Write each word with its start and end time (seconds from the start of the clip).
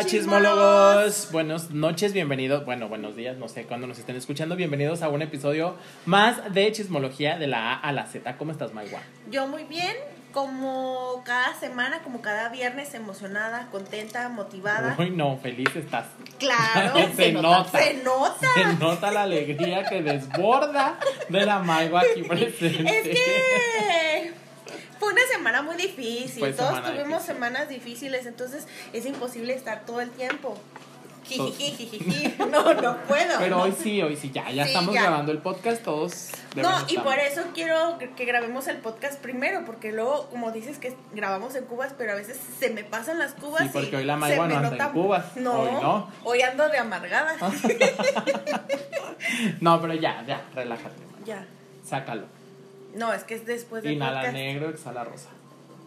Hola 0.00 0.08
chismólogos, 0.08 1.28
buenas 1.30 1.72
noches, 1.72 2.14
bienvenidos, 2.14 2.64
bueno, 2.64 2.88
buenos 2.88 3.16
días, 3.16 3.36
no 3.36 3.48
sé 3.48 3.66
cuándo 3.66 3.86
nos 3.86 3.98
estén 3.98 4.16
escuchando, 4.16 4.56
bienvenidos 4.56 5.02
a 5.02 5.10
un 5.10 5.20
episodio 5.20 5.76
más 6.06 6.54
de 6.54 6.72
chismología 6.72 7.36
de 7.36 7.46
la 7.46 7.74
A 7.74 7.80
a 7.80 7.92
la 7.92 8.06
Z. 8.06 8.38
¿Cómo 8.38 8.50
estás, 8.50 8.72
Maigua? 8.72 9.00
Yo 9.30 9.46
muy 9.46 9.64
bien, 9.64 9.94
como 10.32 11.22
cada 11.26 11.52
semana, 11.52 12.02
como 12.02 12.22
cada 12.22 12.48
viernes, 12.48 12.94
emocionada, 12.94 13.68
contenta, 13.70 14.30
motivada. 14.30 14.96
Uy, 14.98 15.10
no, 15.10 15.36
feliz 15.36 15.68
estás. 15.76 16.06
Claro, 16.38 16.94
se, 17.16 17.32
nota, 17.32 17.78
Se 17.78 18.02
nota. 18.02 18.48
Se 18.54 18.74
nota 18.82 19.10
la 19.10 19.24
alegría 19.24 19.84
que 19.84 20.00
desborda 20.00 20.98
de 21.28 21.44
la 21.44 21.58
Maigua 21.58 22.00
aquí 22.00 22.22
presente. 22.22 22.90
Es 22.90 23.08
que 23.08 24.32
fue 24.98 25.12
una 25.12 25.22
semana 25.32 25.62
muy 25.62 25.76
difícil. 25.76 26.40
Todos 26.54 26.56
semana 26.74 26.82
tuvimos 26.90 27.06
difícil. 27.20 27.34
semanas 27.34 27.68
difíciles, 27.68 28.26
entonces 28.26 28.66
es 28.92 29.06
imposible 29.06 29.54
estar 29.54 29.84
todo 29.86 30.00
el 30.00 30.10
tiempo. 30.10 30.56
No, 32.50 32.74
no 32.74 32.96
puedo. 33.02 33.38
Pero 33.38 33.56
no. 33.58 33.62
hoy 33.62 33.72
sí, 33.78 34.02
hoy 34.02 34.16
sí, 34.16 34.30
ya, 34.32 34.50
ya 34.50 34.64
Sí, 34.64 34.70
estamos 34.70 34.94
ya. 34.94 35.02
grabando 35.02 35.30
el 35.30 35.38
podcast, 35.38 35.82
todos. 35.82 36.30
No, 36.56 36.70
y 36.88 36.98
por 36.98 37.18
eso 37.18 37.42
quiero 37.54 37.98
que 38.16 38.24
grabemos 38.24 38.66
el 38.66 38.78
podcast 38.78 39.20
primero, 39.20 39.64
porque 39.64 39.92
luego, 39.92 40.28
como 40.30 40.50
dices 40.50 40.78
que 40.78 40.96
grabamos 41.12 41.54
en 41.54 41.66
cubas, 41.66 41.94
pero 41.96 42.12
a 42.12 42.14
veces 42.16 42.38
se 42.58 42.70
me 42.70 42.82
pasan 42.82 43.18
las 43.18 43.34
cubas. 43.34 43.62
Sí, 43.62 43.68
porque 43.72 43.90
y 43.92 43.94
hoy 43.96 44.04
la 44.04 44.16
Maigua 44.16 44.48
no 44.48 44.56
anda 44.56 44.86
en 44.86 44.92
cubas, 44.92 45.24
No, 45.36 45.60
hoy 45.60 45.70
no. 45.82 46.10
hoy 46.24 46.42
ando 46.42 46.68
de 46.68 46.78
amargada. 46.78 47.36
No, 49.60 49.80
pero 49.80 49.94
ya, 49.94 50.24
ya, 50.26 50.42
relájate, 50.54 51.02
ya. 51.24 51.44
sácalo. 51.84 52.26
No, 52.94 53.12
es 53.12 53.24
que 53.24 53.34
es 53.34 53.46
después 53.46 53.82
del 53.82 53.94
Inhala 53.94 54.20
podcast. 54.20 54.34
negro, 54.34 54.68
exhala 54.70 55.04
rosa. 55.04 55.28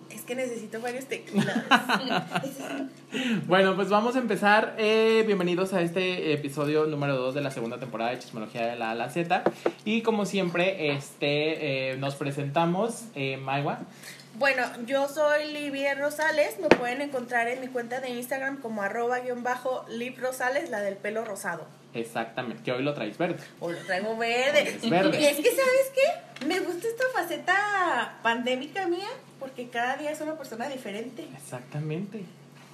Es 0.10 0.22
que 0.22 0.36
necesito 0.36 0.80
varios 0.80 1.06
tequilas. 1.06 1.64
Bueno, 3.48 3.76
pues 3.76 3.90
vamos 3.90 4.16
a 4.16 4.20
empezar. 4.20 4.76
Eh, 4.80 5.24
bienvenidos 5.28 5.74
a 5.74 5.82
este 5.82 6.34
episodio 6.34 6.86
número 6.86 7.16
2 7.16 7.36
de 7.36 7.42
la 7.42 7.52
segunda 7.52 7.80
temporada 7.80 8.12
de 8.12 8.20
Chismología 8.20 8.66
de 8.66 8.76
la 8.76 8.92
a 8.92 8.96
la 8.96 9.10
Z. 9.10 9.44
Y 9.86 10.02
como 10.02 10.26
siempre, 10.26 10.94
este 10.94 11.92
eh, 11.92 11.98
nos 11.98 12.16
presentamos, 12.16 13.06
eh, 13.16 13.38
Maiwa. 13.38 13.80
Bueno, 14.36 14.64
yo 14.86 15.08
soy 15.08 15.52
Livia 15.54 15.96
Rosales. 15.96 16.60
Me 16.60 16.70
pueden 16.70 17.02
encontrar 17.02 17.48
en 17.48 17.62
mi 17.62 17.68
cuenta 17.68 18.00
de 18.00 18.10
Instagram 18.10 18.58
como 18.62 18.82
arroba 18.82 19.20
guion 19.20 19.44
bajo 19.44 19.86
Liv 19.90 20.18
Rosales, 20.20 20.70
la 20.70 20.82
del 20.82 20.96
pelo 20.98 21.24
rosado. 21.26 21.68
Exactamente, 21.94 22.64
que 22.64 22.72
hoy 22.72 22.82
lo 22.84 22.94
traes 22.96 23.18
verde. 23.20 23.44
O 23.60 23.70
lo 23.72 23.78
traigo 23.86 24.18
verde. 24.18 24.70
Es 24.82 24.90
verde. 24.90 25.22
Y 25.22 25.26
es 25.26 25.38
que, 25.38 25.50
¿sabes 25.52 25.92
qué? 25.94 26.46
Me 26.48 26.60
gusta 26.60 26.88
esta 26.88 27.04
faceta 27.14 28.18
pandémica 28.24 28.88
mía 28.88 29.08
porque 29.40 29.70
cada 29.70 29.98
día 29.98 30.10
es 30.12 30.20
una 30.22 30.34
persona 30.36 30.68
diferente. 30.70 31.28
Exactamente. 31.38 32.24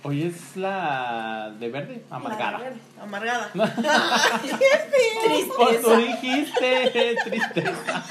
Hoy 0.01 0.23
es 0.23 0.55
la 0.55 1.53
de 1.59 1.67
verde, 1.67 2.01
La 2.09 2.15
amargada. 2.15 2.57
verde, 2.59 2.77
Amargada. 3.01 3.51
Ay, 3.53 4.49
qué 4.57 5.35
feo. 5.37 5.55
Pues 5.57 5.81
tú 5.81 5.95
dijiste, 5.97 7.15
tristeza. 7.25 8.05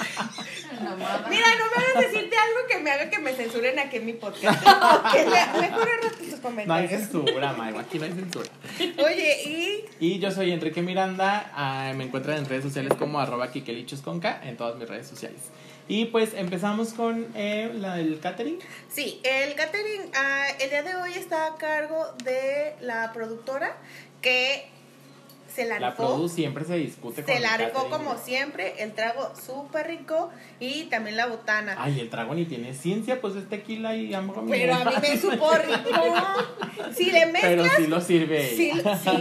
Mira, 0.97 1.47
no 1.58 1.64
me 1.77 1.84
hagas 1.84 2.12
decirte 2.12 2.36
algo 2.36 2.67
que 2.69 2.78
me 2.78 2.91
haga 2.91 3.11
que 3.11 3.19
me 3.19 3.33
censuren 3.33 3.78
aquí 3.78 3.97
en 3.98 4.06
mi 4.06 4.12
podcast. 4.14 4.62
Que 5.12 5.25
le- 5.25 5.61
mejor 5.61 5.89
tus 6.19 6.28
No 6.28 6.34
hay 6.34 6.41
comentarios. 6.41 6.91
censura, 6.91 7.53
Maiwa, 7.53 7.81
aquí 7.83 7.98
no 7.98 8.05
hay 8.05 8.12
censura. 8.12 8.48
Oye, 9.05 9.42
y 9.44 9.84
Y 10.00 10.19
yo 10.19 10.31
soy 10.31 10.53
Enrique 10.53 10.83
Miranda, 10.83 11.50
ah, 11.55 11.92
me 11.97 12.05
encuentran 12.05 12.39
en 12.39 12.47
redes 12.47 12.64
sociales 12.64 12.92
como 12.98 13.20
arroba 13.20 13.50
kikelichos 13.50 14.00
con 14.03 14.20
K 14.20 14.41
en 14.44 14.56
todas 14.56 14.77
mis 14.77 14.89
redes 14.89 15.06
sociales. 15.09 15.41
Y 15.91 16.06
pues 16.06 16.34
empezamos 16.34 16.92
con 16.92 17.27
eh, 17.34 17.70
la, 17.75 17.98
el 17.98 18.20
catering. 18.20 18.59
sí, 18.91 19.20
el 19.25 19.55
catering 19.55 20.11
ah, 20.14 20.47
el 20.61 20.69
día 20.70 20.83
de 20.83 20.94
hoy 20.97 21.12
está 21.14 21.47
a 21.47 21.56
cargo 21.56 22.05
de 22.25 22.75
la 22.83 23.12
productora 23.15 23.76
que 24.20 24.69
se 25.58 25.64
la 25.69 25.80
La 25.80 25.91
rifó. 25.91 26.04
Produ 26.06 26.28
siempre 26.28 26.64
se 26.64 26.76
discute 26.76 27.22
con 27.22 27.34
Se 27.34 27.41
la 27.41 27.50
catering. 27.56 27.91
como 27.91 28.16
siempre, 28.16 28.74
el 28.82 28.92
trago 28.94 29.32
súper 29.34 29.88
rico 29.88 30.30
y 30.60 30.84
también 30.84 31.16
la 31.16 31.26
botana. 31.26 31.74
Ay, 31.78 31.98
el 31.98 32.10
trago 32.10 32.34
ni 32.34 32.44
tiene 32.44 32.74
ciencia, 32.74 33.20
pues 33.20 33.34
es 33.34 33.48
tequila 33.48 33.96
y 33.96 34.14
amor. 34.14 34.44
Pero 34.48 34.74
a 34.74 34.84
mí 34.84 34.92
me 35.02 35.19
supo 35.19 35.50
rico. 35.54 35.91
Si 36.94 37.10
le 37.10 37.26
Pero 37.41 37.62
mezclas, 37.64 37.76
sí 37.76 37.86
lo 37.88 38.00
sirve 38.00 38.48
sí, 38.48 38.70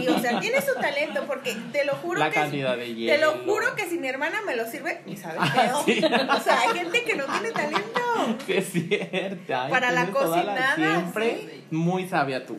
o 0.08 0.18
sea, 0.20 0.40
tiene 0.40 0.60
su 0.60 0.74
talento 0.80 1.24
porque 1.26 1.56
te 1.72 1.84
lo 1.84 1.94
juro 1.96 2.20
La 2.20 2.28
que 2.30 2.34
cantidad 2.36 2.76
de 2.76 2.84
te 2.84 2.94
hielo. 2.94 3.26
lo 3.34 3.38
juro 3.44 3.74
que 3.74 3.88
si 3.88 3.98
mi 3.98 4.08
hermana 4.08 4.40
me 4.46 4.54
lo 4.54 4.64
sirve, 4.70 5.00
me 5.06 5.16
sabe 5.16 5.38
Ah, 5.40 5.82
sí. 5.84 6.00
O 6.04 6.40
sea, 6.40 6.60
hay 6.60 6.78
gente 6.78 7.02
que 7.02 7.16
no 7.16 7.24
tiene 7.24 7.50
talento. 7.50 8.00
Sí, 8.46 8.52
es 8.52 8.66
cierto. 8.72 9.54
Ay, 9.56 9.70
Para 9.70 9.90
la 9.92 10.06
cocinada, 10.10 10.74
siempre 10.76 11.62
muy 11.70 12.06
sabia 12.08 12.44
tú. 12.46 12.58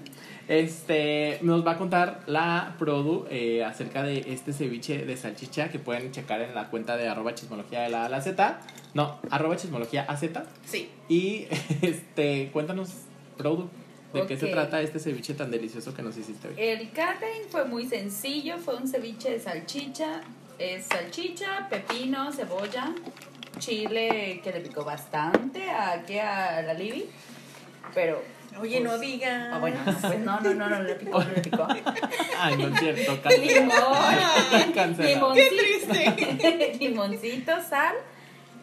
Este, 0.49 1.37
nos 1.43 1.65
va 1.65 1.73
a 1.73 1.77
contar 1.77 2.21
la 2.25 2.75
Produ 2.79 3.27
eh, 3.29 3.63
acerca 3.63 4.01
de 4.01 4.33
este 4.33 4.51
ceviche 4.51 5.05
de 5.05 5.15
salchicha 5.15 5.69
que 5.69 5.77
pueden 5.77 6.11
checar 6.11 6.41
en 6.41 6.55
la 6.55 6.71
cuenta 6.71 6.97
de 6.97 7.07
arroba 7.07 7.35
chismología 7.35 7.81
de 7.81 7.89
la, 7.89 8.01
A 8.01 8.05
a 8.07 8.09
la 8.09 8.19
Z. 8.19 8.59
No, 8.95 9.19
arroba 9.29 9.57
chismología 9.57 10.05
AZ. 10.09 10.23
Sí. 10.65 10.89
Y 11.07 11.45
este, 11.83 12.49
cuéntanos, 12.51 12.89
Produ, 13.37 13.69
de 14.11 14.25
qué 14.25 14.37
se 14.37 14.47
trata 14.47 14.81
este 14.81 14.97
ceviche 14.97 15.35
tan 15.35 15.51
delicioso 15.51 15.93
que 15.93 16.01
nos 16.01 16.17
hiciste 16.17 16.47
hoy. 16.47 16.55
El 16.57 16.89
catering 16.93 17.47
fue 17.49 17.65
muy 17.65 17.85
sencillo, 17.85 18.57
fue 18.57 18.75
un 18.75 18.87
ceviche 18.87 19.29
de 19.29 19.39
salchicha, 19.39 20.21
es 20.57 20.87
salchicha, 20.87 21.69
pepino, 21.69 22.31
cebolla, 22.31 22.95
chile 23.59 24.41
que 24.43 24.51
le 24.51 24.61
picó 24.61 24.83
bastante 24.83 25.69
aquí 25.69 26.17
a 26.17 26.63
la 26.63 26.73
Libby, 26.73 27.05
pero 27.93 28.38
Oye, 28.59 28.79
no 28.81 28.89
Pues, 28.89 29.01
diga. 29.01 29.51
ah, 29.53 29.59
bueno, 29.59 29.79
pues 29.85 30.19
no, 30.19 30.39
no, 30.39 30.53
no, 30.53 30.69
no 30.69 30.83
le 30.83 30.95
picó, 30.95 31.23
no 31.23 31.29
le 31.29 31.41
picó. 31.41 31.67
Ay, 32.39 32.57
no 32.57 32.67
es 32.67 32.79
cierto, 32.79 33.29
Limón, 33.29 33.97
limoncito, 34.97 35.93
limoncito, 36.79 37.51
sal, 37.63 37.95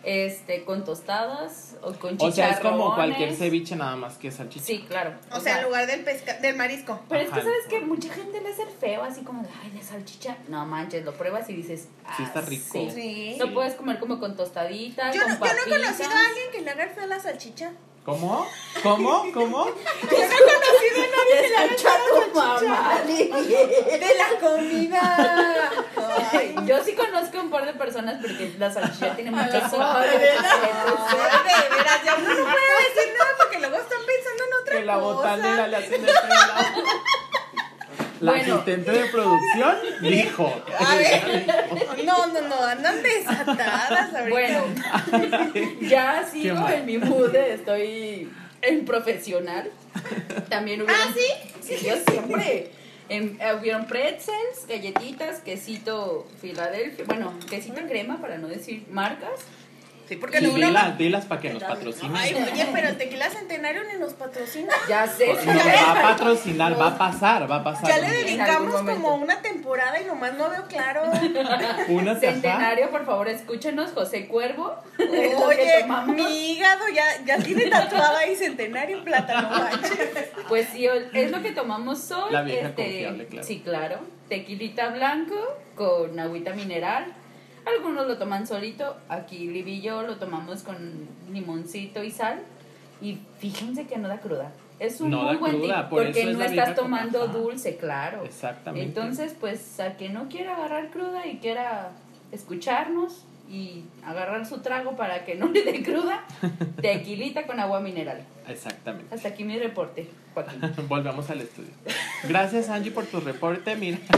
este, 0.02 0.64
con 0.64 0.84
tostadas 0.84 1.76
o 1.82 1.92
con 1.94 2.14
O 2.14 2.18
sea, 2.30 2.30
chicharrones. 2.50 2.56
es 2.58 2.60
como 2.62 2.94
cualquier 2.94 3.34
ceviche 3.34 3.74
nada 3.76 3.96
más 3.96 4.18
que 4.18 4.30
salchicha. 4.30 4.64
Sí, 4.64 4.84
claro. 4.88 5.14
O 5.32 5.40
sea, 5.40 5.58
en 5.58 5.64
lugar 5.64 5.86
del 5.86 6.04
pesca 6.04 6.34
del 6.38 6.56
marisco. 6.56 7.00
Pero 7.08 7.22
es 7.22 7.30
que 7.30 7.40
sabes 7.42 7.66
que 7.68 7.80
mucha 7.80 8.12
gente 8.12 8.40
le 8.40 8.50
hace 8.50 8.62
el 8.62 8.70
feo, 8.70 9.02
así 9.02 9.22
como, 9.22 9.42
de, 9.42 9.48
ay, 9.62 9.70
de 9.70 9.82
salchicha. 9.82 10.36
No 10.48 10.64
manches, 10.66 11.04
lo 11.04 11.12
pruebas 11.14 11.48
y 11.50 11.54
dices, 11.54 11.88
ah, 12.04 12.14
Sí 12.16 12.22
está 12.22 12.40
rico. 12.42 12.88
Sí. 12.94 13.36
Lo 13.38 13.52
puedes 13.52 13.74
comer 13.74 13.98
como 13.98 14.20
con 14.20 14.36
tostadita, 14.36 15.10
Yo 15.12 15.22
con 15.22 15.30
no, 15.32 15.38
yo 15.38 15.52
no 15.54 15.60
he 15.76 15.78
conocido 15.80 16.10
a 16.10 16.26
alguien 16.26 16.46
que 16.52 16.60
le 16.62 16.70
haga 16.70 16.84
el 16.84 16.90
feo 16.90 17.04
a 17.04 17.06
la 17.08 17.18
salchicha. 17.20 17.72
¿Cómo? 18.06 18.46
¿Cómo? 18.84 19.24
¿Cómo? 19.34 19.66
Escucha 20.02 21.90
a 21.92 21.98
tu 22.06 22.32
mamá. 22.32 23.02
De 23.04 24.10
la 24.16 24.38
comida. 24.40 25.70
Ay, 26.32 26.54
Yo 26.66 26.84
sí 26.84 26.94
conozco 26.94 27.40
un 27.40 27.50
par 27.50 27.66
de 27.66 27.72
personas 27.74 28.18
porque 28.20 28.54
la 28.58 28.72
salchicha 28.72 29.16
tiene 29.16 29.32
mucho 29.32 29.60
sabor. 29.68 30.02
de 30.08 30.18
veras, 30.18 30.60
de 30.60 31.76
veras, 31.76 32.04
ya 32.04 32.14
uno 32.14 32.28
no 32.28 32.44
puede 32.44 32.94
decir 32.94 33.12
nada 33.18 33.30
porque 33.38 33.58
luego 33.58 33.74
están 33.76 33.98
pensando 34.06 34.44
en 34.44 34.52
otra 34.62 34.76
Que 34.76 34.84
la 34.84 34.94
cosa. 34.94 35.14
botanera 35.14 35.66
le 35.66 35.76
hacen 35.76 36.04
el. 36.04 36.14
La 38.20 38.32
Bueno. 38.32 38.54
asistente 38.54 38.90
de 38.92 39.04
producción 39.08 39.76
dijo. 40.02 40.62
A 40.78 40.94
ver, 40.96 41.46
no, 42.04 42.26
no, 42.28 42.40
no, 42.48 42.62
andan 42.64 43.02
desatadas 43.02 44.14
ahorita. 44.14 44.30
Bueno, 44.30 44.64
ya 45.82 46.24
sigo 46.30 46.68
en 46.68 46.86
mi 46.86 46.98
mood, 46.98 47.30
de 47.30 47.54
estoy 47.54 48.30
en 48.62 48.84
profesional. 48.84 49.70
También 50.48 50.82
hubieron. 50.82 51.02
¿Ah, 51.08 51.14
sí? 51.14 51.76
Sí, 51.76 51.86
yo 51.86 51.94
siempre. 52.10 52.70
En- 53.08 53.38
eh, 53.40 53.54
hubieron 53.60 53.86
pretzels, 53.86 54.66
galletitas, 54.68 55.38
quesito 55.40 56.26
Filadelfia, 56.40 57.04
bueno, 57.06 57.32
quesito 57.48 57.78
en 57.78 57.86
crema 57.86 58.20
para 58.20 58.36
no 58.38 58.48
decir 58.48 58.84
marcas. 58.90 59.40
Sí, 60.08 60.16
porque 60.16 60.40
luego 60.40 60.56
dilas, 60.56 60.98
dilas 60.98 61.24
para 61.24 61.40
que 61.40 61.52
nos 61.52 61.64
patrocinen. 61.64 62.16
Ay, 62.16 62.34
oye, 62.34 62.66
pero 62.72 62.88
el 62.88 62.96
tequila 62.96 63.28
centenario 63.28 63.82
ni 63.92 63.98
nos 63.98 64.12
patrocina. 64.14 64.72
Ya 64.88 65.06
sé. 65.06 65.26
Pues 65.26 65.46
no 65.46 65.54
va 65.54 65.90
a 65.90 66.02
patrocinar, 66.02 66.80
va 66.80 66.86
a 66.88 66.98
pasar, 66.98 67.50
va 67.50 67.56
a 67.56 67.64
pasar. 67.64 67.88
Ya 67.88 67.98
le 67.98 68.16
dedicamos 68.16 68.50
algún 68.50 68.72
momento. 68.72 69.02
como 69.02 69.14
una 69.16 69.42
temporada 69.42 70.00
y 70.00 70.04
nomás 70.04 70.34
no 70.34 70.48
veo 70.48 70.66
claro. 70.68 71.02
Una. 71.88 72.14
Centenario, 72.14 72.90
por 72.90 73.04
favor, 73.04 73.28
escúchenos, 73.28 73.90
José 73.92 74.28
Cuervo. 74.28 74.76
Es 74.98 75.32
lo 75.40 75.48
que 75.48 75.62
Oye, 75.62 75.80
tomamos. 75.80 76.14
mi 76.14 76.52
hígado 76.52 76.84
ya, 76.94 77.04
ya 77.24 77.38
tiene 77.38 77.66
tatuado 77.66 78.16
ahí 78.16 78.36
centenario 78.36 79.02
plátano 79.02 79.50
manches. 79.50 79.98
Pues 80.48 80.68
sí, 80.68 80.86
es 80.86 81.30
lo 81.32 81.42
que 81.42 81.50
tomamos 81.50 82.10
hoy. 82.12 82.32
La 82.32 82.42
vieja 82.42 82.68
este, 82.68 82.82
confiable, 82.82 83.26
claro. 83.26 83.46
Sí, 83.46 83.60
claro. 83.60 83.98
Tequilita 84.28 84.88
blanco 84.90 85.36
con 85.74 86.18
agüita 86.18 86.52
mineral. 86.54 87.12
Algunos 87.66 88.06
lo 88.06 88.16
toman 88.16 88.46
solito. 88.46 88.96
Aquí 89.08 89.48
Liv 89.48 89.66
y 89.68 89.80
yo 89.80 90.02
lo 90.02 90.16
tomamos 90.16 90.62
con 90.62 90.76
limoncito 91.32 92.02
y 92.04 92.10
sal. 92.10 92.40
Y 93.02 93.18
fíjense 93.38 93.86
que 93.86 93.98
no 93.98 94.08
da 94.08 94.20
cruda. 94.20 94.52
Es 94.78 95.00
un 95.00 95.10
No 95.10 95.24
muy 95.24 95.36
buen 95.36 95.58
cruda, 95.58 95.82
tip 95.82 95.90
por 95.90 96.04
porque 96.04 96.22
es 96.30 96.36
no 96.36 96.44
estás 96.44 96.74
tomando 96.74 97.20
con- 97.20 97.32
dulce, 97.32 97.76
claro. 97.76 98.24
Exactamente. 98.24 98.86
Entonces, 98.86 99.34
pues 99.38 99.80
a 99.80 99.96
que 99.96 100.08
no 100.10 100.28
quiera 100.28 100.54
agarrar 100.54 100.90
cruda 100.90 101.26
y 101.26 101.38
quiera 101.38 101.90
escucharnos, 102.32 103.24
y 103.48 103.84
agarrar 104.04 104.44
su 104.44 104.58
trago 104.58 104.96
para 104.96 105.24
que 105.24 105.36
no 105.36 105.46
le 105.46 105.62
dé 105.62 105.80
cruda, 105.82 106.24
tequilita 106.82 107.46
con 107.46 107.60
agua 107.60 107.78
mineral. 107.80 108.22
Exactamente. 108.48 109.14
Hasta 109.14 109.28
aquí 109.28 109.44
mi 109.44 109.58
reporte, 109.58 110.08
Joaquín. 110.34 110.60
Volvamos 110.88 111.28
al 111.30 111.40
estudio. 111.40 111.70
Gracias, 112.28 112.68
Angie, 112.68 112.92
por 112.92 113.04
tu 113.06 113.20
reporte. 113.20 113.74
Mira, 113.76 113.98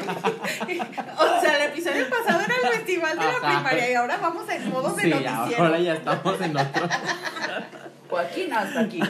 O 1.18 1.40
sea, 1.40 1.56
el 1.64 1.70
episodio 1.72 2.08
pasado 2.10 2.40
era 2.40 2.54
el 2.54 2.76
festival 2.78 3.18
de 3.18 3.24
la 3.24 3.38
primaria 3.38 3.90
y 3.90 3.94
ahora 3.94 4.16
vamos 4.18 4.48
en 4.50 4.70
modo 4.70 4.94
de 4.94 5.02
sí, 5.02 5.10
noticiero. 5.10 5.64
ahora 5.64 5.78
ya 5.78 5.94
estamos 5.94 6.40
en 6.40 6.56
otro. 6.56 6.88
Joaquín, 8.10 8.50
hasta 8.54 8.80
aquí. 8.80 9.00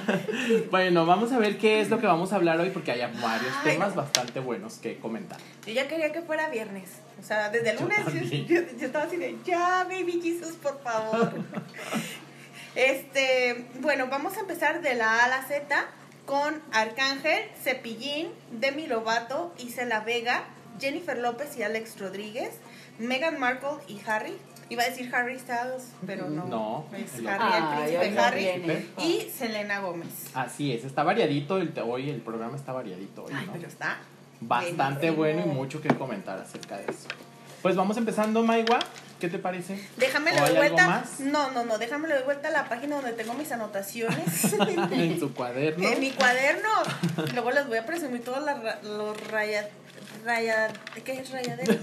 Bueno, 0.72 1.06
vamos 1.06 1.30
a 1.30 1.38
ver 1.38 1.56
qué 1.58 1.80
es 1.80 1.88
lo 1.88 2.00
que 2.00 2.06
vamos 2.08 2.32
a 2.32 2.36
hablar 2.36 2.58
hoy 2.58 2.70
porque 2.70 2.90
hay 2.90 3.00
varios 3.00 3.52
Ay. 3.64 3.72
temas 3.72 3.94
bastante 3.94 4.40
buenos 4.40 4.74
que 4.78 4.98
comentar. 4.98 5.38
Yo 5.66 5.72
ya 5.72 5.86
quería 5.86 6.12
que 6.12 6.22
fuera 6.22 6.48
viernes. 6.48 6.90
O 7.20 7.22
sea, 7.22 7.48
desde 7.48 7.70
el 7.70 7.78
lunes 7.80 7.98
yo- 8.48 8.56
yo 8.76 8.86
estaba 8.86 9.04
así 9.04 9.16
de, 9.16 9.36
ya, 9.44 9.84
baby 9.88 10.20
Jesus, 10.20 10.56
por 10.56 10.80
favor. 10.82 11.32
Este, 12.78 13.66
bueno, 13.80 14.06
vamos 14.08 14.36
a 14.36 14.40
empezar 14.40 14.82
de 14.82 14.94
la 14.94 15.20
A 15.20 15.24
a 15.24 15.28
la 15.28 15.42
Z 15.42 15.66
con 16.26 16.62
Arcángel, 16.72 17.42
Cepillín, 17.62 18.28
Demi 18.52 18.86
Lovato, 18.86 19.52
Isela 19.58 20.00
Vega, 20.00 20.44
Jennifer 20.80 21.18
López 21.18 21.56
y 21.58 21.64
Alex 21.64 21.98
Rodríguez, 21.98 22.50
Meghan 23.00 23.40
Markle 23.40 23.82
y 23.88 24.00
Harry. 24.06 24.36
Iba 24.70 24.82
a 24.82 24.86
decir 24.90 25.12
Harry 25.14 25.38
Styles, 25.38 25.92
pero 26.06 26.28
no. 26.28 26.44
No, 26.44 26.86
Es 26.94 27.14
Harry, 27.26 27.54
el 27.56 27.98
príncipe 27.98 28.20
Harry. 28.20 28.44
viene. 28.44 28.86
Y 28.98 29.28
Selena 29.30 29.80
Gómez. 29.80 30.26
Así 30.34 30.72
es, 30.72 30.84
está 30.84 31.02
variadito 31.02 31.56
el, 31.56 31.72
hoy, 31.84 32.10
el 32.10 32.20
programa 32.20 32.56
está 32.56 32.72
variadito 32.72 33.24
hoy, 33.24 33.32
Ay, 33.34 33.46
¿no? 33.46 33.52
pero 33.54 33.66
está. 33.66 33.98
Bastante 34.40 35.10
bueno 35.10 35.42
y 35.44 35.48
mucho 35.48 35.80
que 35.80 35.88
comentar 35.88 36.38
acerca 36.38 36.76
de 36.76 36.84
eso. 36.84 37.08
Pues 37.62 37.74
vamos 37.74 37.96
empezando, 37.96 38.42
Maigua. 38.44 38.78
¿Qué 39.20 39.28
te 39.28 39.38
parece? 39.38 39.84
Déjame 39.96 40.30
¿O 40.30 40.34
le 40.34 40.40
doy 40.40 40.48
hay 40.48 40.56
algo 40.56 40.76
vuelta. 40.76 41.04
No, 41.20 41.50
no, 41.50 41.64
no, 41.64 41.78
déjame 41.78 42.06
le 42.06 42.14
doy 42.14 42.24
vuelta 42.24 42.48
a 42.48 42.50
la 42.52 42.68
página 42.68 42.96
donde 42.96 43.12
tengo 43.12 43.34
mis 43.34 43.50
anotaciones. 43.50 44.52
en 44.92 45.18
su 45.18 45.34
cuaderno. 45.34 45.88
En 45.88 46.00
mi 46.00 46.12
cuaderno. 46.12 46.68
Luego 47.32 47.50
les 47.50 47.66
voy 47.66 47.78
a 47.78 47.86
presumir 47.86 48.22
todos 48.22 48.44
los 48.84 49.30
raya, 49.30 49.68
raya, 50.24 50.68
¿qué 51.04 51.14
es 51.14 51.30
rayadero? 51.30 51.78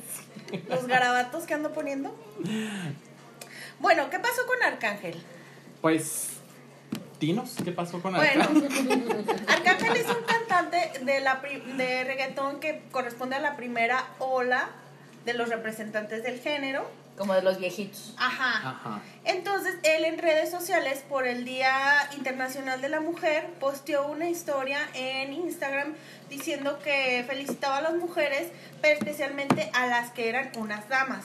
los 0.68 0.86
garabatos 0.86 1.44
que 1.44 1.52
ando 1.52 1.72
poniendo. 1.72 2.16
Bueno, 3.78 4.08
¿qué 4.08 4.18
pasó 4.18 4.46
con 4.46 4.62
Arcángel? 4.62 5.22
Pues, 5.82 6.28
dinos, 7.20 7.56
¿qué 7.62 7.72
pasó 7.72 8.00
con 8.00 8.14
Bueno, 8.14 8.42
Arcángel? 8.42 9.36
Arcángel 9.48 9.96
es 9.96 10.06
un 10.06 10.24
cantante 10.24 10.92
de, 11.02 11.20
la, 11.20 11.42
de 11.76 12.04
reggaetón 12.04 12.58
que 12.60 12.84
corresponde 12.90 13.36
a 13.36 13.40
la 13.40 13.54
primera 13.54 14.06
ola 14.18 14.70
de 15.24 15.34
los 15.34 15.48
representantes 15.48 16.22
del 16.22 16.40
género. 16.40 16.88
Como 17.16 17.32
de 17.34 17.42
los 17.42 17.58
viejitos. 17.58 18.14
Ajá. 18.18 18.70
Ajá. 18.70 19.00
Entonces, 19.24 19.76
él 19.84 20.04
en 20.04 20.18
redes 20.18 20.50
sociales, 20.50 21.04
por 21.08 21.26
el 21.26 21.44
Día 21.44 22.08
Internacional 22.16 22.80
de 22.80 22.88
la 22.88 23.00
Mujer, 23.00 23.46
posteó 23.60 24.08
una 24.08 24.28
historia 24.28 24.78
en 24.94 25.32
Instagram 25.32 25.94
diciendo 26.28 26.80
que 26.82 27.24
felicitaba 27.28 27.76
a 27.78 27.82
las 27.82 27.94
mujeres, 27.94 28.48
pero 28.82 28.98
especialmente 28.98 29.70
a 29.74 29.86
las 29.86 30.10
que 30.10 30.28
eran 30.28 30.50
unas 30.56 30.88
damas. 30.88 31.24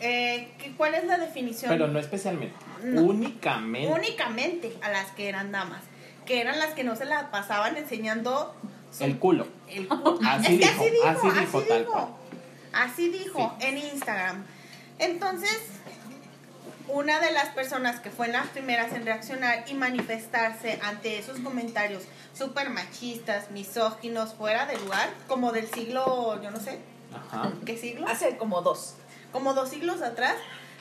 Eh, 0.00 0.52
¿qué- 0.58 0.72
¿Cuál 0.76 0.94
es 0.94 1.04
la 1.04 1.18
definición? 1.18 1.68
Pero 1.68 1.88
no 1.88 1.98
especialmente. 1.98 2.54
No. 2.84 3.02
Únicamente. 3.02 3.92
Únicamente 3.92 4.72
a 4.82 4.90
las 4.90 5.10
que 5.12 5.28
eran 5.28 5.50
damas, 5.50 5.82
que 6.26 6.40
eran 6.40 6.58
las 6.60 6.74
que 6.74 6.84
no 6.84 6.94
se 6.94 7.06
la 7.06 7.30
pasaban 7.32 7.76
enseñando 7.76 8.54
su- 8.92 9.02
el 9.04 9.18
culo. 9.18 9.48
el 9.68 9.88
cu- 9.88 10.20
Así 10.26 10.60
es 10.60 10.60
que 10.60 10.66
dijo, 10.68 10.82
así 10.82 10.90
dijo, 10.90 11.08
así 11.08 11.26
así 11.28 11.40
dijo, 11.40 11.60
dijo, 11.60 11.62
tal 11.74 11.84
cual. 11.86 12.06
Así 12.74 13.08
dijo 13.08 13.56
en 13.60 13.78
Instagram. 13.78 14.44
Entonces, 14.98 15.58
una 16.88 17.18
de 17.20 17.32
las 17.32 17.48
personas 17.50 18.00
que 18.00 18.10
fue 18.10 18.26
en 18.26 18.32
las 18.32 18.48
primeras 18.48 18.92
en 18.92 19.04
reaccionar 19.06 19.64
y 19.68 19.74
manifestarse 19.74 20.78
ante 20.82 21.18
esos 21.18 21.40
comentarios 21.40 22.02
súper 22.34 22.70
machistas, 22.70 23.50
misóginos, 23.50 24.34
fuera 24.34 24.66
de 24.66 24.78
lugar, 24.78 25.08
como 25.26 25.52
del 25.52 25.68
siglo, 25.70 26.40
yo 26.42 26.50
no 26.50 26.60
sé, 26.60 26.78
Ajá. 27.14 27.52
¿qué 27.64 27.76
siglo? 27.78 28.06
Hace 28.08 28.36
como 28.36 28.60
dos. 28.62 28.94
como 29.32 29.54
dos 29.54 29.70
siglos 29.70 30.02
atrás, 30.02 30.36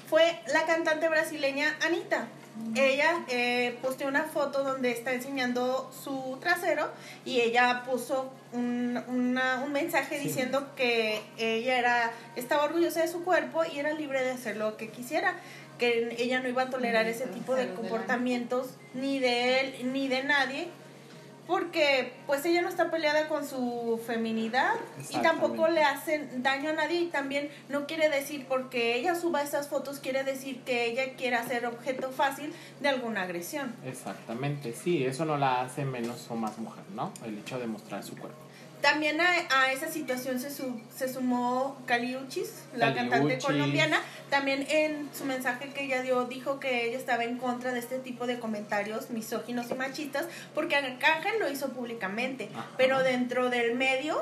fue 0.09 0.41
la 0.47 0.65
cantante 0.65 1.07
brasileña 1.09 1.75
Anita. 1.85 2.27
Ella 2.75 3.25
eh, 3.29 3.77
posteó 3.81 4.07
una 4.07 4.23
foto 4.25 4.63
donde 4.63 4.91
está 4.91 5.13
enseñando 5.13 5.91
su 6.03 6.37
trasero 6.39 6.87
y 7.25 7.41
ella 7.41 7.83
puso 7.89 8.31
un, 8.51 9.01
una- 9.07 9.61
un 9.65 9.71
mensaje 9.71 10.19
Sí. 10.19 10.27
diciendo 10.27 10.67
que 10.75 11.21
ella 11.37 11.79
era 11.79 12.11
estaba 12.35 12.63
orgullosa 12.65 13.01
de 13.01 13.07
su 13.07 13.23
cuerpo 13.23 13.63
y 13.65 13.79
era 13.79 13.91
libre 13.93 14.23
de 14.23 14.31
hacer 14.31 14.57
lo 14.57 14.77
que 14.77 14.89
quisiera, 14.89 15.35
que 15.79 16.15
ella 16.19 16.39
no 16.41 16.47
iba 16.47 16.61
a 16.63 16.69
tolerar 16.69 17.07
ese 17.07 17.25
tipo 17.25 17.55
de 17.55 17.73
comportamientos 17.73 18.67
ni 18.93 19.17
de 19.19 19.59
él 19.59 19.91
ni 19.91 20.07
de 20.07 20.23
nadie 20.23 20.67
porque 21.47 22.13
pues 22.25 22.45
ella 22.45 22.61
no 22.61 22.69
está 22.69 22.89
peleada 22.89 23.27
con 23.27 23.45
su 23.45 24.01
feminidad 24.05 24.73
y 25.09 25.17
tampoco 25.17 25.67
le 25.67 25.83
hacen 25.83 26.41
daño 26.41 26.69
a 26.69 26.73
nadie 26.73 27.01
y 27.01 27.05
también 27.07 27.49
no 27.69 27.85
quiere 27.85 28.09
decir 28.09 28.45
porque 28.47 28.95
ella 28.95 29.15
suba 29.15 29.41
estas 29.41 29.67
fotos 29.67 29.99
quiere 29.99 30.23
decir 30.23 30.61
que 30.63 30.85
ella 30.85 31.15
quiera 31.15 31.45
ser 31.47 31.65
objeto 31.65 32.11
fácil 32.11 32.53
de 32.81 32.89
alguna 32.89 33.23
agresión. 33.23 33.75
Exactamente, 33.85 34.73
sí, 34.73 35.05
eso 35.05 35.25
no 35.25 35.37
la 35.37 35.61
hace 35.61 35.85
menos 35.85 36.27
o 36.29 36.35
más 36.35 36.57
mujer, 36.57 36.83
¿no? 36.93 37.11
El 37.25 37.37
hecho 37.37 37.59
de 37.59 37.67
mostrar 37.67 38.03
su 38.03 38.15
cuerpo. 38.15 38.42
También 38.83 39.19
a, 39.21 39.29
a 39.49 39.71
esa 39.71 39.87
situación 39.89 40.39
se, 40.41 40.51
su- 40.53 40.79
se 40.95 41.11
sumó 41.11 41.77
Caliuchis, 41.85 42.51
la 42.75 42.93
cantante 42.93 43.39
colombiana. 43.39 43.97
También 44.29 44.67
en 44.69 45.09
su 45.17 45.23
mensaje 45.23 45.69
que 45.69 45.85
ella 45.85 46.01
dio 46.01 46.25
dijo 46.25 46.59
que 46.59 46.85
ella 46.89 46.97
estaba 46.97 47.23
en 47.23 47.37
contra 47.37 47.71
de 47.71 47.79
este 47.79 47.97
tipo 47.99 48.27
de 48.27 48.39
comentarios 48.39 49.09
misóginos 49.09 49.71
y 49.71 49.75
machistas 49.75 50.25
porque 50.53 50.75
Arcángel 50.75 51.39
lo 51.39 51.49
hizo 51.49 51.69
públicamente, 51.69 52.49
Ajá. 52.53 52.67
pero 52.77 52.99
dentro 53.03 53.49
del 53.49 53.73
medio 53.75 54.21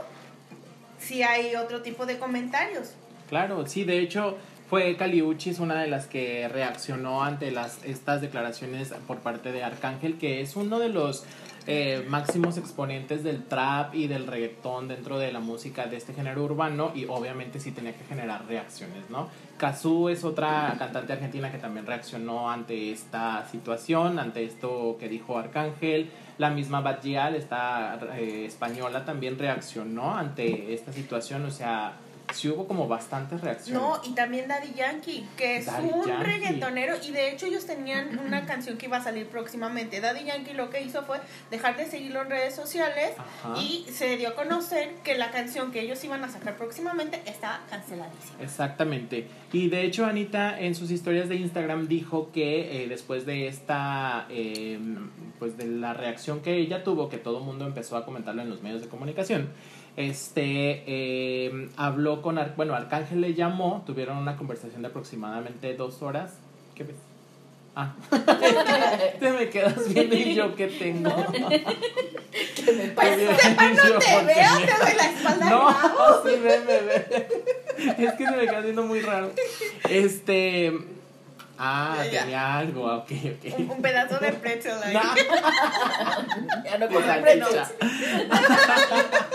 sí 0.99 1.23
hay 1.23 1.55
otro 1.55 1.81
tipo 1.81 2.05
de 2.05 2.19
comentarios. 2.19 2.91
Claro, 3.29 3.65
sí, 3.65 3.83
de 3.83 3.97
hecho 3.97 4.37
fue 4.69 4.95
Caliuchis 4.95 5.57
una 5.59 5.81
de 5.81 5.87
las 5.87 6.05
que 6.05 6.47
reaccionó 6.49 7.23
ante 7.23 7.49
las 7.49 7.83
estas 7.83 8.21
declaraciones 8.21 8.89
por 9.07 9.17
parte 9.21 9.51
de 9.51 9.63
Arcángel, 9.63 10.19
que 10.19 10.41
es 10.41 10.55
uno 10.55 10.77
de 10.77 10.89
los 10.89 11.23
eh, 11.67 12.03
máximos 12.07 12.57
exponentes 12.57 13.23
del 13.23 13.43
trap 13.43 13.93
y 13.93 14.07
del 14.07 14.25
reggaetón 14.25 14.87
dentro 14.87 15.19
de 15.19 15.31
la 15.31 15.39
música 15.39 15.85
de 15.85 15.97
este 15.97 16.13
género 16.13 16.43
urbano 16.43 16.91
y 16.95 17.05
obviamente 17.05 17.59
sí 17.59 17.71
tenía 17.71 17.95
que 17.95 18.03
generar 18.03 18.47
reacciones, 18.47 19.09
¿no? 19.09 19.29
Kazú 19.57 20.09
es 20.09 20.23
otra 20.23 20.75
cantante 20.79 21.13
argentina 21.13 21.51
que 21.51 21.59
también 21.59 21.85
reaccionó 21.85 22.49
ante 22.49 22.91
esta 22.91 23.47
situación, 23.51 24.17
ante 24.17 24.43
esto 24.43 24.97
que 24.99 25.07
dijo 25.07 25.37
Arcángel. 25.37 26.09
La 26.39 26.49
misma 26.49 26.81
Bad 26.81 27.05
esta 27.05 27.99
eh, 28.17 28.45
española, 28.45 29.05
también 29.05 29.37
reaccionó 29.37 30.15
ante 30.15 30.73
esta 30.73 30.91
situación, 30.91 31.45
o 31.45 31.51
sea, 31.51 31.93
sí 32.33 32.49
hubo 32.49 32.67
como 32.67 32.87
bastantes 32.87 33.41
reacciones. 33.41 33.81
No, 33.81 33.99
y 34.03 34.13
también 34.13 34.47
Daddy 34.47 34.73
Yankee, 34.73 35.25
que 35.37 35.57
es 35.57 35.65
Daddy 35.65 35.89
un 35.93 36.07
Yankee. 36.07 36.23
reggaetonero 36.23 36.95
y 37.07 37.11
de 37.11 37.31
hecho 37.31 37.45
ellos 37.45 37.65
tenían 37.65 38.19
una 38.19 38.45
canción 38.45 38.77
que 38.77 38.85
iba 38.87 38.97
a 38.97 39.03
salir 39.03 39.27
próximamente. 39.27 40.01
Daddy 40.01 40.25
Yankee 40.25 40.53
lo 40.53 40.69
que 40.69 40.81
hizo 40.81 41.03
fue 41.03 41.19
dejar 41.49 41.77
de 41.77 41.85
seguirlo 41.85 42.21
en 42.21 42.29
redes 42.29 42.55
sociales 42.55 43.13
Ajá. 43.17 43.59
y 43.61 43.85
se 43.91 44.17
dio 44.17 44.29
a 44.29 44.35
conocer 44.35 44.95
que 45.03 45.15
la 45.17 45.31
canción 45.31 45.71
que 45.71 45.81
ellos 45.81 46.03
iban 46.03 46.23
a 46.23 46.29
sacar 46.29 46.57
próximamente 46.57 47.21
estaba 47.25 47.61
canceladísima. 47.69 48.41
Exactamente. 48.41 49.27
Y 49.53 49.69
de 49.69 49.83
hecho 49.83 50.05
Anita 50.05 50.59
en 50.59 50.75
sus 50.75 50.91
historias 50.91 51.29
de 51.29 51.35
Instagram 51.35 51.87
dijo 51.87 52.31
que 52.31 52.83
eh, 52.83 52.87
después 52.87 53.25
de 53.25 53.47
esta, 53.47 54.25
eh, 54.29 54.79
pues 55.39 55.57
de 55.57 55.65
la 55.65 55.93
reacción 55.93 56.41
que 56.41 56.55
ella 56.57 56.83
tuvo, 56.83 57.09
que 57.09 57.17
todo 57.17 57.39
el 57.39 57.43
mundo 57.43 57.65
empezó 57.65 57.97
a 57.97 58.05
comentarlo 58.05 58.41
en 58.41 58.49
los 58.49 58.61
medios 58.61 58.81
de 58.81 58.87
comunicación, 58.87 59.49
este, 59.97 60.83
eh, 60.87 61.69
habló 61.77 62.21
con, 62.21 62.37
Ar- 62.37 62.53
bueno, 62.55 62.73
Arcángel 62.75 63.21
le 63.21 63.33
llamó, 63.33 63.83
tuvieron 63.85 64.17
una 64.17 64.37
conversación 64.37 64.81
de 64.81 64.87
aproximadamente 64.89 65.73
dos 65.75 66.01
horas. 66.01 66.33
¿Qué 66.75 66.83
ves? 66.83 66.95
Ah, 67.75 67.93
te 69.19 69.31
me 69.31 69.49
quedas 69.49 69.93
viendo 69.93 70.15
y 70.15 70.33
yo 70.35 70.55
qué 70.55 70.67
tengo. 70.67 71.09
Que 72.55 72.71
me 72.73 72.87
pasa. 72.89 73.09
no 73.09 73.99
te 73.99 74.25
veo, 74.25 74.57
te 74.59 74.85
doy 74.85 74.95
la 74.97 75.09
espalda. 75.15 75.49
no, 75.49 75.69
sí, 76.23 76.29
ve, 76.41 76.59
ve, 76.59 76.81
ve. 76.81 77.27
Es 78.05 78.13
que 78.13 78.25
se 78.25 78.31
me 78.35 78.45
queda 78.45 78.59
haciendo 78.59 78.83
muy 78.83 79.01
raro. 79.01 79.31
Este. 79.89 80.71
Ah, 81.63 81.97
Ya, 82.05 82.11
ya. 82.11 82.19
tenía 82.21 82.57
algo, 82.57 82.87
ah, 82.89 82.97
ok, 82.97 83.11
Un, 83.11 83.65
ok. 83.65 83.71
un 83.75 83.81
pedazo 83.83 84.17
de 84.17 84.33
pretzel 84.33 84.73
ahí. 84.83 84.93
No, 84.95 85.01
Ya 86.65 86.77
no 86.79 86.87
salchicha. 87.01 87.69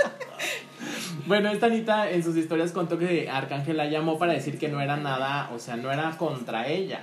Bueno, 1.26 1.50
esta 1.50 1.66
Anita 1.66 2.08
en 2.10 2.22
sus 2.22 2.36
historias 2.36 2.70
contó 2.72 2.98
que 2.98 3.28
Arcángel 3.28 3.76
la 3.76 3.86
llamó 3.86 4.16
para 4.18 4.32
decir 4.32 4.58
que 4.58 4.68
no 4.68 4.80
era 4.80 4.96
nada, 4.96 5.50
o 5.52 5.58
sea, 5.58 5.76
no 5.76 5.90
era 5.92 6.16
contra 6.16 6.68
ella. 6.68 7.00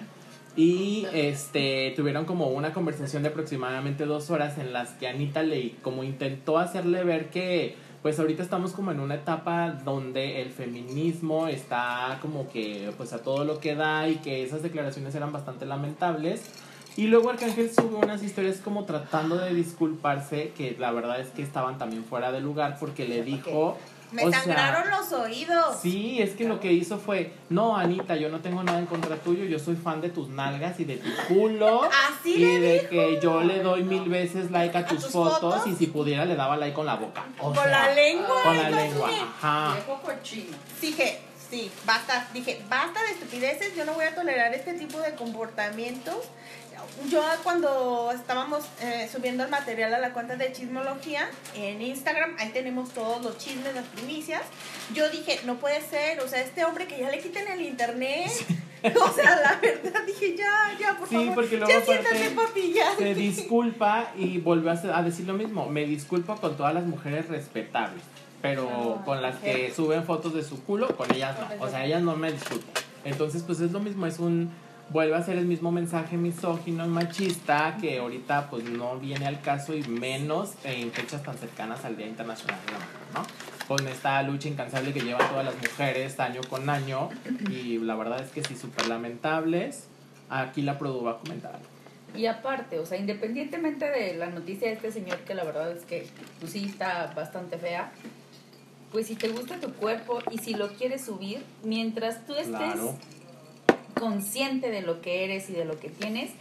Y 0.56 1.06
este 1.14 1.94
tuvieron 1.96 2.24
como 2.26 2.48
una 2.48 2.72
conversación 2.74 3.24
de 3.24 3.30
aproximadamente 3.30 4.06
dos 4.06 4.30
horas 4.30 4.58
en 4.60 4.72
las 4.72 4.92
que 4.92 5.08
Anita 5.10 5.44
le 5.44 5.72
como 5.82 6.04
intentó 6.06 6.58
hacerle 6.58 7.04
ver 7.04 7.30
que 7.32 7.76
pues 8.04 8.20
ahorita 8.20 8.44
estamos 8.44 8.74
como 8.74 8.92
en 8.92 9.00
una 9.00 9.16
etapa 9.16 9.72
donde 9.72 10.42
el 10.42 10.52
feminismo 10.52 11.48
está 11.48 12.20
como 12.22 12.50
que 12.50 12.92
pues 12.98 13.14
a 13.14 13.20
todo 13.20 13.46
lo 13.46 13.60
que 13.60 13.76
da 13.76 14.10
y 14.10 14.18
que 14.18 14.44
esas 14.44 14.62
declaraciones 14.62 15.16
eran 15.16 15.32
bastante 15.32 15.66
lamentables. 15.66 16.44
Y 16.98 17.08
luego 17.08 17.30
Arcángel 17.30 17.72
sube 17.74 17.96
unas 17.96 18.22
historias 18.22 18.58
como 18.58 18.84
tratando 18.84 19.38
de 19.38 19.54
disculparse, 19.56 20.52
que 20.56 20.76
la 20.78 20.92
verdad 20.92 21.20
es 21.22 21.30
que 21.30 21.42
estaban 21.42 21.78
también 21.78 22.04
fuera 22.04 22.32
de 22.32 22.42
lugar 22.42 22.78
porque 22.80 23.08
le 23.08 23.24
dijo... 23.24 23.78
Me 24.14 24.26
o 24.26 24.30
sea, 24.30 24.42
sangraron 24.42 24.90
los 24.90 25.12
oídos. 25.12 25.78
Sí, 25.82 26.22
es 26.22 26.32
que 26.32 26.48
lo 26.48 26.60
que 26.60 26.72
hizo 26.72 26.98
fue, 27.00 27.34
no, 27.50 27.76
Anita, 27.76 28.16
yo 28.16 28.30
no 28.30 28.40
tengo 28.40 28.64
nada 28.64 28.80
en 28.80 28.86
contra 28.86 29.16
tuyo, 29.18 29.44
yo 29.46 29.60
soy 29.60 29.76
fan 29.76 30.02
de 30.02 30.10
tus 30.10 30.30
nalgas 30.30 30.80
y 30.80 30.86
de 30.86 30.98
tu 30.98 31.10
culo. 31.28 31.84
Así 31.84 32.36
y 32.36 32.40
le 32.40 32.60
de 32.60 32.74
dijo. 32.74 32.90
que 32.90 33.20
yo 33.22 33.42
le 33.42 33.62
doy 33.62 33.84
mil 33.84 34.08
veces 34.10 34.52
like 34.52 34.78
a 34.78 34.86
tus, 34.86 35.02
tus 35.04 35.12
fotos, 35.12 35.56
fotos? 35.56 35.68
y 35.68 35.76
si 35.76 35.88
pudiera 35.88 36.26
le 36.26 36.36
daba 36.36 36.56
like 36.58 36.74
con 36.76 36.86
la 36.86 36.96
boca. 36.96 37.26
O 37.40 37.46
Con 37.46 37.56
sea, 37.56 37.68
la 37.68 37.94
lengua. 37.94 38.44
Con 38.44 38.58
la 38.58 38.70
lengua, 38.70 39.10
ajá. 39.42 39.78
Dije, 40.80 41.20
sí, 41.50 41.72
basta, 41.86 42.28
dije, 42.34 42.62
basta 42.70 43.02
de 43.04 43.12
estupideces, 43.12 43.76
yo 43.76 43.86
no 43.86 43.94
voy 43.94 44.06
a 44.06 44.16
tolerar 44.16 44.54
este 44.54 44.74
tipo 44.74 45.00
de 45.00 45.16
comportamientos. 45.16 46.18
Yo 47.10 47.22
cuando 47.44 48.12
estábamos 48.14 48.64
eh, 48.82 49.10
subiendo 49.12 49.44
el 49.44 49.50
material 49.50 49.94
a 49.94 50.00
la 50.00 50.14
cuenta 50.14 50.36
de 50.36 50.52
chismología 50.52 51.28
en 51.56 51.82
Instagram, 51.82 52.36
ahí 52.40 52.50
tenemos 52.50 52.92
todos 52.92 53.24
los 53.24 53.38
chismes, 53.38 53.74
las 53.74 53.86
primicias, 53.86 54.42
yo 54.94 55.10
dije, 55.10 55.40
no 55.46 55.56
puede 55.56 55.82
ser, 55.82 56.20
o 56.22 56.28
sea, 56.28 56.42
este 56.42 56.64
hombre 56.66 56.88
que 56.88 57.00
ya 57.00 57.10
le 57.10 57.20
quiten 57.20 57.48
el 57.48 57.62
internet, 57.62 58.32
o 59.02 59.12
sea, 59.14 59.36
la 59.42 59.60
verdad, 59.62 60.04
dije, 60.06 60.36
ya, 60.38 60.78
ya, 60.80 60.98
por 60.98 61.08
Sí, 61.10 61.16
favor, 61.16 61.36
porque 61.36 61.58
luego 61.58 61.72
ya 61.74 61.82
siéntate, 61.84 62.30
papi, 62.30 62.74
ya. 62.74 62.96
Se 62.96 63.16
disculpa 63.16 64.12
y 64.18 64.42
a, 64.46 64.72
hacer- 64.72 64.94
a 64.94 65.02
decir 65.04 65.26
lo 65.26 65.34
mismo. 65.34 65.68
Me 65.68 65.86
disculpo 65.86 66.36
con 66.36 66.56
todas 66.56 66.74
las 66.74 66.86
mujeres 66.86 67.28
respetables, 67.28 68.04
pero 68.42 68.98
Ah, 69.00 69.04
con 69.06 69.22
las 69.22 69.38
que 69.38 69.74
suben 69.76 70.04
fotos 70.04 70.34
de 70.36 70.44
su 70.44 70.64
culo, 70.64 70.96
con 70.96 71.12
ellas 71.14 71.36
no. 71.40 71.66
O 71.66 71.70
sea, 71.70 71.86
ellas 71.86 72.02
no 72.04 72.16
me 72.16 72.32
disculpan. 72.32 72.70
Entonces, 73.06 73.44
pues 73.44 73.60
es 73.60 73.72
lo 73.72 73.80
mismo, 73.80 74.06
es 74.06 74.20
un 74.20 74.50
vuelve 74.94 75.16
a 75.16 75.24
ser 75.24 75.38
el 75.38 75.46
mismo 75.46 75.72
mensaje 75.72 76.18
misógino 76.18 76.86
y 76.86 76.88
machista 76.88 77.78
que 77.82 77.98
ahorita 77.98 78.50
pues 78.52 78.64
no 78.66 79.00
viene 79.00 79.26
al 79.26 79.42
caso 79.42 79.76
y 79.76 79.82
menos 79.84 80.54
en 80.64 80.92
fechas 80.92 81.24
tan 81.24 81.36
cercanas 81.36 81.84
al 81.84 81.98
Día 81.98 82.06
Internacional 82.06 82.60
de 82.66 82.72
la 82.72 82.78
Mujer, 82.78 83.02
¿no? 83.16 83.68
Con 83.68 83.88
esta 83.88 84.22
lucha 84.22 84.50
incansable 84.50 84.94
que 84.94 85.02
llevan 85.02 85.28
todas 85.30 85.46
las 85.46 85.56
mujeres 85.56 86.20
año 86.20 86.42
con 86.48 86.70
año 86.70 87.10
y 87.50 87.80
la 87.80 87.96
verdad 87.96 88.22
es 88.22 88.30
que 88.30 88.44
sí, 88.44 88.56
súper 88.56 88.88
lamentables. 88.88 89.88
Aquí 90.30 90.62
la 90.62 90.78
Produ 90.78 91.04
va 91.04 91.12
a 91.12 91.18
comentar 91.18 91.56
algo. 91.56 91.68
Y 92.16 92.28
aparte, 92.28 92.78
o 92.78 92.86
sea, 92.86 93.00
independientemente 93.00 93.90
de 93.90 94.14
la 94.14 94.28
noticia 94.28 94.68
de 94.68 94.76
este 94.76 94.92
señor, 94.92 95.18
que 95.20 95.34
la 95.34 95.44
verdad 95.44 95.72
es 95.72 95.86
que 95.86 96.06
pues 96.40 96.52
sí 96.52 96.66
está 96.66 97.12
bastante 97.16 97.58
fea, 97.58 97.92
pues 98.92 99.08
si 99.08 99.16
te 99.16 99.30
gusta 99.30 99.60
tu 99.60 99.74
cuerpo 99.74 100.20
y 100.30 100.38
si 100.38 100.54
lo 100.54 100.70
quieres 100.74 101.04
subir, 101.04 101.44
mientras 101.64 102.28
tú 102.28 102.36
estés 102.36 102.50
Claro. 102.52 102.96
Consciente 104.00 104.70
de 104.72 104.82
lo 104.82 105.02
que 105.02 105.24
eres 105.26 105.50
y 105.50 105.54
de 105.54 105.66
lo 105.66 105.80
que 105.80 105.90
tienes, 105.90 106.32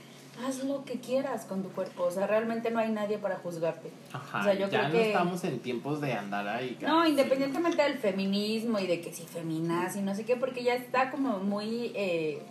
haz 0.46 0.64
lo 0.64 0.84
que 0.84 0.98
quieras 1.00 1.44
con 1.44 1.62
tu 1.62 1.68
cuerpo. 1.70 2.04
O 2.04 2.10
sea, 2.10 2.26
realmente 2.26 2.70
no 2.70 2.78
hay 2.80 2.90
nadie 2.90 3.18
para 3.18 3.36
juzgarte. 3.36 3.90
Ajá, 4.12 4.40
O 4.40 4.44
sea, 4.44 4.54
yo 4.54 4.60
ya 4.68 4.80
creo 4.80 4.82
no 4.88 4.92
que- 4.92 5.06
estamos 5.08 5.44
en 5.44 5.58
tiempos 5.60 6.00
de 6.00 6.12
andar 6.14 6.48
ahí. 6.48 6.76
No, 6.80 7.04
sí. 7.04 7.10
independientemente 7.10 7.82
del 7.82 7.98
feminismo 7.98 8.78
y 8.78 8.86
de 8.86 9.00
que 9.00 9.12
si 9.12 9.22
feminaz 9.24 9.96
y 9.96 10.00
no 10.00 10.14
sé 10.14 10.24
qué, 10.24 10.36
porque 10.36 10.62
ya 10.64 10.74
está 10.74 11.10
como 11.10 11.38
muy 11.38 11.92
eh, 11.94 12.42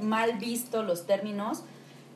mal 0.00 0.38
visto 0.38 0.82
los 0.82 1.06
términos, 1.06 1.62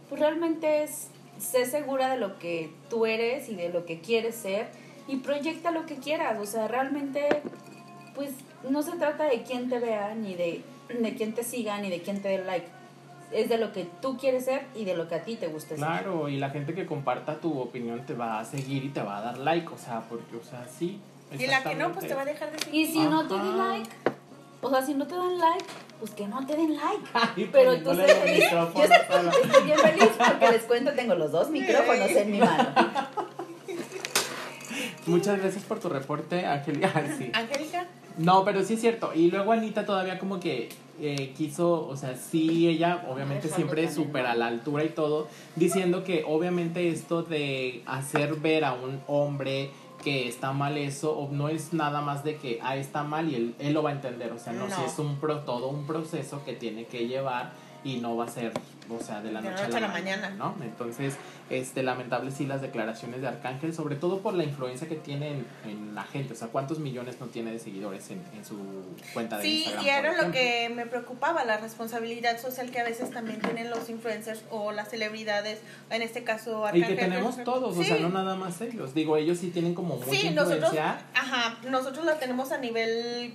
pues 0.08 0.20
realmente 0.20 0.84
es 0.84 1.08
sé 1.38 1.66
segura 1.66 2.08
de 2.10 2.16
lo 2.18 2.38
que 2.38 2.70
tú 2.88 3.06
eres 3.06 3.48
y 3.48 3.56
de 3.56 3.68
lo 3.70 3.84
que 3.86 4.00
quieres 4.00 4.36
ser 4.36 4.68
y 5.08 5.16
proyecta 5.16 5.70
lo 5.72 5.84
que 5.84 5.96
quieras, 5.96 6.38
o 6.38 6.46
sea, 6.46 6.68
realmente 6.68 7.28
pues 8.14 8.30
no 8.70 8.82
se 8.82 8.92
trata 8.92 9.24
de 9.24 9.42
quién 9.42 9.68
te 9.68 9.78
vea, 9.80 10.14
ni 10.14 10.34
de, 10.34 10.62
de 10.88 11.14
quién 11.14 11.32
te 11.34 11.42
siga, 11.44 11.78
ni 11.78 11.90
de 11.90 12.00
quién 12.02 12.20
te 12.20 12.28
dé 12.28 12.44
like. 12.44 12.66
Es 13.32 13.48
de 13.48 13.58
lo 13.58 13.72
que 13.72 13.86
tú 14.00 14.16
quieres 14.16 14.44
ser 14.44 14.66
y 14.74 14.84
de 14.84 14.94
lo 14.96 15.08
que 15.08 15.16
a 15.16 15.22
ti 15.22 15.36
te 15.36 15.48
gusta 15.48 15.70
ser. 15.70 15.78
Claro, 15.78 16.28
y 16.28 16.36
la 16.36 16.50
gente 16.50 16.74
que 16.74 16.86
comparta 16.86 17.40
tu 17.40 17.58
opinión 17.58 18.04
te 18.06 18.14
va 18.14 18.38
a 18.38 18.44
seguir 18.44 18.84
y 18.84 18.90
te 18.90 19.02
va 19.02 19.18
a 19.18 19.22
dar 19.22 19.38
like, 19.38 19.68
o 19.68 19.78
sea, 19.78 20.00
porque, 20.08 20.36
o 20.36 20.42
sea, 20.42 20.66
sí. 20.68 21.00
Y 21.36 21.46
la 21.46 21.62
que 21.62 21.74
no, 21.74 21.90
pues 21.92 22.06
te 22.06 22.14
va 22.14 22.22
a 22.22 22.24
dejar 22.26 22.52
de 22.52 22.58
seguir. 22.60 22.80
Y 22.80 22.92
si 22.92 23.00
no 23.00 23.26
te 23.26 23.34
den 23.34 23.58
like, 23.58 23.90
o 24.60 24.70
sea, 24.70 24.82
si 24.82 24.94
no 24.94 25.06
te 25.06 25.16
dan 25.16 25.36
like, 25.38 25.64
pues 25.98 26.12
que 26.12 26.28
no 26.28 26.46
te 26.46 26.54
den 26.54 26.76
like. 26.76 27.04
Ay, 27.14 27.48
Pero 27.50 27.76
tú 27.78 27.90
sé 27.94 28.02
los 28.06 28.12
feliz. 28.12 28.44
micrófonos 28.44 28.88
Yo 29.34 29.42
estoy 29.42 29.64
bien 29.64 29.78
feliz 29.78 30.10
porque 30.16 30.50
les 30.52 30.62
cuento, 30.62 30.92
tengo 30.92 31.14
los 31.16 31.32
dos 31.32 31.50
micrófonos 31.50 32.10
en 32.10 32.30
mi 32.30 32.38
mano. 32.38 32.68
Muchas 35.06 35.38
gracias 35.38 35.64
por 35.64 35.80
tu 35.80 35.88
reporte, 35.88 36.46
Angélica. 36.46 36.90
Ay, 36.94 37.14
sí. 37.18 37.30
Angélica, 37.34 37.86
No, 38.18 38.44
pero 38.44 38.62
sí 38.62 38.74
es 38.74 38.80
cierto. 38.80 39.12
Y 39.14 39.30
luego 39.30 39.52
Anita 39.52 39.84
todavía 39.84 40.18
como 40.18 40.40
que 40.40 40.68
eh, 41.00 41.32
quiso, 41.36 41.86
o 41.86 41.96
sea, 41.96 42.16
sí, 42.16 42.68
ella 42.68 43.04
obviamente 43.10 43.48
Eso 43.48 43.56
siempre 43.56 43.90
súper 43.90 44.26
a 44.26 44.34
la 44.36 44.46
altura 44.46 44.84
y 44.84 44.90
todo, 44.90 45.26
diciendo 45.56 46.04
que 46.04 46.24
obviamente 46.26 46.88
esto 46.88 47.22
de 47.22 47.82
hacer 47.86 48.36
ver 48.36 48.64
a 48.64 48.74
un 48.74 49.00
hombre 49.08 49.70
que 50.04 50.28
está 50.28 50.52
mal 50.52 50.76
eso, 50.76 51.28
no 51.32 51.48
es 51.48 51.72
nada 51.72 52.00
más 52.02 52.22
de 52.22 52.36
que, 52.36 52.60
ah, 52.62 52.76
está 52.76 53.02
mal 53.02 53.30
y 53.30 53.34
él, 53.36 53.54
él 53.58 53.72
lo 53.72 53.82
va 53.82 53.90
a 53.90 53.94
entender, 53.94 54.30
o 54.32 54.38
sea, 54.38 54.52
no, 54.52 54.68
No. 54.68 54.76
si 54.76 54.82
es 54.84 54.98
un 54.98 55.16
pro, 55.16 55.40
todo 55.40 55.68
un 55.68 55.86
proceso 55.86 56.44
que 56.44 56.52
tiene 56.52 56.84
que 56.84 57.08
llevar 57.08 57.52
y 57.84 57.96
no 57.96 58.14
va 58.14 58.26
a 58.26 58.28
ser, 58.28 58.52
o 58.90 59.00
sea, 59.02 59.20
de 59.22 59.32
la 59.32 59.40
De 59.42 59.50
noche, 59.50 59.64
a 59.64 59.80
la, 59.80 59.88
mañana, 59.88 60.30
¿no? 60.30 60.54
Entonces, 60.62 61.14
este, 61.50 61.82
lamentable 61.82 62.30
sí 62.30 62.46
las 62.46 62.60
declaraciones 62.60 63.20
de 63.22 63.28
Arcángel, 63.28 63.74
sobre 63.74 63.96
todo 63.96 64.20
por 64.20 64.34
la 64.34 64.44
influencia 64.44 64.88
que 64.88 64.96
tiene 64.96 65.28
en, 65.32 65.46
en 65.66 65.94
la 65.94 66.04
gente, 66.04 66.32
o 66.34 66.36
sea, 66.36 66.48
cuántos 66.48 66.78
millones 66.78 67.16
no 67.20 67.26
tiene 67.26 67.52
de 67.52 67.58
seguidores 67.58 68.10
en, 68.10 68.22
en 68.36 68.44
su 68.44 68.56
cuenta 69.12 69.38
de 69.38 69.42
Sí, 69.44 69.64
Instagram. 69.64 69.84
y 69.84 69.88
era 69.88 70.22
lo 70.22 70.32
que 70.32 70.70
me 70.74 70.86
preocupaba, 70.86 71.44
la 71.44 71.56
responsabilidad 71.58 72.38
social 72.40 72.70
que 72.70 72.80
a 72.80 72.84
veces 72.84 73.10
también 73.10 73.40
tienen 73.40 73.70
los 73.70 73.88
influencers 73.88 74.42
o 74.50 74.72
las 74.72 74.90
celebridades, 74.90 75.60
en 75.90 76.02
este 76.02 76.24
caso 76.24 76.62
Y 76.64 76.66
Arcángel. 76.82 76.88
que 76.88 76.94
tenemos 76.96 77.42
todos, 77.44 77.76
o 77.76 77.82
Sí. 77.82 77.88
sea, 77.88 77.98
no 77.98 78.08
nada 78.10 78.36
más 78.36 78.60
ellos. 78.60 78.94
Digo, 78.94 79.16
ellos 79.16 79.38
sí 79.38 79.50
tienen 79.50 79.74
como 79.74 79.96
mucha 79.96 80.10
Sí, 80.10 80.30
nosotros, 80.30 80.54
influencia. 80.74 80.98
ajá, 81.14 81.58
nosotros 81.68 82.04
la 82.04 82.18
tenemos 82.18 82.52
a 82.52 82.58
nivel 82.58 83.34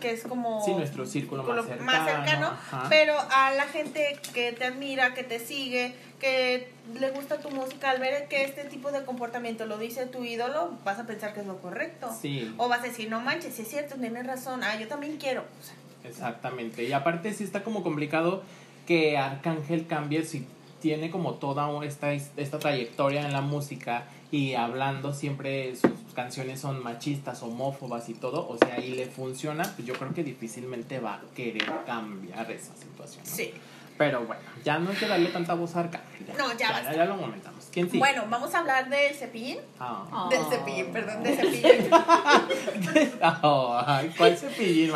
que 0.00 0.10
es 0.12 0.22
como 0.24 0.64
Sí, 0.64 0.72
nuestro 0.72 1.06
círculo 1.06 1.42
más 1.44 1.64
cercano. 1.66 1.84
más 1.84 2.04
cercano, 2.10 2.46
ajá. 2.48 2.86
pero 2.88 3.14
a 3.30 3.52
la 3.52 3.64
gente 3.66 4.18
que 4.34 4.52
te 4.52 4.64
admira, 4.64 5.14
que 5.14 5.22
te 5.22 5.38
sigue, 5.38 5.94
que 6.18 6.70
le 6.98 7.10
gusta 7.10 7.38
tu 7.38 7.50
música, 7.50 7.90
al 7.90 8.00
ver 8.00 8.26
que 8.28 8.44
este 8.44 8.64
tipo 8.64 8.90
de 8.90 9.04
comportamiento 9.04 9.64
lo 9.66 9.78
dice 9.78 10.06
tu 10.06 10.24
ídolo, 10.24 10.72
vas 10.84 10.98
a 10.98 11.06
pensar 11.06 11.32
que 11.34 11.40
es 11.40 11.46
lo 11.46 11.58
correcto. 11.58 12.10
Sí, 12.20 12.52
O 12.58 12.68
vas 12.68 12.80
a 12.80 12.84
decir, 12.84 13.08
no 13.08 13.20
manches, 13.20 13.54
si 13.54 13.62
es 13.62 13.68
cierto, 13.68 13.94
tienes 13.96 14.26
razón, 14.26 14.62
ah, 14.64 14.76
yo 14.78 14.88
también 14.88 15.16
quiero. 15.18 15.42
O 15.42 15.62
sea, 15.64 15.74
exactamente. 16.10 16.84
Y 16.84 16.92
aparte 16.92 17.32
sí 17.32 17.44
está 17.44 17.62
como 17.62 17.82
complicado 17.82 18.42
que 18.86 19.16
Arcángel 19.18 19.86
cambie 19.86 20.24
si 20.24 20.46
tiene 20.80 21.10
como 21.10 21.34
toda 21.34 21.68
esta, 21.84 22.12
esta 22.12 22.58
trayectoria 22.58 23.20
en 23.22 23.32
la 23.32 23.40
música 23.42 24.04
y 24.30 24.54
hablando 24.54 25.12
siempre 25.12 25.74
sus 25.76 26.14
canciones 26.14 26.60
son 26.60 26.82
machistas, 26.82 27.42
homófobas 27.42 28.08
y 28.08 28.14
todo, 28.14 28.48
o 28.48 28.56
sea, 28.58 28.78
y 28.78 28.90
le 28.90 29.06
funciona, 29.06 29.64
pues 29.74 29.86
yo 29.86 29.94
creo 29.94 30.14
que 30.14 30.22
difícilmente 30.22 31.00
va 31.00 31.14
a 31.14 31.20
querer 31.34 31.70
cambiar 31.86 32.50
esa 32.50 32.74
situación. 32.76 33.24
¿no? 33.24 33.30
sí. 33.30 33.52
Pero 34.00 34.24
bueno, 34.24 34.40
ya 34.64 34.78
no 34.78 34.88
hay 34.88 34.96
que 34.96 35.06
darle 35.06 35.28
tanta 35.28 35.52
voz 35.52 35.76
a 35.76 35.80
Arcángel. 35.80 36.26
No, 36.38 36.56
ya 36.56 36.90
ya, 36.90 37.04
lo 37.04 37.18
comentamos. 37.18 37.68
¿Quién 37.70 37.90
sí? 37.90 37.98
Bueno, 37.98 38.24
vamos 38.30 38.54
a 38.54 38.60
hablar 38.60 38.88
del 38.88 39.14
cepillín. 39.14 39.58
Ah. 39.78 40.26
Del 40.30 40.42
cepillín, 40.46 40.90
perdón, 40.90 41.22
del 41.22 41.36
cepillín. 41.36 41.90
Ay, 43.20 44.14
¿cuál 44.16 44.38
cepillín. 44.38 44.92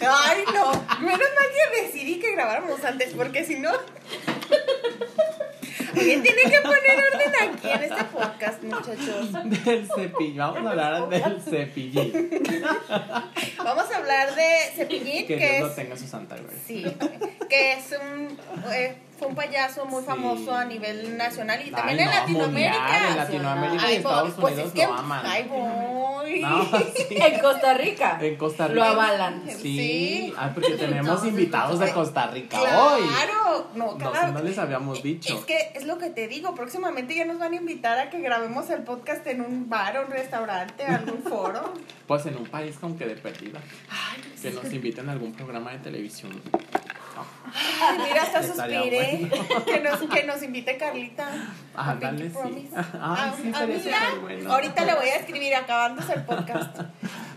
Ay, 0.00 0.44
no. 0.54 0.70
Menos 1.00 1.18
mal 1.18 1.48
que 1.50 1.82
decidí 1.82 2.20
que 2.20 2.30
grabáramos 2.34 2.84
antes, 2.84 3.12
porque 3.14 3.44
si 3.44 3.58
no. 3.58 3.72
Alguien 5.96 6.22
tiene 6.22 6.42
que 6.42 6.60
poner 6.60 7.02
orden 7.12 7.32
aquí 7.50 7.68
en 7.70 7.82
este 7.84 8.04
podcast, 8.04 8.62
muchachos. 8.62 9.32
Del 9.64 9.88
cepillín. 9.94 10.36
Vamos 10.38 10.66
a 10.66 10.70
hablar 10.70 11.08
del 11.08 11.40
cepillín. 11.42 12.30
Vamos 13.58 13.84
a 13.90 13.96
hablar 13.96 14.34
de 14.34 14.48
cepillín, 14.76 15.26
Que 15.26 15.38
que 15.38 15.48
Dios 15.48 15.60
lo 15.60 15.66
es. 15.68 15.74
tenga 15.76 15.92
en 15.94 15.98
su 15.98 16.06
santa 16.06 16.36
gloria. 16.36 16.58
Sí, 16.66 16.84
que 17.48 17.72
es 17.72 17.84
un. 18.00 18.38
eh, 18.72 18.96
fue 19.18 19.28
un 19.28 19.34
payaso 19.34 19.84
muy 19.86 20.00
Sí. 20.02 20.06
famoso 20.08 20.54
a 20.54 20.64
nivel 20.64 21.16
nacional 21.16 21.60
y 21.66 21.70
también 21.70 21.98
Ay, 22.00 22.04
en 22.04 22.10
no, 22.10 22.20
Latinoamérica. 22.20 22.78
mundial, 22.80 23.10
en 23.10 23.16
Latinoamérica 23.16 23.82
y 23.82 23.86
Ay, 23.86 24.02
voy, 24.02 24.12
Estados 24.12 24.32
pues 24.40 24.54
Unidos 24.54 24.72
es 24.74 24.80
que. 24.80 24.86
lo 24.86 24.92
aman. 24.94 25.26
Ay, 25.26 25.42
voy. 25.48 26.40
No, 26.40 26.64
sí. 26.64 27.06
En 27.10 27.40
Costa 27.40 27.74
Rica. 27.74 28.18
En 28.20 28.36
Costa 28.36 28.68
Lo 28.68 28.74
Rica. 28.74 28.90
avalan. 28.90 29.42
Sí. 29.46 29.56
Sí. 29.62 30.34
Ay, 30.36 30.50
porque 30.54 30.70
tenemos 30.76 31.00
Entonces, 31.06 31.28
invitados 31.28 31.78
de 31.78 31.92
Costa 31.92 32.26
Rica 32.28 32.58
hoy. 32.60 33.02
Claro, 33.02 33.68
no, 33.74 33.92
No, 33.92 33.98
cada- 33.98 34.28
no 34.30 34.40
les 34.42 34.58
habíamos 34.58 35.02
dicho. 35.02 35.36
Es 35.38 35.44
que 35.44 35.72
es 35.74 35.84
lo 35.84 35.98
que 35.98 36.10
te 36.10 36.26
digo, 36.28 36.54
próximamente 36.54 37.14
ya 37.14 37.24
nos 37.24 37.38
van 37.38 37.52
a 37.52 37.56
invitar 37.56 37.98
a 37.98 38.10
que 38.10 38.20
grabemos 38.20 38.68
el 38.70 38.82
podcast 38.82 39.26
en 39.26 39.40
un 39.42 39.68
bar 39.68 40.02
un 40.04 40.10
restaurante, 40.10 40.84
algún 40.84 41.22
foro. 41.28 41.72
Pues 42.06 42.26
en 42.26 42.36
un 42.36 42.46
país 42.46 42.76
como 42.80 42.96
que 42.96 43.06
de 43.06 43.14
perdida. 43.16 43.60
Ay, 43.90 44.22
Que 44.42 44.50
nos 44.50 44.72
inviten 44.72 45.08
a 45.08 45.12
algún 45.12 45.32
programa 45.32 45.72
de 45.72 45.78
televisión. 45.78 46.42
Ay, 47.54 47.98
mira, 48.08 48.22
hasta 48.22 48.40
Estaría 48.44 48.80
suspiré. 48.80 49.28
bueno. 49.30 49.64
Que, 49.64 49.80
nos, 49.80 50.00
que 50.00 50.24
nos 50.24 50.42
invite 50.42 50.76
Carlita. 50.76 51.28
a 51.74 51.90
Ándale, 51.90 52.30
sí. 52.44 52.70
Ah, 52.74 53.32
sí, 53.36 53.52
súper 53.52 54.18
bueno. 54.20 54.52
Ahorita 54.52 54.84
le 54.84 54.94
voy 54.94 55.06
a 55.06 55.16
escribir 55.16 55.54
acabándose 55.54 56.14
el 56.14 56.24
podcast. 56.24 56.80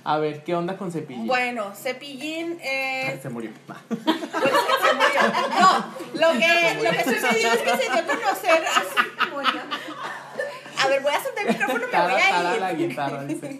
A 0.03 0.17
ver, 0.17 0.43
¿qué 0.43 0.55
onda 0.55 0.77
con 0.77 0.91
Cepillín? 0.91 1.27
Bueno, 1.27 1.73
Cepillín 1.75 2.57
Ay, 2.61 2.67
eh, 2.67 3.19
se 3.21 3.29
murió. 3.29 3.51
Ah. 3.69 3.75
pues, 3.89 4.01
se 4.01 4.93
murió. 4.93 5.21
No, 5.59 5.85
lo 6.13 6.39
que, 6.39 6.79
lo 6.83 6.91
que 6.91 7.03
sucedió 7.03 7.51
es 7.51 7.57
que 7.59 7.77
se 7.77 7.91
dio 7.91 7.99
a 7.99 8.05
conocer 8.05 8.63
así. 8.65 9.07
A 10.79 10.87
ver, 10.87 11.01
voy 11.01 11.11
a 11.11 11.23
soltar 11.23 11.47
el 11.47 11.53
micrófono, 11.53 11.87
me 11.91 12.01
voy 12.01 12.21
a 12.21 12.53
ir. 12.53 12.61
la 12.61 12.73
guitarra, 12.73 13.23
dice. 13.25 13.59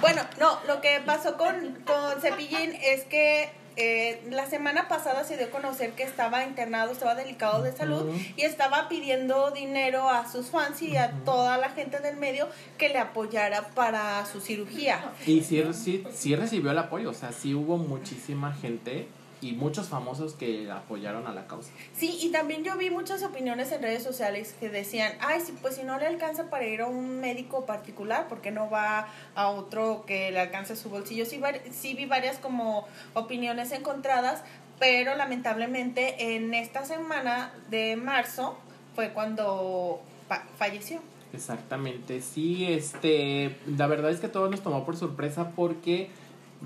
Bueno, 0.00 0.22
no, 0.38 0.60
lo 0.66 0.80
que 0.80 1.00
pasó 1.04 1.36
con, 1.36 1.74
con 1.86 2.20
Cepillín 2.20 2.76
es 2.80 3.04
que 3.04 3.50
eh, 3.76 4.22
la 4.30 4.46
semana 4.46 4.88
pasada 4.88 5.24
se 5.24 5.36
dio 5.36 5.46
a 5.46 5.50
conocer 5.50 5.92
que 5.92 6.02
estaba 6.02 6.44
internado, 6.44 6.92
estaba 6.92 7.14
delicado 7.14 7.62
de 7.62 7.72
salud 7.72 8.12
y 8.36 8.42
estaba 8.42 8.88
pidiendo 8.88 9.50
dinero 9.50 10.08
a 10.08 10.30
sus 10.30 10.46
fans 10.46 10.82
y 10.82 10.96
a 10.96 11.12
toda 11.24 11.56
la 11.56 11.70
gente 11.70 12.00
del 12.00 12.16
medio 12.16 12.48
que 12.78 12.88
le 12.88 12.98
apoyara 12.98 13.68
para 13.70 14.24
su 14.26 14.40
cirugía. 14.40 15.12
Y 15.26 15.42
sí, 15.42 15.62
sí, 15.72 16.04
sí 16.12 16.36
recibió 16.36 16.72
el 16.72 16.78
apoyo, 16.78 17.10
o 17.10 17.14
sea, 17.14 17.32
sí 17.32 17.54
hubo 17.54 17.76
muchísima 17.76 18.52
gente 18.52 19.08
y 19.40 19.52
muchos 19.52 19.88
famosos 19.88 20.34
que 20.34 20.70
apoyaron 20.70 21.26
a 21.26 21.32
la 21.32 21.46
causa. 21.46 21.70
Sí, 21.96 22.18
y 22.20 22.30
también 22.30 22.62
yo 22.64 22.76
vi 22.76 22.90
muchas 22.90 23.22
opiniones 23.22 23.72
en 23.72 23.80
redes 23.82 24.02
sociales 24.02 24.54
que 24.60 24.68
decían, 24.68 25.12
ay, 25.20 25.40
sí, 25.40 25.54
pues 25.62 25.76
si 25.76 25.82
no 25.82 25.98
le 25.98 26.06
alcanza 26.06 26.50
para 26.50 26.66
ir 26.66 26.82
a 26.82 26.86
un 26.86 27.20
médico 27.20 27.64
particular, 27.66 28.28
¿por 28.28 28.40
qué 28.40 28.50
no 28.50 28.68
va 28.68 29.08
a 29.34 29.48
otro 29.48 30.04
que 30.06 30.30
le 30.30 30.40
alcance 30.40 30.76
su 30.76 30.90
bolsillo? 30.90 31.24
Sí, 31.24 31.40
sí 31.70 31.94
vi 31.94 32.06
varias 32.06 32.36
como 32.38 32.86
opiniones 33.14 33.72
encontradas, 33.72 34.42
pero 34.78 35.14
lamentablemente 35.14 36.34
en 36.36 36.52
esta 36.54 36.84
semana 36.84 37.52
de 37.70 37.96
marzo 37.96 38.56
fue 38.94 39.10
cuando 39.10 40.00
fa- 40.28 40.44
falleció. 40.58 41.00
Exactamente, 41.32 42.20
sí, 42.22 42.66
este, 42.66 43.56
la 43.66 43.86
verdad 43.86 44.10
es 44.10 44.20
que 44.20 44.28
todo 44.28 44.50
nos 44.50 44.62
tomó 44.62 44.84
por 44.84 44.96
sorpresa 44.96 45.52
porque 45.54 46.10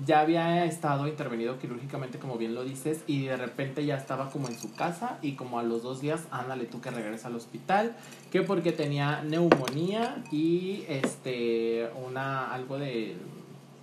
ya 0.03 0.19
había 0.19 0.65
estado 0.65 1.07
intervenido 1.07 1.57
quirúrgicamente, 1.57 2.19
como 2.19 2.37
bien 2.37 2.53
lo 2.53 2.63
dices, 2.63 3.03
y 3.07 3.25
de 3.25 3.37
repente 3.37 3.85
ya 3.85 3.95
estaba 3.95 4.29
como 4.29 4.47
en 4.47 4.57
su 4.57 4.73
casa 4.73 5.17
y 5.21 5.33
como 5.33 5.59
a 5.59 5.63
los 5.63 5.83
dos 5.83 6.01
días, 6.01 6.23
ándale 6.31 6.65
tú 6.65 6.81
que 6.81 6.91
regresa 6.91 7.29
al 7.29 7.35
hospital, 7.35 7.95
que 8.31 8.41
porque 8.41 8.71
tenía 8.71 9.21
neumonía 9.23 10.23
y 10.31 10.83
este, 10.89 11.89
una, 12.05 12.53
algo 12.53 12.77
de, 12.77 13.15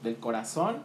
del 0.03 0.17
corazón, 0.17 0.77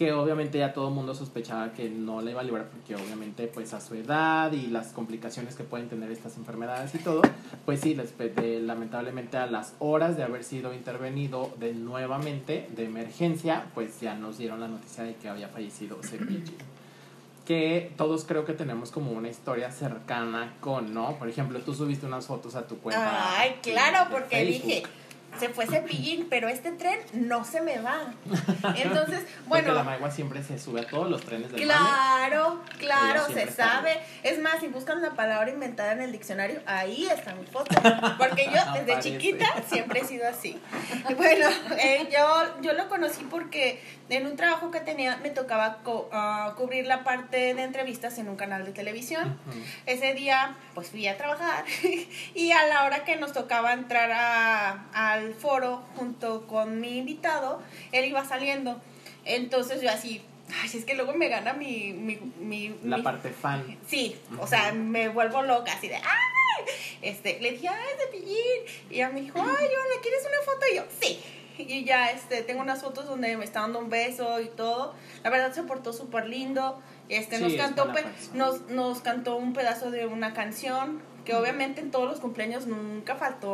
que 0.00 0.14
obviamente 0.14 0.56
ya 0.56 0.72
todo 0.72 0.88
el 0.88 0.94
mundo 0.94 1.14
sospechaba 1.14 1.74
que 1.74 1.90
no 1.90 2.22
le 2.22 2.30
iba 2.30 2.40
a 2.40 2.42
librar 2.42 2.70
porque 2.70 2.94
obviamente 2.94 3.46
pues 3.48 3.74
a 3.74 3.82
su 3.82 3.94
edad 3.96 4.50
y 4.50 4.68
las 4.68 4.94
complicaciones 4.94 5.54
que 5.56 5.62
pueden 5.62 5.90
tener 5.90 6.10
estas 6.10 6.38
enfermedades 6.38 6.94
y 6.94 7.00
todo, 7.00 7.20
pues 7.66 7.80
sí, 7.80 7.94
lamentablemente 8.62 9.36
a 9.36 9.44
las 9.44 9.74
horas 9.78 10.16
de 10.16 10.22
haber 10.22 10.42
sido 10.42 10.72
intervenido 10.72 11.52
de 11.60 11.74
nuevamente 11.74 12.66
de 12.74 12.86
emergencia, 12.86 13.66
pues 13.74 14.00
ya 14.00 14.14
nos 14.14 14.38
dieron 14.38 14.60
la 14.60 14.68
noticia 14.68 15.04
de 15.04 15.16
que 15.16 15.28
había 15.28 15.48
fallecido 15.48 15.98
Cepillín. 16.02 16.44
Que 17.44 17.92
todos 17.98 18.24
creo 18.24 18.46
que 18.46 18.54
tenemos 18.54 18.92
como 18.92 19.10
una 19.12 19.28
historia 19.28 19.70
cercana 19.70 20.54
con, 20.60 20.94
¿no? 20.94 21.18
Por 21.18 21.28
ejemplo, 21.28 21.58
tú 21.60 21.74
subiste 21.74 22.06
unas 22.06 22.26
fotos 22.26 22.54
a 22.54 22.66
tu 22.66 22.78
cuenta. 22.78 23.38
Ay, 23.38 23.56
de- 23.62 23.72
claro, 23.72 24.08
de 24.08 24.10
porque 24.18 24.36
Facebook. 24.36 24.64
dije, 24.66 24.82
se 25.38 25.48
fue 25.48 25.66
Cepillín, 25.66 26.26
pero 26.28 26.48
este 26.48 26.72
tren 26.72 26.98
no 27.12 27.44
se 27.44 27.60
me 27.62 27.78
va. 27.80 28.12
Entonces, 28.76 29.20
Porque 29.48 29.62
bueno, 29.62 29.74
la 29.74 29.84
magua 29.84 30.10
siempre 30.10 30.42
se 30.42 30.58
sube 30.58 30.80
a 30.82 30.86
todos 30.86 31.08
los 31.10 31.22
trenes 31.24 31.50
del 31.52 31.66
mame. 31.66 31.72
Claro, 31.80 32.60
claro, 32.78 33.22
Ella 33.28 33.46
se 33.46 33.52
sabe. 33.52 34.00
Es 34.22 34.38
más, 34.40 34.60
si 34.60 34.66
buscan 34.68 35.00
la 35.00 35.10
palabra 35.10 35.50
inventada 35.50 35.92
en 35.92 36.00
el 36.02 36.12
diccionario, 36.12 36.60
ahí 36.66 37.06
está 37.06 37.34
mi 37.34 37.46
foto. 37.46 37.74
Porque 38.18 38.46
yo 38.46 38.52
desde 38.74 38.92
Aparece. 38.92 39.00
chiquita 39.18 39.46
siempre 39.68 40.00
he 40.00 40.04
sido 40.04 40.28
así. 40.28 40.60
Bueno, 41.16 41.48
eh, 41.78 42.08
yo, 42.12 42.60
yo 42.62 42.72
lo 42.72 42.88
conocí 42.88 43.22
porque 43.30 43.82
en 44.08 44.26
un 44.26 44.36
trabajo 44.36 44.70
que 44.70 44.80
tenía 44.80 45.16
me 45.18 45.30
tocaba 45.30 45.78
co- 45.82 46.08
ah, 46.12 46.54
cubrir 46.56 46.86
la 46.86 47.04
parte 47.04 47.54
de 47.54 47.62
entrevistas 47.62 48.18
en 48.18 48.28
un 48.28 48.36
canal 48.36 48.64
de 48.64 48.72
televisión. 48.72 49.38
Ujú. 49.48 49.58
Ese 49.86 50.14
día, 50.14 50.54
pues 50.74 50.90
fui 50.90 51.06
a 51.08 51.16
trabajar 51.16 51.64
y 52.34 52.52
a 52.52 52.66
la 52.66 52.84
hora 52.84 53.04
que 53.04 53.16
nos 53.16 53.32
tocaba 53.32 53.72
entrar 53.72 54.10
a- 54.12 54.84
al 55.20 55.34
foro 55.34 55.82
junto 55.96 56.46
con 56.46 56.80
mi 56.80 56.98
invitado, 56.98 57.60
él 57.92 58.04
iba 58.06 58.24
saliendo. 58.24 58.80
Entonces 59.24 59.82
yo 59.82 59.90
así, 59.90 60.22
ay, 60.62 60.70
es 60.72 60.84
que 60.84 60.94
luego 60.94 61.12
me 61.14 61.28
gana 61.28 61.52
mi... 61.52 61.92
mi, 61.92 62.16
mi- 62.38 62.74
La 62.84 62.96
mi- 62.98 63.02
parte 63.02 63.30
fan. 63.30 63.78
Sí, 63.86 64.16
o 64.40 64.46
sea, 64.46 64.72
me 64.72 65.08
vuelvo 65.08 65.42
loca 65.42 65.72
así 65.72 65.88
de, 65.88 65.96
¡ay! 65.96 66.64
Este, 67.02 67.38
le 67.40 67.52
dije, 67.52 67.68
¡ay, 67.68 67.76
Cepillín! 68.04 68.36
Y 68.90 68.94
ella 68.96 69.10
me 69.10 69.20
dijo, 69.22 69.38
¡ay, 69.38 69.46
hola, 69.46 70.00
¿quieres 70.02 70.22
una 70.26 70.44
foto? 70.44 70.66
Y 70.72 70.76
yo, 70.76 70.84
sí. 71.00 71.20
Y 71.58 71.84
ya, 71.84 72.10
este, 72.10 72.42
tengo 72.42 72.62
unas 72.62 72.80
fotos 72.82 73.06
donde 73.06 73.36
me 73.36 73.44
está 73.44 73.60
dando 73.60 73.78
un 73.80 73.90
beso 73.90 74.40
y 74.40 74.46
todo. 74.48 74.94
La 75.22 75.28
verdad 75.30 75.52
se 75.52 75.62
portó 75.62 75.92
súper 75.92 76.26
lindo. 76.26 76.80
Este, 77.10 77.36
Sí, 77.36 77.42
nos 77.42 77.52
cantó, 77.54 77.92
nos, 78.34 78.62
nos 78.70 79.00
cantó 79.02 79.36
un 79.36 79.52
pedazo 79.52 79.90
de 79.90 80.06
una 80.06 80.32
canción 80.32 81.02
que 81.26 81.34
obviamente 81.34 81.82
en 81.82 81.90
todos 81.90 82.08
los 82.08 82.18
cumpleaños 82.20 82.66
nunca 82.66 83.16
faltó. 83.16 83.52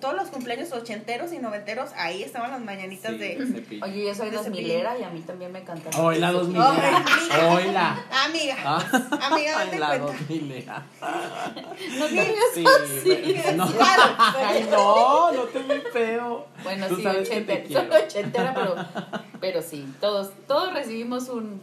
Todos 0.00 0.14
los 0.16 0.28
cumpleaños 0.28 0.72
ochenteros 0.72 1.32
y 1.32 1.38
noventeros, 1.38 1.90
ahí 1.96 2.22
estaban 2.22 2.50
las 2.50 2.60
mañanitas 2.60 3.12
Sí, 3.12 3.18
de... 3.18 3.80
Oye, 3.82 4.04
yo 4.06 4.14
soy 4.14 4.30
dos 4.30 4.48
milera 4.48 4.98
y 4.98 5.02
a 5.02 5.10
mí 5.10 5.20
también 5.20 5.52
me 5.52 5.60
encanta. 5.60 5.90
Hola, 6.00 6.32
dos 6.32 6.48
milera. 6.48 7.04
Hola. 7.50 8.04
Amiga, 8.26 8.56
Ah. 8.64 8.78
amiga, 9.30 9.58
Ay, 9.58 9.66
date 9.66 9.78
la 9.78 9.88
cuenta. 9.88 10.06
dos 10.06 10.28
milera. 10.28 10.86
No 11.98 12.08
digas 12.08 12.26
Sí, 12.54 12.64
así. 12.66 13.56
no. 13.56 13.68
Ay, 14.46 14.68
no, 14.70 15.32
no 15.32 15.42
te 15.44 15.58
vi 15.60 15.80
feo. 15.92 16.46
Bueno, 16.62 16.86
Tú 16.88 16.96
sí, 16.96 17.06
ochentera. 17.06 17.64
Soy 17.68 18.02
ochentera, 18.04 18.54
pero, 18.54 18.76
pero 19.40 19.62
sí, 19.62 19.86
todos, 20.00 20.30
todos 20.46 20.72
recibimos 20.72 21.28
un... 21.28 21.60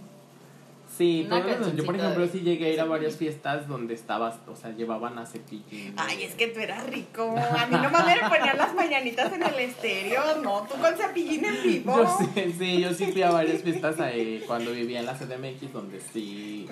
Sí, 0.97 1.25
los- 1.27 1.75
yo 1.75 1.85
por 1.85 1.95
ejemplo 1.95 2.23
de- 2.25 2.31
sí 2.31 2.41
llegué 2.41 2.67
a 2.67 2.69
ir 2.69 2.79
a 2.79 2.85
varias 2.85 3.15
fiestas 3.15 3.67
donde 3.67 3.95
estabas, 3.95 4.35
o 4.47 4.55
sea, 4.55 4.69
llevaban 4.71 5.17
a 5.17 5.25
Cepillín. 5.25 5.95
Ay, 5.97 6.23
es 6.23 6.35
que 6.35 6.47
tú 6.47 6.59
eras 6.59 6.85
rico. 6.85 7.35
A 7.35 7.65
mí 7.65 7.77
nomás 7.81 8.05
me 8.05 8.29
ponían 8.29 8.57
las 8.57 8.75
mañanitas 8.75 9.33
en 9.33 9.41
el 9.41 9.55
estéreo. 9.59 10.21
No, 10.43 10.67
tú 10.69 10.75
con 10.79 10.95
cepillín 10.95 11.45
en 11.45 11.63
vivo. 11.63 11.95
Yo 11.97 12.17
sí, 12.35 12.55
sí, 12.59 12.81
yo 12.81 12.93
sí 12.93 13.07
fui 13.11 13.23
a 13.23 13.31
varias 13.31 13.61
fiestas 13.63 13.99
ahí 13.99 14.43
cuando 14.45 14.71
vivía 14.71 14.99
en 14.99 15.07
la 15.07 15.13
CDMX 15.15 15.73
donde 15.73 15.99
sí, 15.99 16.67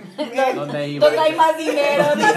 donde 0.56 0.88
iba, 0.90 1.06
Donde 1.08 1.20
hay 1.20 1.36
más 1.36 1.58
dinero, 1.58 2.06
dice. 2.16 2.34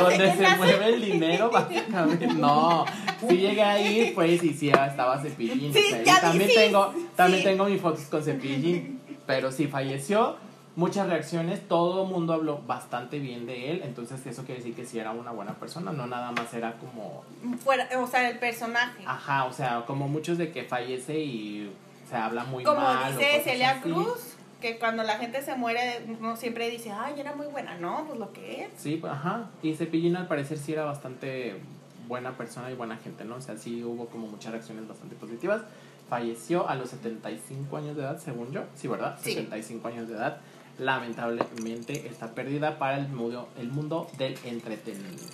donde 0.00 0.32
se 0.36 0.56
mueve 0.56 0.86
el 0.94 1.00
dinero 1.04 1.50
básicamente. 1.50 2.26
No, 2.28 2.84
sí 3.28 3.36
llegué 3.36 3.62
ahí, 3.62 4.12
pues 4.14 4.42
y 4.42 4.54
sí 4.54 4.70
estaba 4.70 5.20
Cepillín. 5.20 5.72
Sí, 5.72 5.84
o 5.86 5.90
sea, 5.90 6.02
y 6.02 6.04
ya 6.04 6.14
vi, 6.14 6.20
también 6.20 6.50
sí, 6.50 6.56
tengo, 6.56 6.94
también 7.16 7.42
sí. 7.42 7.48
tengo 7.48 7.64
mis 7.66 7.80
fotos 7.80 8.04
con 8.04 8.22
Cepillín, 8.22 8.97
pero 9.28 9.52
sí 9.52 9.66
falleció. 9.66 10.36
Muchas 10.74 11.08
reacciones, 11.08 11.66
todo 11.68 12.04
el 12.04 12.08
mundo 12.08 12.32
habló 12.32 12.62
bastante 12.66 13.18
bien 13.18 13.46
de 13.46 13.72
él, 13.72 13.82
entonces 13.84 14.24
eso 14.26 14.44
quiere 14.44 14.60
decir 14.60 14.74
que 14.74 14.86
sí 14.86 14.98
era 14.98 15.10
una 15.10 15.32
buena 15.32 15.54
persona, 15.54 15.92
no 15.92 16.06
nada 16.06 16.30
más 16.32 16.54
era 16.54 16.74
como 16.78 17.24
Fuera, 17.62 17.88
o 17.98 18.06
sea, 18.06 18.30
el 18.30 18.38
personaje. 18.38 19.02
Ajá, 19.04 19.44
o 19.44 19.52
sea, 19.52 19.84
como 19.86 20.08
muchos 20.08 20.38
de 20.38 20.50
que 20.52 20.62
fallece 20.64 21.18
y 21.18 21.72
se 22.08 22.16
habla 22.16 22.44
muy 22.44 22.62
Como 22.64 22.80
mal. 22.80 23.12
o 23.12 23.18
dice 23.18 23.42
Celia 23.44 23.70
así. 23.72 23.80
Cruz, 23.90 24.36
que 24.60 24.78
cuando 24.78 25.02
la 25.02 25.16
gente 25.18 25.42
se 25.42 25.56
muere, 25.56 26.06
uno 26.20 26.36
siempre 26.36 26.70
dice, 26.70 26.92
ay, 26.92 27.18
era 27.18 27.34
muy 27.34 27.48
buena. 27.48 27.76
No, 27.76 28.04
pues 28.06 28.18
lo 28.18 28.32
que 28.32 28.62
es. 28.62 28.70
Sí, 28.76 28.96
pues, 28.96 29.12
ajá. 29.12 29.50
Y 29.62 29.74
Cepillín 29.74 30.16
al 30.16 30.28
parecer 30.28 30.58
sí 30.58 30.72
era 30.72 30.84
bastante 30.84 31.60
buena 32.06 32.36
persona 32.36 32.70
y 32.70 32.74
buena 32.74 32.96
gente, 32.96 33.24
¿no? 33.24 33.34
O 33.36 33.40
sea, 33.40 33.56
sí 33.58 33.82
hubo 33.84 34.06
como 34.06 34.28
muchas 34.28 34.52
reacciones 34.52 34.86
bastante 34.88 35.16
positivas. 35.16 35.62
Falleció 36.08 36.68
a 36.68 36.74
los 36.74 36.90
75 36.90 37.76
años 37.76 37.96
de 37.96 38.02
edad, 38.02 38.18
según 38.18 38.50
yo. 38.50 38.62
Sí, 38.74 38.88
¿verdad? 38.88 39.18
Sí. 39.22 39.34
75 39.34 39.88
años 39.88 40.08
de 40.08 40.14
edad. 40.14 40.38
Lamentablemente 40.78 42.06
está 42.08 42.34
perdida 42.34 42.78
para 42.78 42.98
el 42.98 43.08
mundo, 43.08 43.48
el 43.58 43.68
mundo 43.68 44.08
del 44.16 44.38
entretenimiento. 44.44 45.24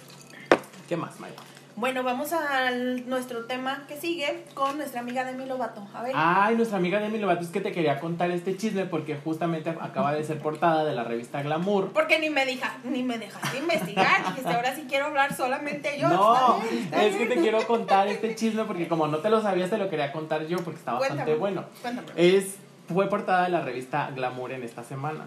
¿Qué 0.88 0.96
más, 0.96 1.20
Maya? 1.20 1.37
Bueno, 1.76 2.04
vamos 2.04 2.32
a 2.32 2.70
nuestro 2.70 3.46
tema 3.46 3.84
que 3.88 3.96
sigue 3.96 4.44
con 4.54 4.76
nuestra 4.76 5.00
amiga 5.00 5.24
Demi 5.24 5.44
Lovato. 5.44 5.84
A 5.92 6.02
ver. 6.02 6.12
Ay, 6.14 6.54
nuestra 6.54 6.78
amiga 6.78 7.00
Demi 7.00 7.18
Lovato, 7.18 7.42
es 7.42 7.50
que 7.50 7.60
te 7.60 7.72
quería 7.72 7.98
contar 7.98 8.30
este 8.30 8.56
chisme 8.56 8.84
porque 8.84 9.16
justamente 9.16 9.70
acaba 9.70 10.12
de 10.12 10.22
ser 10.22 10.38
portada 10.38 10.84
de 10.84 10.94
la 10.94 11.02
revista 11.02 11.42
Glamour. 11.42 11.92
Porque 11.92 12.20
ni 12.20 12.30
me, 12.30 12.46
deja, 12.46 12.76
ni 12.84 13.02
me 13.02 13.18
dejaste 13.18 13.58
investigar. 13.58 14.24
Dijiste, 14.28 14.52
ahora 14.52 14.74
sí 14.76 14.87
quiero 14.88 15.06
hablar 15.06 15.34
solamente 15.34 15.98
yo. 15.98 16.08
No, 16.08 16.58
Está 16.60 16.68
bien, 16.68 16.84
está 16.84 17.04
es 17.04 17.16
que 17.16 17.26
te 17.26 17.34
quiero 17.40 17.66
contar 17.66 18.06
este 18.06 18.34
chisme 18.37 18.64
porque 18.64 18.87
como 18.87 19.08
no 19.08 19.18
te 19.18 19.28
lo 19.28 19.42
sabías, 19.42 19.68
te 19.68 19.78
lo 19.78 19.90
quería 19.90 20.12
contar 20.12 20.46
yo 20.46 20.58
porque 20.58 20.78
está 20.78 20.92
bastante 20.92 21.24
Cuéntame, 21.24 21.38
bueno. 21.38 21.64
Cuéntame. 21.82 22.08
Es, 22.14 22.56
fue 22.87 23.08
portada 23.08 23.44
de 23.44 23.50
la 23.50 23.62
revista 23.62 24.12
Glamour 24.14 24.52
en 24.52 24.62
esta 24.62 24.84
semana. 24.84 25.26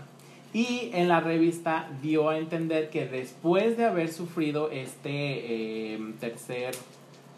Y 0.53 0.91
en 0.93 1.07
la 1.07 1.19
revista 1.19 1.89
dio 2.01 2.29
a 2.29 2.38
entender 2.38 2.89
que 2.89 3.05
después 3.05 3.77
de 3.77 3.86
haber 3.86 4.12
sufrido 4.12 4.71
este 4.71 5.10
eh, 5.93 6.13
tercer, 6.19 6.75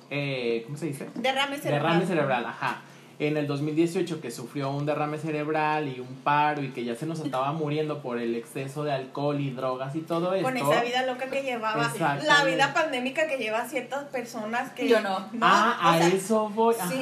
eh, 0.09 0.63
¿cómo 0.65 0.77
se 0.77 0.87
dice? 0.87 1.07
Derrame 1.15 1.57
cerebral. 1.57 1.93
Derrame 1.93 2.05
cerebral, 2.05 2.45
ajá. 2.45 2.81
En 3.19 3.35
el 3.35 3.47
2018 3.47 4.21
que 4.21 4.31
sufrió 4.31 4.71
un 4.71 4.85
derrame 4.85 5.17
cerebral 5.17 5.89
y 5.89 5.99
un 5.99 6.15
paro 6.23 6.63
y 6.63 6.69
que 6.69 6.85
ya 6.85 6.95
se 6.95 7.05
nos 7.05 7.19
estaba 7.25 7.51
muriendo 7.51 8.01
por 8.01 8.17
el 8.17 8.33
exceso 8.35 8.83
de 8.83 8.93
alcohol 8.93 9.39
y 9.39 9.51
drogas 9.51 9.95
y 9.95 9.99
todo 9.99 10.33
esto. 10.33 10.47
Con 10.47 10.57
esa 10.57 10.81
vida 10.81 11.05
loca 11.05 11.29
que 11.29 11.43
llevaba, 11.43 11.91
la 12.25 12.43
vida 12.45 12.73
pandémica 12.73 13.27
que 13.27 13.37
lleva 13.37 13.67
ciertas 13.67 14.05
personas 14.05 14.71
que... 14.71 14.87
Yo 14.87 15.01
no. 15.01 15.27
ah, 15.41 15.79
O 15.83 15.87
a 15.89 15.97
sea, 15.97 16.07
eso 16.07 16.49
voy. 16.49 16.75
sí. 16.89 17.01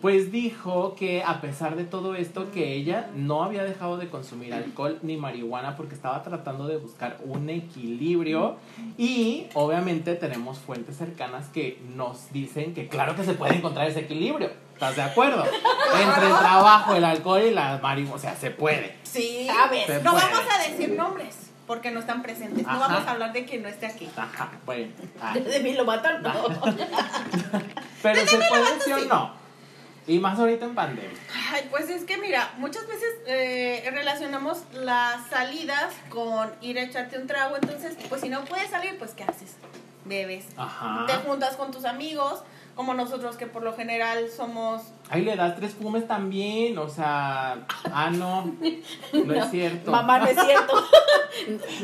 Pues 0.00 0.32
dijo 0.32 0.94
que 0.94 1.22
a 1.22 1.40
pesar 1.40 1.76
de 1.76 1.84
todo 1.84 2.14
esto, 2.14 2.50
que 2.50 2.74
ella 2.74 3.08
no 3.14 3.42
había 3.44 3.64
dejado 3.64 3.96
de 3.96 4.08
consumir 4.08 4.54
alcohol 4.54 4.98
ni 5.02 5.16
marihuana 5.16 5.76
porque 5.76 5.94
estaba 5.94 6.22
tratando 6.22 6.66
de 6.66 6.76
buscar 6.76 7.18
un 7.24 7.48
equilibrio. 7.50 8.56
Y 8.98 9.46
obviamente 9.54 10.14
tenemos 10.14 10.58
fuentes 10.58 10.96
cercanas 10.96 11.48
que 11.48 11.78
nos 11.94 12.32
dicen 12.32 12.74
que 12.74 12.88
claro 12.88 13.16
que 13.16 13.24
se 13.24 13.34
puede 13.34 13.54
encontrar 13.56 13.88
ese 13.88 14.00
equilibrio. 14.00 14.50
¿Estás 14.76 14.94
de 14.94 15.02
acuerdo? 15.02 15.42
Entre 16.00 16.26
el 16.26 16.36
trabajo, 16.38 16.94
el 16.94 17.04
alcohol 17.04 17.40
y 17.42 17.50
la 17.50 17.78
marihuana. 17.78 18.14
O 18.16 18.18
sea, 18.18 18.36
se 18.36 18.50
puede. 18.50 18.94
Sí, 19.04 19.48
A 19.48 19.68
ver, 19.68 19.86
Se 19.86 20.02
no 20.02 20.12
puede. 20.12 20.24
vamos 20.26 20.44
a 20.54 20.68
decir 20.68 20.90
nombres 20.90 21.34
porque 21.66 21.90
no 21.90 22.00
están 22.00 22.20
presentes. 22.20 22.66
No 22.66 22.78
vamos 22.78 23.06
a 23.06 23.10
hablar 23.10 23.32
de 23.32 23.46
quien 23.46 23.62
no 23.62 23.68
esté 23.68 23.86
aquí. 23.86 24.06
Ajá, 24.14 24.50
bueno. 24.66 24.92
De 25.34 25.60
mí 25.60 25.72
lo 25.72 25.86
matan, 25.86 26.22
no. 26.22 26.30
Pero 28.02 28.26
se 28.26 28.36
puede, 28.36 28.80
sí 28.84 28.92
o 28.92 29.04
no. 29.06 29.46
Y 30.06 30.18
más 30.18 30.38
ahorita 30.38 30.66
en 30.66 30.74
pandemia. 30.74 31.18
Ay, 31.52 31.66
pues 31.70 31.88
es 31.88 32.04
que 32.04 32.18
mira, 32.18 32.52
muchas 32.58 32.86
veces 32.86 33.08
eh, 33.26 33.90
relacionamos 33.92 34.58
las 34.74 35.26
salidas 35.30 35.94
con 36.10 36.52
ir 36.60 36.78
a 36.78 36.82
echarte 36.82 37.18
un 37.18 37.26
trago, 37.26 37.56
entonces, 37.56 37.96
pues 38.10 38.20
si 38.20 38.28
no 38.28 38.44
puedes 38.44 38.68
salir, 38.70 38.98
pues 38.98 39.12
¿qué 39.12 39.24
haces? 39.24 39.56
Bebes. 40.04 40.44
Ajá. 40.58 41.06
Te 41.06 41.14
juntas 41.14 41.56
con 41.56 41.72
tus 41.72 41.84
amigos, 41.86 42.42
como 42.76 42.94
nosotros 42.94 43.36
que 43.36 43.46
por 43.46 43.62
lo 43.64 43.74
general 43.74 44.28
somos... 44.28 44.82
Ahí 45.08 45.22
le 45.22 45.34
das 45.34 45.56
tres 45.56 45.72
fumes 45.74 46.06
también, 46.06 46.76
o 46.78 46.88
sea, 46.88 47.66
ah, 47.92 48.10
no, 48.10 48.44
no, 49.12 49.32
es 49.34 49.50
cierto. 49.50 49.90
Mamá, 49.90 50.18
no 50.20 50.26
es 50.26 50.38
cierto. 50.38 50.84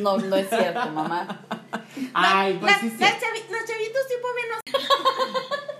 No, 0.00 0.18
no 0.18 0.36
es 0.36 0.48
cierto, 0.48 0.88
mamá. 0.90 1.40
Ay, 2.14 2.58
pues 2.60 2.72
La- 2.72 2.78
sí, 2.80 2.90
sí. 2.90 2.96
las 3.00 3.14
chavi- 3.14 3.50
los 3.50 3.64
chavitos 3.66 4.02
tipo 4.08 4.28
menos... 4.36 4.60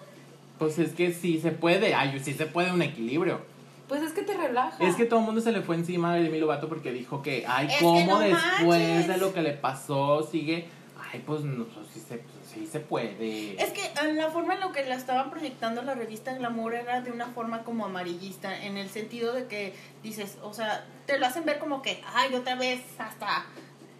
Pues 0.58 0.78
es 0.78 0.92
que 0.92 1.12
sí 1.12 1.40
se 1.40 1.50
puede, 1.50 1.92
ay, 1.94 2.20
sí 2.22 2.34
se 2.34 2.46
puede 2.46 2.70
un 2.72 2.82
equilibrio. 2.82 3.40
Pues 3.88 4.00
es 4.00 4.12
que 4.12 4.22
te 4.22 4.34
relaja. 4.36 4.76
Es 4.82 4.94
que 4.94 5.06
todo 5.06 5.18
el 5.18 5.24
mundo 5.26 5.40
se 5.40 5.50
le 5.50 5.60
fue 5.60 5.74
encima 5.74 6.14
de 6.14 6.22
Demi 6.22 6.38
Lovato 6.38 6.68
porque 6.68 6.92
dijo 6.92 7.20
que, 7.20 7.44
ay, 7.48 7.66
Es 7.66 7.74
que 7.78 7.84
cómo 7.84 8.06
no 8.06 8.20
después 8.20 8.62
manches. 8.62 9.08
de 9.08 9.16
lo 9.18 9.34
que 9.34 9.42
le 9.42 9.52
pasó 9.54 10.22
sigue, 10.22 10.68
ay, 11.10 11.22
pues 11.26 11.42
no, 11.42 11.64
pues 11.66 11.86
sí 11.92 12.00
se, 12.00 12.18
pues 12.18 12.36
sí 12.52 12.66
se 12.66 12.80
puede. 12.80 13.62
Es 13.62 13.72
que 13.72 13.84
eh, 13.84 14.12
la 14.14 14.30
forma 14.30 14.54
en 14.54 14.60
la 14.60 14.72
que 14.72 14.84
la 14.84 14.94
estaban 14.94 15.30
proyectando 15.30 15.82
la 15.82 15.94
revista 15.94 16.34
Glamour 16.34 16.74
era 16.74 17.00
de 17.00 17.10
una 17.10 17.26
forma 17.28 17.62
como 17.64 17.84
amarillista, 17.84 18.64
en 18.64 18.76
el 18.76 18.88
sentido 18.88 19.32
de 19.32 19.46
que 19.46 19.74
dices, 20.02 20.38
o 20.42 20.52
sea, 20.54 20.84
te 21.06 21.18
lo 21.18 21.26
hacen 21.26 21.44
ver 21.44 21.58
como 21.58 21.82
que, 21.82 22.02
ay, 22.14 22.34
otra 22.34 22.54
vez 22.54 22.80
hasta 22.98 23.46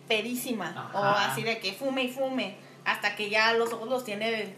pedísima, 0.08 0.68
Ajá. 0.68 1.00
o 1.00 1.04
así 1.04 1.42
de 1.42 1.58
que 1.58 1.72
fume 1.72 2.04
y 2.04 2.08
fume, 2.08 2.56
hasta 2.84 3.16
que 3.16 3.30
ya 3.30 3.52
los 3.54 3.72
ojos 3.72 3.88
los 3.88 4.04
tiene 4.04 4.54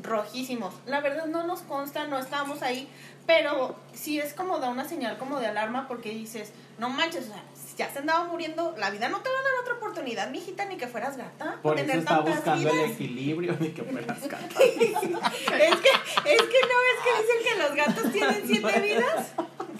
rojísimos. 0.00 0.74
La 0.86 1.00
verdad 1.00 1.26
no 1.26 1.44
nos 1.44 1.60
consta, 1.62 2.06
no 2.06 2.18
estábamos 2.18 2.62
ahí, 2.62 2.88
pero 3.26 3.76
sí 3.92 4.18
es 4.18 4.32
como 4.34 4.58
da 4.58 4.70
una 4.70 4.84
señal 4.88 5.18
como 5.18 5.38
de 5.38 5.46
alarma 5.46 5.86
porque 5.88 6.10
dices, 6.10 6.52
no 6.78 6.88
manches, 6.88 7.26
o 7.26 7.28
sea, 7.28 7.42
ya 7.76 7.90
se 7.90 8.00
andaba 8.00 8.24
muriendo, 8.24 8.74
la 8.78 8.90
vida 8.90 9.08
no 9.08 9.20
te 9.20 9.30
va 9.30 9.38
a 9.38 9.42
dar 9.42 9.52
otra 9.60 9.74
oportunidad, 9.74 10.30
mijita, 10.30 10.64
ni 10.66 10.76
que 10.76 10.86
fueras 10.86 11.16
gata. 11.16 11.58
Por 11.62 11.78
eso 11.78 11.92
está 11.92 12.20
buscando 12.20 12.70
vidas. 12.70 12.84
el 12.84 12.90
equilibrio 12.92 13.56
ni 13.60 13.68
que 13.70 13.82
fueras 13.82 14.20
gata. 14.28 14.46
Es 14.46 14.76
que, 14.76 15.58
es 15.58 16.42
que 16.42 16.60
no 16.62 16.78
ves 16.82 16.98
que 17.04 17.22
dicen 17.22 17.38
que 17.44 17.62
los 17.62 17.74
gatos 17.74 18.12
tienen 18.12 18.42
siete 18.46 18.80
vidas. 18.80 19.32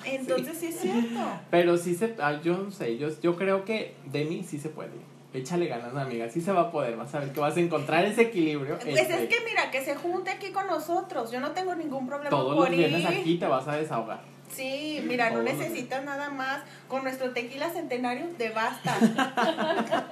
Entonces 0.05 0.59
sí, 0.59 0.67
es 0.67 0.81
cierto. 0.81 1.21
Pero 1.51 1.77
sí 1.77 1.95
se, 1.95 2.15
ay, 2.21 2.41
yo 2.43 2.57
no 2.57 2.71
sé, 2.71 2.99
yo, 2.99 3.09
yo 3.21 3.37
creo 3.37 3.65
que 3.65 3.95
Demi 4.07 4.43
sí 4.43 4.59
se 4.59 4.69
puede. 4.69 5.13
Échale 5.35 5.67
ganas, 5.67 5.95
amiga, 5.95 6.29
sí 6.29 6.43
se 6.43 6.53
va 6.53 6.63
a 6.63 6.71
poder, 6.71 6.95
vas 6.97 7.15
a 7.15 7.21
ver 7.21 7.33
que 7.33 7.41
vas 7.41 7.57
a 7.57 7.61
encontrar 7.61 8.05
ese 8.05 8.23
equilibrio. 8.23 8.79
Pues 8.79 8.99
entre 8.99 9.25
es 9.25 9.29
que 9.31 9.45
mira, 9.47 9.71
que 9.71 9.83
se 9.83 9.95
junte 9.95 10.31
aquí 10.31 10.51
con 10.51 10.67
nosotros. 10.67 11.31
Yo 11.31 11.41
no 11.41 11.53
tengo 11.53 11.75
ningún 11.75 12.07
problema 12.07 12.31
todos 12.31 12.55
por 12.55 12.69
los 12.69 12.77
viernes 12.77 13.01
ir. 13.01 13.07
aquí 13.07 13.39
te 13.39 13.47
vas 13.47 13.67
a 13.67 13.77
desahogar. 13.77 14.21
Sí, 14.55 15.03
mira, 15.07 15.31
no 15.31 15.43
necesitas 15.43 16.05
nada 16.05 16.31
más. 16.31 16.63
Con 16.89 17.05
nuestro 17.05 17.31
tequila 17.31 17.71
centenario 17.71 18.27
te 18.37 18.51
basta. 18.51 18.95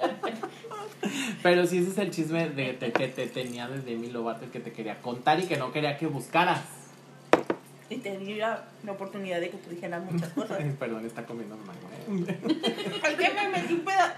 Pero 1.42 1.66
sí 1.66 1.78
ese 1.78 1.90
es 1.90 1.98
el 1.98 2.10
chisme 2.10 2.48
de, 2.48 2.74
de 2.74 2.92
que 2.92 3.08
te 3.08 3.26
tenía 3.26 3.68
de 3.68 3.80
Demi 3.80 4.10
Lovato 4.10 4.50
que 4.50 4.60
te 4.60 4.72
quería 4.72 5.00
contar 5.00 5.40
y 5.40 5.44
que 5.46 5.56
no 5.56 5.72
quería 5.72 5.96
que 5.98 6.06
buscaras. 6.06 6.60
y 7.88 7.96
te 7.96 8.16
di 8.18 8.34
la, 8.34 8.64
la 8.84 8.92
oportunidad 8.92 9.40
de 9.40 9.50
que 9.50 9.56
tú 9.58 9.70
dijeras 9.70 10.02
muchas 10.10 10.28
cosas. 10.30 10.58
Ay, 10.60 10.74
Perdón, 10.78 11.04
está 11.06 11.24
comiendo 11.24 11.56
mango. 11.56 11.88
¿eh? 12.28 12.34
¿Por 13.00 13.16
qué 13.16 13.30
me 13.34 13.48
metí 13.48 13.74
un 13.74 13.80
peda? 13.80 14.16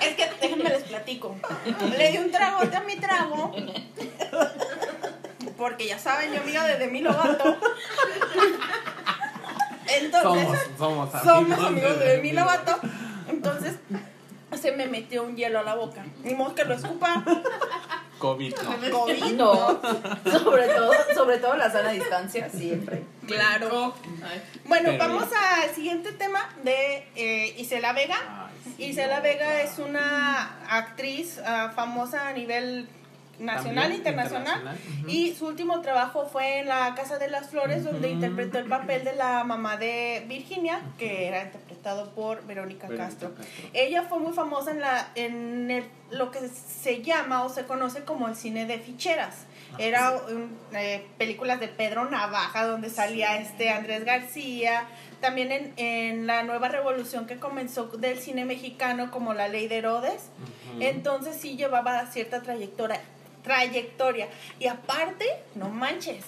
Es 0.00 0.14
que 0.16 0.30
déjenme 0.40 0.64
les 0.70 0.82
platico. 0.84 1.36
Le 1.98 2.10
di 2.10 2.18
un 2.18 2.30
tragote 2.30 2.76
a 2.76 2.80
mi 2.82 2.96
trago. 2.96 3.52
Porque 5.56 5.86
ya 5.86 5.98
saben, 5.98 6.32
yo 6.32 6.40
amiga 6.40 6.64
de 6.66 6.78
Demi 6.78 7.00
Lovato. 7.00 7.56
Entonces, 9.86 10.58
Somos, 10.78 11.12
somos 11.12 11.14
amigos. 11.14 11.34
somos 11.34 11.66
amigos 11.66 11.98
de 11.98 12.06
Demi 12.06 12.32
Lovato. 12.32 12.78
Entonces, 13.28 13.74
se 14.60 14.72
me 14.72 14.86
metió 14.86 15.24
un 15.24 15.36
hielo 15.36 15.60
a 15.60 15.62
la 15.62 15.74
boca. 15.74 16.04
Ni 16.22 16.34
modo 16.34 16.54
que 16.54 16.64
lo 16.64 16.74
escupa. 16.74 17.22
COVID, 18.18 18.54
no. 18.56 18.90
COVID, 18.90 19.24
No, 19.34 19.80
sobre 20.40 20.68
todo, 20.68 20.92
sobre 21.14 21.38
todo 21.38 21.56
la 21.56 21.70
sana 21.70 21.90
distancia, 21.90 22.48
siempre. 22.48 23.02
Claro. 23.26 23.94
Bueno, 24.64 24.90
Pero 24.92 24.98
vamos 24.98 25.24
al 25.24 25.74
siguiente 25.74 26.12
tema 26.12 26.48
de 26.62 27.06
eh, 27.16 27.54
Isela 27.58 27.92
Vega. 27.92 28.16
Ay, 28.16 28.72
sí, 28.76 28.84
Isela 28.84 29.16
no, 29.16 29.22
Vega 29.22 29.44
no. 29.46 29.58
es 29.58 29.78
una 29.78 30.58
actriz 30.68 31.38
ah, 31.44 31.72
famosa 31.74 32.28
a 32.28 32.32
nivel 32.32 32.88
nacional, 33.38 33.74
También 33.84 33.92
internacional. 33.98 34.56
internacional. 34.58 35.10
Y 35.10 35.34
su 35.34 35.46
último 35.46 35.80
trabajo 35.80 36.26
fue 36.26 36.60
en 36.60 36.68
La 36.68 36.94
Casa 36.94 37.18
de 37.18 37.28
las 37.28 37.48
Flores, 37.50 37.84
donde 37.84 38.08
Ujú. 38.08 38.14
interpretó 38.16 38.58
el 38.58 38.66
papel 38.66 39.04
de 39.04 39.14
la 39.16 39.44
mamá 39.44 39.76
de 39.76 40.24
Virginia, 40.28 40.80
que 40.98 41.26
era 41.28 41.42
interpretado 41.42 42.10
por 42.10 42.44
Verónica, 42.46 42.86
Verónica 42.88 43.08
Castro. 43.10 43.34
Castro. 43.34 43.68
Ella 43.72 44.02
fue 44.02 44.18
muy 44.18 44.32
famosa 44.32 44.70
en, 44.70 44.80
la, 44.80 45.08
en 45.14 45.70
el- 45.70 45.84
lo 46.10 46.30
que 46.30 46.38
se 46.48 47.02
llama 47.02 47.44
o 47.44 47.48
se 47.48 47.64
conoce 47.64 48.04
como 48.04 48.28
el 48.28 48.36
cine 48.36 48.66
de 48.66 48.78
ficheras. 48.78 49.46
Era 49.76 50.12
un, 50.12 50.56
eh, 50.72 51.04
películas 51.18 51.58
de 51.58 51.66
Pedro 51.66 52.08
Navaja, 52.08 52.64
donde 52.64 52.90
salía 52.90 53.38
este 53.38 53.70
Andrés 53.70 54.04
García. 54.04 54.84
También 55.20 55.50
en, 55.50 55.72
en 55.78 56.26
la 56.28 56.44
nueva 56.44 56.68
revolución 56.68 57.26
que 57.26 57.38
comenzó 57.38 57.86
del 57.86 58.18
cine 58.20 58.44
mexicano, 58.44 59.10
como 59.10 59.34
La 59.34 59.48
Ley 59.48 59.66
de 59.66 59.78
Herodes. 59.78 60.28
Ujú. 60.74 60.80
Entonces 60.82 61.36
sí 61.40 61.56
llevaba 61.56 62.06
cierta 62.06 62.40
trayectoria. 62.42 63.00
Trayectoria. 63.44 64.28
Y 64.58 64.66
aparte, 64.66 65.24
no 65.54 65.68
manches, 65.68 66.24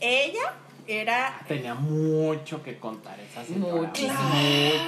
ella 0.00 0.54
era 0.88 1.38
Tenía 1.46 1.74
mucho 1.74 2.62
que 2.62 2.78
contar 2.78 3.20
esa 3.20 3.44
señora. 3.44 3.88
Muchísimo. 3.88 4.18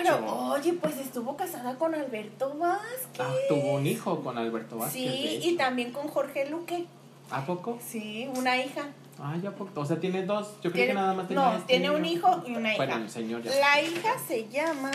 Claro, 0.03 0.21
Mucho. 0.23 0.37
oye, 0.53 0.73
pues 0.73 0.97
estuvo 0.99 1.37
casada 1.37 1.77
con 1.77 1.95
Alberto 1.95 2.55
Vázquez. 2.59 3.21
Ah, 3.21 3.33
tuvo 3.49 3.75
un 3.75 3.87
hijo 3.87 4.21
con 4.23 4.39
Alberto 4.39 4.79
Vázquez. 4.79 5.03
Sí, 5.03 5.41
y 5.43 5.57
también 5.57 5.93
con 5.93 6.09
Jorge 6.09 6.49
Luque. 6.49 6.87
¿A 7.31 7.45
poco? 7.45 7.79
Sí, 7.87 8.29
una 8.35 8.57
hija. 8.57 8.87
Ah, 9.21 9.37
ya 9.41 9.53
poco. 9.53 9.81
O 9.81 9.87
sea, 9.87 10.01
tiene 10.01 10.25
dos. 10.25 10.55
Yo 10.57 10.73
creo 10.73 10.73
Tiene- 10.73 10.89
que 10.89 10.95
nada 10.95 11.15
más 11.15 11.29
tenía 11.29 11.45
no, 11.45 11.53
este 11.55 11.67
tiene 11.69 11.91
un 11.91 12.05
hijo 12.05 12.43
y 12.47 12.57
una 12.57 12.75
hija. 12.75 12.85
Bueno, 12.85 13.09
señor 13.09 13.43
ya. 13.43 13.55
La 13.55 13.81
hija 13.81 14.15
se 14.27 14.49
llama 14.49 14.91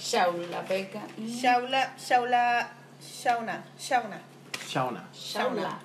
Shaula 0.00 0.62
Beca 0.62 1.02
Shaula, 1.18 1.94
Shaula, 1.98 2.70
Shauna, 3.00 3.64
Shauna, 3.78 4.22
Shauna. 4.68 5.08
Shaula. 5.12 5.78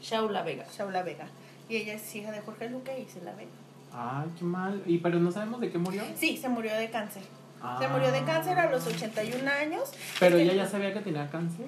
Shaula 0.00 0.42
Vega. 0.42 0.64
Shaula 0.76 1.02
Vega. 1.02 1.26
Y 1.68 1.76
ella 1.76 1.94
es 1.94 2.14
hija 2.16 2.30
de 2.32 2.40
Jorge 2.40 2.68
Luque 2.70 2.98
y 3.00 3.10
se 3.10 3.22
la 3.24 3.32
ve. 3.34 3.46
Ay, 3.92 4.28
qué 4.38 4.44
mal. 4.44 4.82
¿Y 4.86 4.98
pero 4.98 5.18
no 5.18 5.30
sabemos 5.32 5.60
de 5.60 5.70
qué 5.70 5.78
murió? 5.78 6.02
Sí, 6.16 6.36
se 6.36 6.48
murió 6.48 6.74
de 6.74 6.90
cáncer. 6.90 7.22
Se 7.22 7.84
Ah. 7.84 7.88
murió 7.92 8.10
de 8.10 8.22
cáncer 8.24 8.58
a 8.58 8.70
los 8.70 8.86
81 8.86 9.46
años. 9.50 9.90
Pero 10.18 10.36
Es 10.36 10.42
que 10.42 10.52
ella 10.54 10.64
ya 10.64 10.70
sabía 10.70 10.92
que 10.94 11.00
tenía 11.00 11.28
cáncer. 11.28 11.66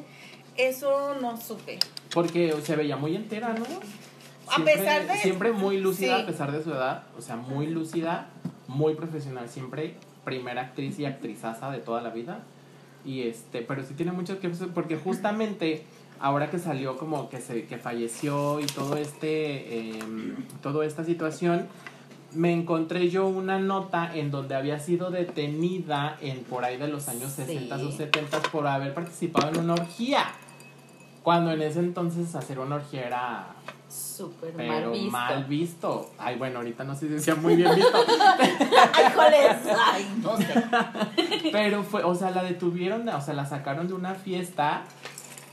Eso 0.57 1.15
no 1.21 1.37
supe. 1.37 1.79
Porque 2.15 2.55
se 2.63 2.77
veía 2.77 2.97
muy 2.97 3.15
entera, 3.17 3.53
¿no? 3.55 3.65
A 4.51 4.65
pesar 4.65 5.07
de- 5.07 5.17
Siempre 5.19 5.53
muy 5.53 5.79
lúcida, 5.79 6.17
Sí. 6.17 6.23
a 6.23 6.27
pesar 6.27 6.53
de 6.53 6.63
su 6.63 6.71
edad. 6.71 7.05
O 7.17 7.23
sea, 7.23 7.37
muy 7.37 7.67
lúcida, 7.67 8.29
muy 8.69 8.95
profesional. 8.95 9.49
Siempre 9.49 9.95
primera 10.25 10.63
actriz 10.63 10.99
y 10.99 11.05
actrizaza 11.07 11.71
de 11.71 11.79
toda 11.79 12.01
la 12.03 12.11
vida. 12.11 12.41
Y 13.05 13.23
este, 13.23 13.63
pero 13.63 13.83
sí 13.83 13.95
tiene 13.95 14.13
mucho 14.13 14.39
que 14.41 14.49
porque 14.75 14.97
justamente 14.97 15.85
ahora 16.23 16.49
que 16.51 16.59
salió 16.59 16.97
como 16.97 17.29
que 17.29 17.41
se 17.41 17.65
que 17.67 17.77
falleció 17.77 18.61
y 18.61 18.65
todo 18.67 18.97
este 18.97 19.91
em, 19.91 20.37
toda 20.63 20.87
esta 20.87 21.05
situación 21.05 21.67
me 22.33 22.51
encontré 22.53 23.11
yo 23.11 23.27
una 23.27 23.59
nota 23.59 24.11
en 24.15 24.31
donde 24.31 24.55
había 24.55 24.79
sido 24.79 25.11
detenida 25.11 26.17
en 26.23 26.45
por 26.45 26.65
ahí 26.65 26.79
de 26.79 26.89
los 26.89 27.09
años 27.09 27.33
Sí. 27.33 27.45
60 27.45 27.77
o 27.77 27.91
70 27.93 28.41
por 28.51 28.67
haber 28.67 28.95
participado 28.95 29.51
en 29.51 29.59
una 29.61 29.75
orgía. 29.75 30.25
Cuando 31.23 31.53
en 31.53 31.61
ese 31.61 31.81
entonces 31.81 32.35
hacer 32.35 32.59
una 32.59 32.77
orgía 32.77 33.07
era 33.07 33.47
Súper 33.89 34.55
mal 34.55 34.67
pero 34.67 34.91
visto. 34.93 35.11
mal 35.11 35.45
visto. 35.45 36.11
Ay, 36.19 36.37
bueno, 36.39 36.61
ahorita 36.61 36.85
no 36.85 36.95
sé 36.95 37.01
si 37.01 37.09
decía 37.09 37.35
muy 37.35 37.55
bien 37.57 37.75
visto. 37.75 37.99
Ay, 38.95 39.05
joles. 39.15 39.77
Ay, 39.93 40.21
no 40.23 40.37
sé. 40.39 41.51
Pero 41.53 41.83
fue, 41.83 42.03
o 42.03 42.15
sea, 42.15 42.31
la 42.31 42.43
detuvieron, 42.43 43.07
o 43.09 43.21
sea, 43.21 43.35
la 43.35 43.45
sacaron 43.45 43.87
de 43.89 43.93
una 43.95 44.15
fiesta. 44.15 44.85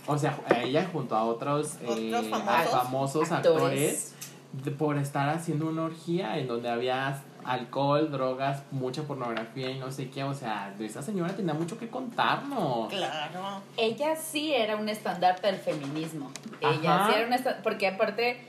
O 0.09 0.17
sea, 0.17 0.37
a 0.49 0.59
ella 0.63 0.87
junto 0.91 1.15
a 1.15 1.23
otros, 1.23 1.75
eh, 1.81 2.11
famosos. 2.29 3.31
actores. 3.31 3.31
Actores. 3.31 4.15
de- 4.51 4.71
por 4.71 4.97
estar 4.97 5.29
haciendo 5.29 5.67
una 5.67 5.83
orgía 5.83 6.39
en 6.39 6.47
donde 6.47 6.69
había 6.69 7.21
alcohol, 7.45 8.09
drogas, 8.11 8.63
mucha 8.71 9.03
pornografía 9.03 9.69
y 9.69 9.77
no 9.77 9.91
sé 9.91 10.09
qué. 10.09 10.23
O 10.23 10.33
sea, 10.33 10.73
esa 10.79 11.03
señora 11.03 11.35
tenía 11.35 11.53
mucho 11.53 11.77
que 11.77 11.87
contarnos. 11.87 12.89
Claro. 12.89 13.61
Ella 13.77 14.15
sí 14.15 14.51
era 14.51 14.75
un 14.75 14.89
estandarte 14.89 15.45
del 15.45 15.57
feminismo. 15.57 16.31
Ella 16.61 16.95
Ajá. 16.95 17.07
sí 17.09 17.15
era 17.19 17.27
un 17.27 17.33
esta- 17.33 17.61
porque 17.61 17.87
aparte 17.89 18.41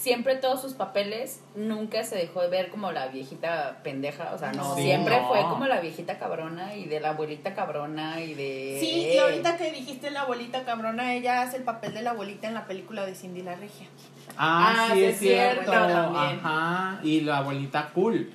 siempre 0.00 0.36
todos 0.36 0.60
sus 0.62 0.74
papeles 0.74 1.40
nunca 1.56 2.04
se 2.04 2.14
dejó 2.16 2.40
de 2.42 2.48
ver 2.48 2.70
como 2.70 2.92
la 2.92 3.08
viejita 3.08 3.78
pendeja, 3.82 4.32
o 4.32 4.38
sea, 4.38 4.52
no, 4.52 4.76
Sí, 4.76 4.82
siempre 4.82 5.20
no. 5.20 5.28
fue 5.28 5.40
como 5.42 5.66
la 5.66 5.80
viejita 5.80 6.18
cabrona 6.18 6.76
y 6.76 6.84
de 6.84 7.00
la 7.00 7.10
abuelita 7.10 7.54
cabrona 7.54 8.20
y 8.20 8.34
de 8.34 8.76
Sí, 8.80 9.08
y 9.14 9.18
ahorita 9.18 9.56
que 9.56 9.72
dijiste 9.72 10.10
la 10.12 10.20
abuelita 10.22 10.64
cabrona, 10.64 11.14
ella 11.14 11.42
hace 11.42 11.56
el 11.56 11.64
papel 11.64 11.94
de 11.94 12.02
la 12.02 12.10
abuelita 12.10 12.46
en 12.46 12.54
la 12.54 12.66
película 12.66 13.04
de 13.04 13.14
Cindy 13.14 13.42
la 13.42 13.56
Regia. 13.56 13.88
Ah, 14.36 14.86
Ah, 14.88 14.88
sí, 14.92 14.98
sí 15.00 15.04
es 15.04 15.12
es 15.14 15.18
cierto. 15.18 15.70
cierto, 15.70 15.88
también. 15.92 16.38
Ajá. 16.44 17.00
Y 17.02 17.20
la 17.22 17.38
abuelita 17.38 17.88
cool. 17.92 18.30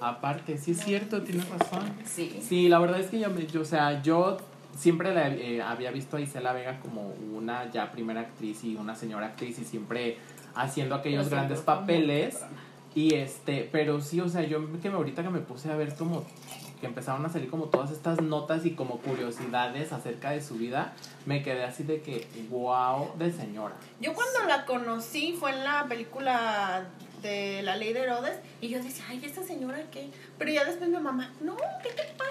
Aparte, 0.00 0.56
sí 0.58 0.70
es 0.72 0.78
cierto, 0.84 1.22
tienes 1.22 1.48
razón. 1.48 1.92
Sí. 2.04 2.40
Sí, 2.46 2.68
la 2.68 2.78
verdad 2.78 3.00
es 3.00 3.06
que 3.08 3.18
yo, 3.18 3.28
me- 3.30 3.46
yo, 3.46 3.62
o 3.62 3.64
sea, 3.64 4.00
yo 4.02 4.36
siempre 4.76 5.12
la, 5.12 5.28
eh, 5.28 5.60
había 5.60 5.90
visto 5.90 6.16
a 6.16 6.20
Isela 6.20 6.52
Vega 6.52 6.78
como 6.80 7.12
una 7.34 7.68
ya 7.72 7.90
primera 7.90 8.20
actriz 8.20 8.62
y 8.62 8.76
una 8.76 8.94
señora 8.94 9.26
actriz 9.26 9.58
y 9.58 9.64
siempre 9.64 10.16
haciendo 10.58 10.94
aquellos 10.96 11.26
Pero 11.26 11.36
grandes 11.36 11.60
papeles. 11.60 12.40
Y 12.94 13.14
este, 13.14 13.68
pero 13.70 14.00
sí, 14.00 14.20
o 14.20 14.28
sea, 14.28 14.42
yo 14.42 14.60
que 14.80 14.90
me, 14.90 14.96
ahorita 14.96 15.22
que 15.22 15.30
me 15.30 15.40
puse 15.40 15.70
a 15.70 15.76
ver 15.76 15.94
como 15.94 16.24
que 16.80 16.86
empezaron 16.86 17.24
a 17.24 17.28
salir 17.28 17.50
como 17.50 17.64
todas 17.64 17.90
estas 17.90 18.20
notas 18.20 18.64
y 18.64 18.72
como 18.72 18.98
curiosidades 18.98 19.92
acerca 19.92 20.30
de 20.30 20.40
su 20.40 20.54
vida, 20.54 20.92
me 21.26 21.42
quedé 21.42 21.64
así 21.64 21.82
de 21.82 22.00
que, 22.00 22.26
wow, 22.50 23.16
de 23.18 23.32
señora. 23.32 23.74
Yo 24.00 24.14
cuando 24.14 24.44
la 24.46 24.64
conocí 24.64 25.36
fue 25.38 25.50
en 25.50 25.64
la 25.64 25.86
película 25.88 26.84
de 27.22 27.62
La 27.62 27.76
Ley 27.76 27.92
de 27.92 28.00
Herodes 28.00 28.38
y 28.60 28.68
yo 28.68 28.82
decía, 28.82 29.04
ay, 29.08 29.20
¿esta 29.24 29.42
señora 29.42 29.78
qué? 29.90 30.10
Pero 30.38 30.52
ya 30.52 30.64
después 30.64 30.88
mi 30.88 30.98
mamá, 30.98 31.32
no, 31.40 31.56
¿qué 31.82 31.90
te 31.90 32.04
pasa? 32.16 32.27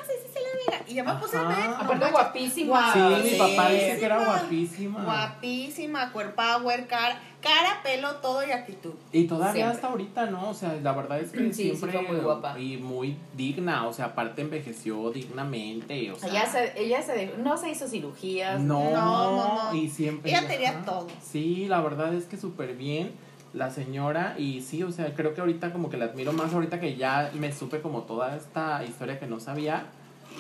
Y 0.90 0.94
ya 0.96 1.04
me 1.04 1.14
puse 1.16 1.38
a 1.38 1.42
Ajá. 1.42 1.50
ver. 1.60 1.70
no 1.70 1.76
Aparte 1.76 1.96
manches, 1.96 2.12
guapísima. 2.12 2.94
Sí, 2.94 3.00
mi 3.32 3.38
papá 3.38 3.70
dice 3.70 3.98
que 4.00 4.06
era 4.06 4.24
guapísima. 4.26 5.04
Guapísima, 5.04 6.12
cuerpo 6.12 6.36
power, 6.38 6.88
cara, 6.88 7.20
cara, 7.42 7.82
pelo, 7.84 8.16
todo 8.18 8.46
y 8.48 8.52
actitud. 8.52 8.94
Y 9.12 9.26
todavía 9.26 9.54
Siempre. 9.54 9.76
hasta 9.76 9.88
ahorita, 9.88 10.26
¿no? 10.28 10.50
O 10.50 10.54
sea, 10.54 10.74
la 10.82 10.94
verdad 10.94 11.20
es 11.20 11.32
que 11.32 11.52
Sí, 11.54 11.76
siempre 11.76 12.00
muy 12.02 12.18
guapa. 12.18 12.60
y 12.60 12.78
muy 12.78 13.18
digna, 13.36 13.88
o 13.88 13.94
sea, 13.94 14.06
aparte 14.06 14.42
envejeció 14.42 15.10
dignamente, 15.12 16.12
o 16.12 16.16
sea, 16.18 16.30
Ella 16.30 16.46
se, 16.46 16.74
ella 16.82 17.02
se 17.02 17.14
dejó- 17.14 17.38
no 17.38 17.58
se 17.58 17.70
hizo 17.70 17.88
cirugías. 17.88 18.60
no, 18.62 18.84
No, 18.92 18.92
no, 18.92 19.72
no. 19.72 19.76
y 19.76 19.90
siempre 19.90 20.30
Ella 20.32 20.48
tenía 20.48 20.82
todo. 20.86 21.08
Sí, 21.22 21.66
la 21.68 21.82
verdad 21.82 22.14
es 22.14 22.26
que 22.26 22.38
súper 22.38 22.76
bien 22.76 23.12
la 23.54 23.72
señora 23.72 24.36
y 24.38 24.62
sí, 24.62 24.84
o 24.84 24.92
sea, 24.92 25.14
creo 25.16 25.34
que 25.34 25.42
ahorita 25.42 25.72
como 25.74 25.90
que 25.90 25.98
la 25.98 26.06
admiro 26.06 26.34
más 26.34 26.54
ahorita 26.54 26.80
que 26.80 26.96
ya 26.96 27.32
me 27.34 27.52
supe 27.54 27.82
como 27.82 28.04
toda 28.04 28.36
esta 28.36 28.84
historia 28.84 29.20
que 29.20 29.26
no 29.28 29.40
sabía. 29.40 29.86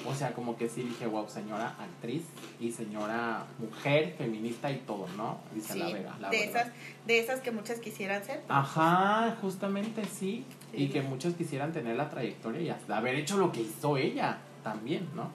O 0.05 0.13
sea, 0.13 0.33
como 0.33 0.57
que 0.57 0.69
sí 0.69 0.83
dije, 0.83 1.05
wow, 1.07 1.27
señora 1.27 1.75
actriz 1.79 2.23
y 2.59 2.71
señora 2.71 3.45
mujer, 3.59 4.15
feminista 4.17 4.71
y 4.71 4.77
todo, 4.79 5.07
¿no? 5.17 5.39
Dice 5.53 5.73
Sí, 5.73 5.79
la 5.79 5.85
Vega, 5.87 6.17
la 6.19 6.29
de 6.29 6.45
verdad. 6.45 6.61
esas, 6.61 6.73
de 7.05 7.19
esas 7.19 7.39
que 7.41 7.51
muchas 7.51 7.79
quisieran 7.79 8.23
ser. 8.23 8.41
Ajá, 8.47 9.35
justamente 9.41 10.03
sí. 10.05 10.45
Sí. 10.71 10.83
Y 10.83 10.89
que 10.89 11.01
muchos 11.01 11.33
quisieran 11.35 11.71
tener 11.71 11.95
la 11.95 12.09
trayectoria 12.09 12.61
y 12.61 12.69
hasta 12.69 12.97
haber 12.97 13.15
hecho 13.15 13.37
lo 13.37 13.51
que 13.51 13.61
hizo 13.61 13.97
ella 13.97 14.37
también, 14.63 15.07
¿no? 15.15 15.31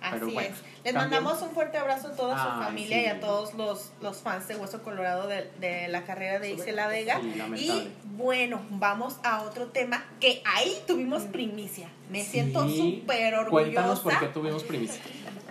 Pero 0.00 0.26
Así 0.26 0.34
bueno, 0.34 0.54
es. 0.54 0.84
Les 0.84 0.94
mandamos 0.94 1.42
un 1.42 1.50
fuerte 1.50 1.76
abrazo 1.76 2.08
a 2.08 2.12
toda 2.12 2.42
su 2.42 2.48
Ay, 2.48 2.64
familia 2.64 3.02
y 3.02 3.06
a 3.06 3.20
todos 3.20 3.54
los, 3.54 3.92
los 4.00 4.18
fans 4.18 4.48
de 4.48 4.56
Hueso 4.56 4.82
Colorado 4.82 5.28
de, 5.28 5.50
de 5.60 5.88
la 5.88 6.04
carrera 6.04 6.38
de 6.38 6.52
Isela 6.52 6.86
Vega. 6.86 7.20
Sí, 7.20 7.56
y 7.56 7.92
bueno, 8.16 8.60
vamos 8.70 9.16
a 9.22 9.42
otro 9.42 9.66
tema 9.66 10.04
que 10.18 10.42
ahí 10.44 10.82
tuvimos 10.86 11.24
primicia. 11.24 11.88
Me 12.08 12.24
siento 12.24 12.68
súper 12.68 13.34
orgullosa. 13.34 13.50
Cuéntanos 13.50 14.00
por 14.00 14.18
qué 14.18 14.26
tuvimos 14.28 14.64
primicia. 14.64 15.02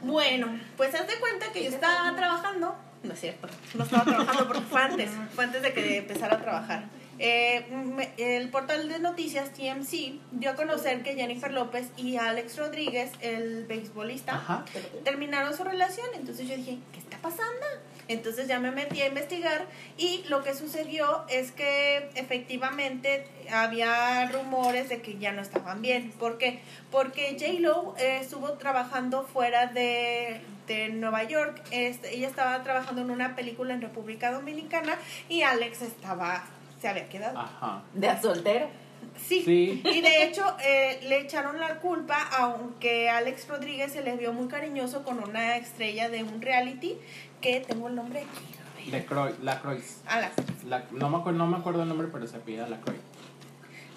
Bueno, 0.01 0.59
pues 0.77 0.95
haz 0.95 1.07
de 1.07 1.19
cuenta 1.19 1.51
que 1.51 1.63
yo 1.63 1.69
estaba 1.69 2.15
trabajando. 2.15 2.75
No 3.03 3.13
es 3.13 3.19
cierto, 3.19 3.47
no 3.75 3.83
estaba 3.83 4.03
trabajando 4.03 4.47
porque 4.47 4.63
fue 4.63 4.81
antes, 4.81 5.09
fue 5.33 5.45
antes 5.45 5.61
de 5.61 5.73
que 5.73 5.97
empezara 5.99 6.35
a 6.35 6.41
trabajar. 6.41 6.83
Eh, 7.19 7.65
el 8.17 8.49
portal 8.49 8.87
de 8.87 8.99
noticias 8.99 9.51
TMC 9.53 10.19
dio 10.31 10.51
a 10.51 10.55
conocer 10.55 11.03
que 11.03 11.15
Jennifer 11.15 11.51
López 11.51 11.89
y 11.97 12.15
Alex 12.17 12.57
Rodríguez, 12.57 13.11
el 13.21 13.65
beisbolista, 13.65 14.35
Ajá. 14.35 14.65
terminaron 15.03 15.55
su 15.55 15.63
relación. 15.63 16.07
Entonces 16.15 16.47
yo 16.47 16.55
dije, 16.55 16.77
¿qué 16.93 16.99
está 16.99 17.17
pasando? 17.17 17.65
Entonces 18.07 18.47
ya 18.47 18.59
me 18.59 18.71
metí 18.71 19.01
a 19.01 19.07
investigar 19.07 19.65
y 19.95 20.23
lo 20.29 20.43
que 20.43 20.55
sucedió 20.55 21.25
es 21.29 21.51
que 21.51 22.09
efectivamente 22.15 23.27
había 23.51 24.25
rumores 24.31 24.89
de 24.89 25.01
que 25.01 25.19
ya 25.19 25.31
no 25.31 25.41
estaban 25.43 25.81
bien. 25.83 26.11
¿Por 26.13 26.39
qué? 26.39 26.59
Porque 26.89 27.37
J-Lo 27.39 27.95
eh, 27.99 28.19
estuvo 28.21 28.53
trabajando 28.53 29.23
fuera 29.27 29.67
de, 29.67 30.41
de 30.67 30.89
Nueva 30.89 31.23
York. 31.25 31.61
Este, 31.69 32.15
ella 32.15 32.27
estaba 32.27 32.63
trabajando 32.63 33.01
en 33.01 33.11
una 33.11 33.35
película 33.35 33.75
en 33.75 33.81
República 33.81 34.31
Dominicana 34.31 34.97
y 35.27 35.43
Alex 35.43 35.83
estaba, 35.83 36.45
se 36.81 36.87
había 36.87 37.07
quedado. 37.09 37.37
Ajá. 37.39 37.83
De 37.93 38.07
a 38.07 38.21
soltero. 38.21 38.67
Sí. 39.17 39.41
Sí. 39.43 39.81
Y 39.85 40.01
de 40.01 40.23
hecho 40.23 40.43
eh, 40.63 40.99
le 41.07 41.19
echaron 41.21 41.59
la 41.59 41.79
culpa, 41.79 42.17
aunque 42.37 43.09
Alex 43.09 43.47
Rodríguez 43.47 43.91
se 43.93 44.01
le 44.01 44.15
vio 44.17 44.33
muy 44.33 44.47
cariñoso 44.47 45.03
con 45.03 45.23
una 45.23 45.57
estrella 45.57 46.09
de 46.09 46.23
un 46.23 46.41
reality 46.41 46.97
que 47.41 47.59
tengo 47.61 47.87
el 47.87 47.95
nombre 47.95 48.21
aquí. 48.21 48.91
De 48.91 49.05
Croy, 49.05 49.33
la 49.43 49.59
Croix. 49.61 50.01
A 50.07 50.19
la- 50.21 50.31
La, 50.67 50.83
no, 50.91 51.09
me 51.09 51.17
acuerdo, 51.17 51.37
no 51.37 51.47
me 51.47 51.57
acuerdo 51.57 51.83
el 51.83 51.89
nombre, 51.89 52.07
pero 52.11 52.27
se 52.27 52.39
pide 52.39 52.67
la 52.67 52.79
Croix. 52.79 52.99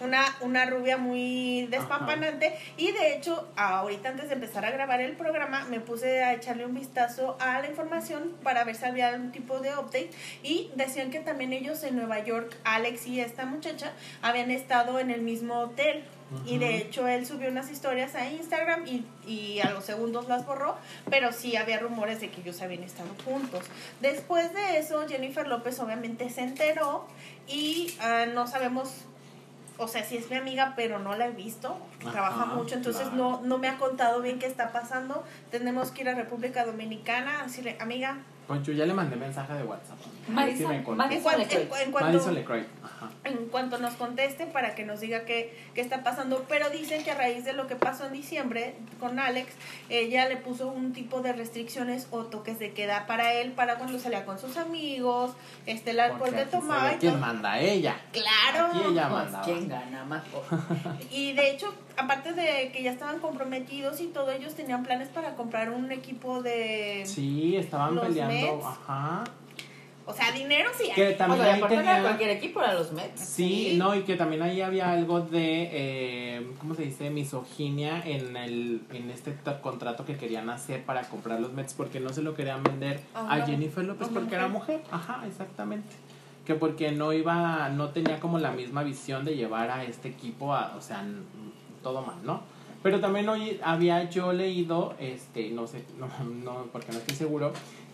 Una, 0.03 0.25
una 0.41 0.67
rubia 0.67 0.97
muy 0.97 1.67
despampanante. 1.71 2.59
Y 2.77 2.93
de 2.93 3.15
hecho, 3.15 3.49
ahorita 3.57 4.11
antes 4.11 4.29
de 4.29 4.35
empezar 4.35 4.65
a 4.65 4.71
grabar 4.71 5.01
el 5.01 5.17
programa, 5.17 5.65
me 5.65 5.81
puse 5.81 6.23
a 6.23 6.35
echarle 6.35 6.67
un 6.67 6.75
vistazo 6.75 7.37
a 7.41 7.61
la 7.61 7.69
información 7.69 8.35
para 8.43 8.65
ver 8.65 8.77
si 8.77 8.85
había 8.85 9.09
algún 9.09 9.33
tipo 9.33 9.61
de 9.61 9.71
update. 9.71 10.11
Y 10.43 10.71
decían 10.75 11.11
que 11.11 11.21
también 11.21 11.53
ellos 11.53 11.83
en 11.85 11.97
Nueva 11.97 12.21
York, 12.21 12.57
Alex 12.65 13.07
y 13.07 13.21
esta 13.21 13.47
muchacha, 13.47 13.93
habían 14.21 14.51
estado 14.51 14.99
en 14.99 15.11
el 15.11 15.23
mismo 15.23 15.59
hotel. 15.61 16.05
Y 16.47 16.57
de 16.57 16.77
hecho 16.77 17.07
él 17.07 17.27
subió 17.27 17.51
unas 17.51 17.71
historias 17.71 18.15
a 18.15 18.31
Instagram 18.31 18.87
y, 18.87 19.05
y 19.27 19.61
a 19.61 19.71
los 19.71 19.85
segundos 19.85 20.29
las 20.29 20.47
borró, 20.47 20.77
pero 21.11 21.31
sí 21.31 21.57
había 21.57 21.79
rumores 21.79 22.21
de 22.21 22.31
que 22.31 22.41
ellos 22.41 22.63
habían 22.63 22.83
estado 22.83 23.11
juntos. 23.25 23.65
Después 24.01 24.55
de 24.55 24.79
eso, 24.79 25.07
Jennifer 25.07 25.47
López 25.47 25.79
obviamente 25.79 26.31
se 26.31 26.41
enteró 26.41 27.07
y 27.47 27.95
ah, 28.01 28.25
no 28.33 28.47
sabemos, 28.47 29.05
o 29.79 29.89
sea, 29.89 30.05
si 30.05 30.17
es 30.17 30.31
mi 30.31 30.37
amiga, 30.37 30.75
pero 30.77 30.99
no 30.99 31.17
la 31.17 31.27
he 31.27 31.31
visto, 31.33 31.77
trabaja 32.01 32.43
Ajá, 32.43 32.55
mucho, 32.55 32.75
entonces 32.75 33.09
claro. 33.09 33.17
no, 33.17 33.41
no 33.43 33.59
me 33.59 33.69
ha 33.69 33.79
contado 33.79 34.21
bien 34.21 34.39
qué 34.39 34.47
está 34.47 34.73
pasando. 34.73 35.25
Tenemos 35.51 35.91
que 35.91 36.03
ir 36.03 36.09
a 36.09 36.15
República 36.15 36.65
Dominicana, 36.65 37.43
decirle, 37.45 37.77
amiga, 37.81 38.19
Poncho, 38.47 38.73
ya 38.73 38.85
le 38.85 38.93
mandé 38.93 39.17
mensaje 39.17 39.55
de 39.55 39.63
WhatsApp. 39.63 39.97
En, 40.29 40.35
Madison 40.35 40.71
Lecroy. 40.73 40.97
en- 40.99 41.87
en 41.87 41.93
cuanto... 41.93 42.07
Madison 42.07 42.35
en 43.25 43.49
nos 43.79 43.95
conteste 43.95 44.47
para 44.47 44.75
que 44.75 44.85
nos 44.85 45.01
diga 45.01 45.25
qué, 45.25 45.57
qué 45.75 45.81
está 45.81 46.03
pasando. 46.03 46.45
Pero 46.49 46.71
dicen 46.71 47.05
que 47.05 47.11
a 47.11 47.15
raíz 47.17 47.45
de 47.45 47.53
lo 47.53 47.67
que 47.67 47.77
pasó 47.77 48.07
en 48.07 48.13
diciembre 48.13 48.75
con 49.01 49.19
Alex, 49.19 49.53
ella 49.89 50.29
le 50.29 50.37
puso 50.37 50.69
un 50.69 50.93
tipo 50.93 51.21
de 51.21 51.33
restricciones 51.33 52.09
o 52.11 52.25
toques 52.25 52.59
de 52.59 52.73
queda 52.73 53.07
para 53.07 53.35
él, 53.35 53.53
para 53.53 53.77
cuando 53.77 53.99
salía 53.99 54.25
con 54.25 54.39
sus 54.39 54.57
amigos, 54.57 55.33
este 55.67 55.91
el 55.93 56.01
alcohol 56.01 56.31
Porque 56.31 56.45
que 56.45 56.47
tomaba. 56.47 56.91
quién 56.99 57.21
manda 57.21 57.59
ella. 57.61 57.97
Claro. 58.13 58.67
Aquí 58.67 58.81
ella 58.91 59.09
Pues. 59.09 59.45
¿Quién 59.45 59.69
gana 59.69 60.05
más? 60.05 60.23
Y 61.11 61.33
de 61.33 61.51
hecho, 61.51 61.73
aparte 61.97 62.33
de 62.33 62.71
que 62.73 62.83
ya 62.83 62.91
estaban 62.93 63.19
comprometidos 63.21 64.01
y 64.01 64.07
todo, 64.09 64.31
ellos 64.31 64.55
tenían 64.55 64.83
planes 64.83 65.09
para 65.09 65.35
comprar 65.35 65.71
un 65.71 65.91
equipo 65.93 66.43
de... 66.43 67.03
Sí, 67.07 67.57
estaban 67.57 67.95
Los 67.95 68.07
peleando. 68.07 68.35
Mets. 68.57 68.65
Ajá. 68.65 69.25
O 70.05 70.13
sea, 70.13 70.33
dinero 70.33 70.71
sí 70.77 70.89
hay. 70.89 70.95
Que 70.95 71.09
O 71.15 71.17
también 71.17 71.43
sea, 71.43 71.55
ahí 71.55 71.63
tenía... 71.69 72.03
cualquier 72.03 72.31
equipo 72.31 72.61
era 72.61 72.75
los 72.75 72.93
Mets. 72.93 73.21
Sí, 73.21 73.71
Sí. 73.71 73.77
no, 73.79 73.95
y 73.95 74.03
que 74.03 74.17
también 74.17 74.43
ahí 74.43 74.61
había 74.61 74.91
algo 74.91 75.21
de, 75.21 75.69
eh, 75.73 76.47
¿cómo 76.59 76.75
se 76.75 76.83
dice? 76.83 77.11
Misoginia 77.11 78.03
en, 78.05 78.37
el, 78.37 78.83
en 78.93 79.11
este 79.11 79.37
contrato 79.63 80.05
que 80.05 80.17
querían 80.17 80.51
hacer 80.51 80.85
para 80.85 81.03
comprar 81.03 81.41
los 81.41 81.53
Mets 81.53 81.75
porque 81.75 82.01
no 82.01 82.11
se 82.13 82.23
lo 82.23 82.35
querían 82.35 82.63
vender 82.63 83.01
A 83.15 83.33
a 83.35 83.47
Jennifer 83.47 83.85
López 83.85 84.09
a 84.09 84.11
porque 84.11 84.35
era 84.35 84.49
mujer. 84.49 84.83
Ajá, 84.91 85.25
exactamente. 85.27 85.95
Que 86.45 86.55
porque 86.57 86.91
no 86.91 87.13
iba, 87.13 87.69
no 87.69 87.91
tenía 87.91 88.19
como 88.19 88.39
la 88.39 88.51
misma 88.51 88.83
visión 88.83 89.25
de 89.25 89.37
llevar 89.37 89.71
a 89.71 89.85
este 89.85 90.09
equipo 90.09 90.53
a, 90.55 90.75
o 90.77 90.81
sea, 90.81 91.05
todo 91.83 92.03
mal, 92.03 92.17
¿no? 92.25 92.41
Pero 92.83 92.99
también 92.99 93.29
hoy 93.29 93.61
había 93.63 94.11
yo 94.11 94.33
leído, 94.33 94.95
este, 94.99 95.51
no 95.51 95.69
sé, 95.69 95.85
no, 95.99 96.09
no, 96.45 96.67
porque 96.73 96.91
no 96.91 96.99
estoy 96.99 97.15
seguro, 97.15 97.53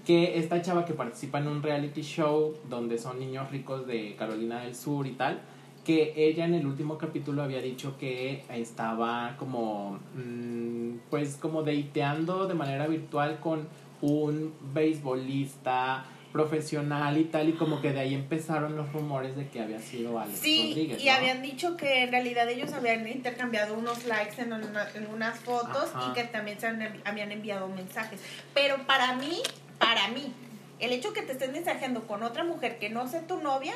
que 0.09 0.39
esta 0.39 0.63
chava 0.63 0.87
que 0.87 0.95
participa 0.95 1.37
en 1.39 1.49
un 1.49 1.63
reality 1.63 2.01
show 2.01 2.57
donde 2.71 2.97
son 2.97 3.21
niños 3.21 3.51
ricos 3.51 3.87
de 3.87 4.17
Carolina 4.17 4.63
del 4.63 4.75
Sur 4.75 5.07
y 5.07 5.11
tal, 5.13 5.39
que 5.85 6.15
ella 6.17 6.47
en 6.47 6.55
el 6.55 6.67
último 6.67 6.97
capítulo 6.97 7.43
había 7.43 7.61
dicho 7.61 7.99
que 7.99 8.43
estaba 8.49 9.37
como, 9.39 9.99
mm, 10.15 11.01
pues 11.11 11.37
como 11.37 11.63
deiteando 11.63 12.47
de 12.47 12.55
manera 12.55 12.87
virtual 12.87 13.39
con 13.39 13.69
un 14.01 14.55
beisbolista 14.73 16.07
profesional 16.33 17.19
y 17.19 17.25
tal, 17.25 17.51
y 17.51 17.53
como 17.53 17.83
que 17.83 17.93
de 17.93 18.01
ahí 18.01 18.15
empezaron 18.15 18.77
los 18.77 18.91
rumores 18.95 19.37
de 19.37 19.49
que 19.49 19.61
había 19.61 19.79
sido 19.79 20.19
Alex 20.19 20.39
Sí, 20.39 20.69
Rodríguez. 20.71 21.03
y 21.03 21.07
¿no? 21.07 21.13
habían 21.13 21.43
dicho 21.43 21.77
que 21.77 22.05
en 22.05 22.11
realidad 22.13 22.49
ellos 22.49 22.73
habían 22.73 23.07
intercambiado 23.07 23.75
unos 23.77 24.07
likes 24.07 24.41
en, 24.41 24.55
una- 24.55 24.89
en 24.95 25.07
unas 25.09 25.39
fotos 25.41 25.91
Ajá. 25.95 26.11
y 26.11 26.15
que 26.15 26.25
también 26.29 26.59
se 26.59 26.67
habían 27.05 27.31
enviado 27.31 27.69
mensajes. 27.69 28.21
Pero 28.55 28.77
para 28.87 29.15
mí, 29.17 29.43
para 29.79 30.09
mí, 30.09 30.33
el 30.81 30.93
hecho 30.93 31.13
que 31.13 31.23
te 31.23 31.33
estés 31.33 31.51
mensajeando 31.53 32.07
con 32.07 32.23
otra 32.23 32.45
mujer 32.45 32.79
que 32.79 32.91
no 32.91 33.09
sea 33.09 33.27
tu 33.27 33.39
novia, 33.39 33.75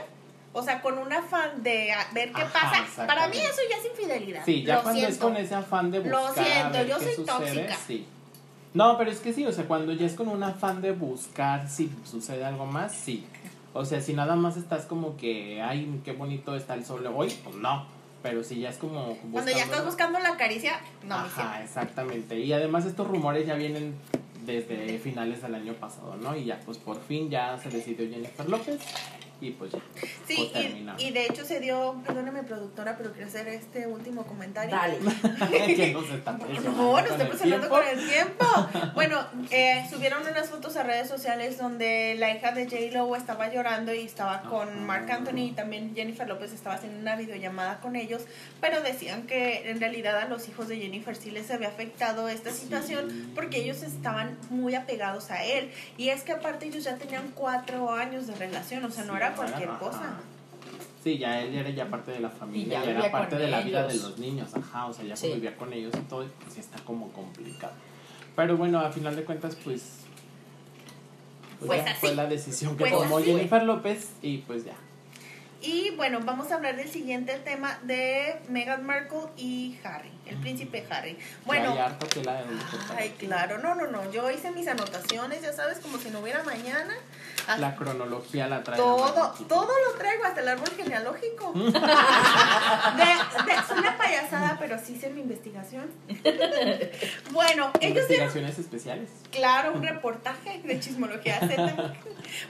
o 0.52 0.62
sea, 0.62 0.82
con 0.82 0.98
un 0.98 1.12
afán 1.12 1.62
de 1.62 1.92
ver 2.12 2.32
qué 2.32 2.42
Ajá, 2.42 2.52
pasa, 2.84 3.06
para 3.06 3.28
mí 3.28 3.38
eso 3.38 3.60
ya 3.70 3.76
es 3.78 3.86
infidelidad. 3.86 4.44
Sí, 4.44 4.62
ya 4.64 4.76
Lo 4.76 4.82
cuando 4.82 5.06
es 5.06 5.16
con 5.18 5.36
ese 5.36 5.54
afán 5.54 5.90
de 5.90 6.00
Lo 6.04 6.20
buscar 6.20 6.44
a 6.44 6.46
siento, 6.46 6.72
ver 6.78 6.86
yo 6.88 6.98
qué 6.98 7.04
soy 7.04 7.14
sucede, 7.14 7.26
tóxica. 7.38 7.76
sí. 7.86 8.06
No, 8.74 8.96
pero 8.96 9.10
es 9.10 9.20
que 9.20 9.32
sí, 9.32 9.44
o 9.46 9.52
sea, 9.52 9.64
cuando 9.66 9.92
ya 9.92 10.06
es 10.06 10.14
con 10.14 10.28
un 10.28 10.42
afán 10.42 10.80
de 10.80 10.92
buscar 10.92 11.68
si 11.68 11.90
sucede 12.04 12.44
algo 12.44 12.66
más, 12.66 12.92
sí. 12.92 13.26
O 13.74 13.84
sea, 13.84 14.00
si 14.02 14.12
nada 14.14 14.36
más 14.36 14.56
estás 14.56 14.84
como 14.86 15.16
que, 15.16 15.60
ay, 15.62 16.00
qué 16.04 16.12
bonito 16.12 16.54
está 16.54 16.74
el 16.74 16.84
sol 16.84 17.06
hoy, 17.14 17.30
pues 17.44 17.56
no. 17.56 17.86
Pero 18.22 18.44
si 18.44 18.60
ya 18.60 18.68
es 18.70 18.76
como 18.76 19.16
Cuando 19.32 19.50
ya 19.50 19.64
estás 19.64 19.84
buscando 19.84 20.18
la 20.20 20.36
caricia, 20.36 20.78
no 21.04 21.16
Ajá, 21.16 21.62
exactamente. 21.62 22.38
Y 22.38 22.52
además 22.52 22.84
estos 22.86 23.08
rumores 23.08 23.46
ya 23.46 23.54
vienen 23.54 23.94
desde 24.44 24.98
finales 24.98 25.42
del 25.42 25.54
año 25.54 25.74
pasado, 25.74 26.16
¿no? 26.16 26.36
Y 26.36 26.44
ya, 26.44 26.60
pues 26.64 26.78
por 26.78 27.00
fin 27.00 27.30
ya 27.30 27.58
se 27.58 27.70
decidió 27.70 28.08
Jennifer 28.08 28.48
López 28.48 28.80
y 29.42 29.50
pues 29.50 29.72
ya. 29.72 29.78
Sí, 30.26 30.50
y, 30.98 31.10
de 31.10 31.26
hecho 31.26 31.44
se 31.44 31.60
dio, 31.60 32.00
perdóneme 32.06 32.42
productora, 32.44 32.96
pero 32.96 33.12
quiero 33.12 33.26
hacer 33.28 33.48
este 33.48 33.86
último 33.86 34.24
comentario. 34.24 34.74
Dale. 34.74 34.98
que 35.50 35.90
está 36.14 36.36
presionando 36.38 36.70
No, 36.70 36.86
no 36.86 36.92
con 36.92 37.04
estoy 37.06 37.20
el 37.22 37.28
presionando 37.28 37.68
tiempo. 37.68 37.76
con 37.76 37.86
el 37.86 38.08
tiempo. 38.08 38.92
Bueno, 38.94 39.26
eh, 39.50 39.84
subieron 39.90 40.22
unas 40.26 40.48
fotos 40.50 40.76
a 40.76 40.82
redes 40.82 41.08
sociales 41.08 41.58
donde 41.58 42.14
la 42.18 42.30
hija 42.34 42.52
de 42.52 42.64
J-Lo 42.66 43.16
estaba 43.16 43.52
llorando 43.52 43.92
y 43.94 44.00
estaba 44.02 44.42
con. 44.42 44.84
Marc 44.86 45.10
Anthony 45.10 45.38
y 45.48 45.52
también 45.52 45.94
Jennifer 45.94 46.28
López 46.28 46.52
estaba 46.52 46.76
haciendo 46.76 47.00
una 47.00 47.16
videollamada 47.16 47.80
con 47.80 47.96
ellos, 47.96 48.22
pero 48.60 48.80
decían 48.82 49.22
que 49.26 49.70
en 49.70 49.80
realidad 49.80 50.18
a 50.18 50.26
los 50.28 50.48
hijos 50.48 50.68
de 50.68 50.76
Jennifer 50.78 51.16
sí 51.16 51.30
les 51.30 51.50
había 51.50 51.68
afectado 51.68 52.28
esta 52.28 52.50
Sí. 52.50 52.62
situación 52.62 53.30
porque 53.34 53.58
ellos 53.58 53.82
estaban 53.82 54.36
muy 54.50 54.74
apegados 54.74 55.30
a 55.30 55.42
él. 55.44 55.70
Y 55.96 56.10
es 56.10 56.22
que 56.22 56.32
aparte 56.32 56.66
ellos 56.66 56.84
ya 56.84 56.96
tenían 56.96 57.32
cuatro 57.34 57.90
años 57.92 58.26
de 58.26 58.34
relación, 58.36 58.84
o 58.84 58.90
sea, 58.90 59.04
no 59.04 59.12
Sí, 59.12 59.16
era 59.16 59.31
cualquier 59.34 59.68
ajá. 59.68 59.78
cosa. 59.78 60.14
Sí, 61.02 61.18
ya 61.18 61.40
él 61.42 61.54
era 61.54 61.70
ya 61.70 61.90
parte 61.90 62.12
de 62.12 62.20
la 62.20 62.30
familia, 62.30 62.78
ya 62.80 62.84
ya, 62.92 62.98
era 63.00 63.10
parte 63.10 63.36
de 63.36 63.48
la 63.48 63.60
vida 63.60 63.86
de 63.88 63.94
los 63.96 64.18
niños, 64.18 64.54
ajá, 64.54 64.86
o 64.86 64.92
sea, 64.92 65.04
ya 65.04 65.16
Sí. 65.16 65.28
convivía 65.28 65.56
con 65.56 65.72
ellos 65.72 65.92
y 65.96 66.02
todo, 66.02 66.22
y 66.24 66.28
pues 66.44 66.58
está 66.58 66.78
como 66.84 67.08
complicado. 67.12 67.72
Pero 68.36 68.56
bueno, 68.56 68.78
a 68.78 68.90
final 68.92 69.16
de 69.16 69.24
cuentas, 69.24 69.56
pues, 69.64 69.82
pues 71.58 71.66
Pues 71.66 71.84
ya 71.84 71.94
fue 71.96 72.14
la 72.14 72.26
decisión 72.26 72.76
que 72.76 72.84
Pues 72.84 72.92
tomó 72.92 73.18
así. 73.18 73.26
Jennifer 73.26 73.62
López 73.64 74.10
y 74.22 74.38
pues 74.38 74.64
ya. 74.64 74.74
Y 75.62 75.90
bueno, 75.96 76.18
vamos 76.24 76.50
a 76.50 76.56
hablar 76.56 76.76
del 76.76 76.88
siguiente 76.90 77.38
tema 77.44 77.78
de 77.84 78.40
Meghan 78.48 78.84
Markle 78.84 79.20
y 79.36 79.78
Harry, 79.84 80.10
el 80.26 80.36
príncipe 80.38 80.84
Harry. 80.90 81.16
Bueno, 81.46 81.66
Ya 81.66 81.70
hay 81.72 81.78
harto 81.92 82.08
que 82.08 82.24
la 82.24 82.34
de 82.42 82.44
ay, 82.96 83.10
claro, 83.18 83.58
no, 83.58 83.74
no, 83.76 83.86
no, 83.86 84.10
yo 84.10 84.28
hice 84.30 84.50
mis 84.50 84.66
anotaciones, 84.66 85.40
ya 85.42 85.52
sabes, 85.52 85.78
como 85.78 85.98
si 85.98 86.10
no 86.10 86.18
hubiera 86.20 86.42
mañana. 86.42 86.94
Ah, 87.46 87.56
La 87.58 87.76
cronología 87.76 88.48
la 88.48 88.62
trae. 88.64 88.76
todo, 88.76 89.34
todo 89.48 89.68
lo 89.86 89.98
traigo, 89.98 90.24
hasta 90.24 90.40
el 90.40 90.48
árbol 90.48 90.68
genealógico. 90.76 91.52
De, 91.54 91.62
de- 91.62 93.58
es 93.58 93.70
una 93.76 93.96
payasada, 93.96 94.56
pero 94.58 94.78
sí 94.84 94.94
hice 94.94 95.10
mi 95.10 95.20
investigación. 95.20 95.90
Bueno, 97.32 97.70
ellos 97.80 98.02
Investigaciones 98.02 98.58
especiales. 98.58 99.08
Claro, 99.32 99.72
un 99.72 99.82
reportaje 99.82 100.60
de 100.62 100.78
Chismología 100.78 101.40
Z. 101.40 101.94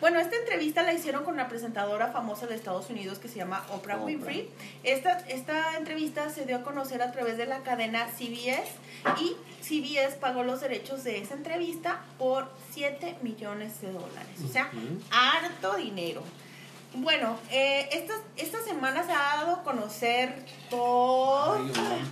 Bueno, 0.00 0.18
esta 0.18 0.36
entrevista 0.36 0.82
la 0.82 0.92
hicieron 0.92 1.24
con 1.24 1.34
una 1.34 1.48
presentadora 1.48 2.08
famosa 2.08 2.46
de 2.46 2.56
Estados 2.56 2.90
Unidos 2.90 3.18
que 3.18 3.28
se 3.28 3.36
llama 3.36 3.64
Oprah 3.70 3.96
Oprah. 3.96 4.04
Winfrey. 4.04 4.50
Esta, 4.82 5.20
esta 5.28 5.76
entrevista 5.76 6.28
se 6.30 6.44
dio 6.44 6.56
a 6.56 6.62
conocer 6.62 7.00
a 7.02 7.12
través 7.12 7.38
de 7.38 7.46
la 7.46 7.60
cadena 7.60 8.08
CBS 8.08 8.72
y 9.20 9.36
CBS 9.62 10.16
pagó 10.16 10.42
los 10.42 10.60
derechos 10.60 11.04
de 11.04 11.20
esa 11.20 11.34
entrevista 11.34 12.02
por 12.18 12.50
7 12.72 13.16
millones 13.22 13.80
de 13.80 13.92
dólares. 13.92 14.38
O 14.44 14.48
sea, 14.48 14.70
harto 15.10 15.76
dinero. 15.76 16.22
Bueno, 16.94 17.38
eh, 17.50 17.88
esta 18.36 18.62
semana 18.62 19.02
se 19.04 19.12
ha 19.12 19.36
dado 19.36 19.56
a 19.56 19.62
conocer 19.62 20.34
toda 20.68 21.58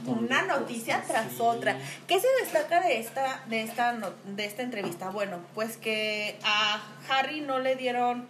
una 0.07 0.43
noticia 0.43 1.03
tras 1.07 1.33
sí. 1.33 1.37
otra. 1.41 1.77
¿Qué 2.07 2.19
se 2.19 2.27
destaca 2.43 2.81
de 2.81 2.99
esta, 2.99 3.43
de 3.47 3.63
esta, 3.63 3.93
no- 3.93 4.13
de 4.25 4.45
esta 4.47 4.63
entrevista? 4.63 5.11
Bueno, 5.11 5.39
pues 5.55 5.77
que 5.77 6.39
a 6.45 6.81
Harry 7.11 7.43
no 7.43 7.59
le 7.59 7.77
dieron, 7.77 8.27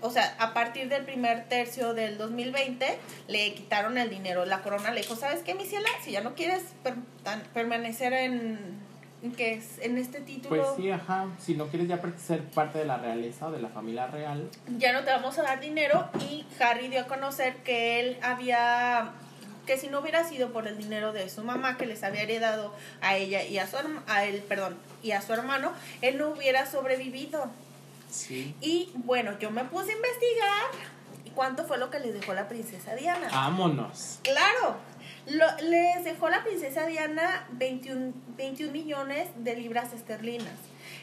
o 0.00 0.10
sea, 0.10 0.34
a 0.40 0.52
partir 0.54 0.88
del 0.88 1.04
primer 1.04 1.48
tercio 1.48 1.94
del 1.94 2.18
2020 2.18 2.98
le 3.28 3.54
quitaron 3.54 3.96
el 3.96 4.10
dinero. 4.10 4.44
La 4.44 4.60
corona 4.62 4.90
le 4.90 5.02
dijo, 5.02 5.14
¿sabes 5.14 5.42
qué, 5.44 5.54
mi 5.54 5.66
ciela? 5.66 5.88
Si 6.04 6.10
ya 6.10 6.20
no 6.22 6.34
quieres 6.34 6.62
per- 6.82 6.96
tan- 7.22 7.42
permanecer 7.54 8.12
en 8.12 8.58
que 9.30 9.54
es, 9.54 9.78
en 9.80 9.98
este 9.98 10.20
título, 10.20 10.48
Pues 10.48 10.76
sí, 10.76 10.90
ajá. 10.90 11.28
Si 11.38 11.54
no 11.54 11.68
quieres 11.68 11.88
ya 11.88 12.00
ser 12.18 12.42
parte 12.50 12.78
de 12.78 12.84
la 12.84 12.98
realeza 12.98 13.46
o 13.46 13.52
de 13.52 13.62
la 13.62 13.68
familia 13.68 14.08
real, 14.08 14.50
ya 14.78 14.92
no 14.92 15.04
te 15.04 15.10
vamos 15.10 15.38
a 15.38 15.42
dar 15.42 15.60
dinero. 15.60 16.08
Y 16.28 16.44
Harry 16.60 16.88
dio 16.88 17.02
a 17.02 17.06
conocer 17.06 17.56
que 17.62 18.00
él 18.00 18.18
había 18.22 19.12
que 19.66 19.78
si 19.78 19.86
no 19.86 20.00
hubiera 20.00 20.24
sido 20.24 20.52
por 20.52 20.66
el 20.66 20.76
dinero 20.76 21.12
de 21.12 21.28
su 21.30 21.44
mamá 21.44 21.76
que 21.76 21.86
les 21.86 22.02
había 22.02 22.22
heredado 22.22 22.74
a 23.00 23.16
ella 23.16 23.44
y 23.44 23.58
a 23.58 23.68
su 23.68 23.76
a 24.08 24.24
él, 24.24 24.42
perdón, 24.48 24.76
y 25.04 25.12
a 25.12 25.22
su 25.22 25.32
hermano, 25.32 25.72
él 26.00 26.18
no 26.18 26.30
hubiera 26.30 26.66
sobrevivido. 26.66 27.48
sí. 28.10 28.56
Y 28.60 28.90
bueno, 28.94 29.38
yo 29.38 29.52
me 29.52 29.64
puse 29.64 29.92
a 29.92 29.94
investigar 29.94 30.92
cuánto 31.34 31.64
fue 31.64 31.78
lo 31.78 31.90
que 31.90 32.00
les 32.00 32.14
dejó 32.14 32.34
la 32.34 32.48
princesa 32.48 32.94
Diana. 32.94 33.28
Vámonos. 33.30 34.18
Claro, 34.22 34.76
lo- 35.26 35.56
les 35.68 36.04
dejó 36.04 36.28
la 36.28 36.42
princesa 36.44 36.86
Diana 36.86 37.46
21, 37.52 38.12
21 38.36 38.72
millones 38.72 39.28
de 39.36 39.56
libras 39.56 39.92
esterlinas. 39.92 40.54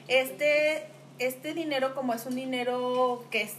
Este, 0.08 0.84
este 1.20 1.54
dinero, 1.54 1.94
como 1.96 2.14
es 2.14 2.26
un 2.26 2.36
dinero 2.36 3.24
que 3.32 3.42
es 3.44 3.54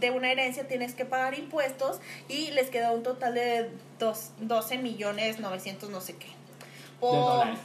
de 0.00 0.10
una 0.10 0.30
herencia, 0.32 0.66
tienes 0.68 0.94
que 0.94 1.04
pagar 1.04 1.38
impuestos 1.38 2.00
y 2.28 2.50
les 2.52 2.70
queda 2.70 2.90
un 2.92 3.02
total 3.02 3.34
de 3.34 3.70
dos, 3.98 4.30
12 4.40 4.78
millones 4.78 5.38
900 5.40 5.90
no 5.90 6.00
sé 6.00 6.16
qué. 6.16 6.26
de 7.00 7.16
No, 7.16 7.56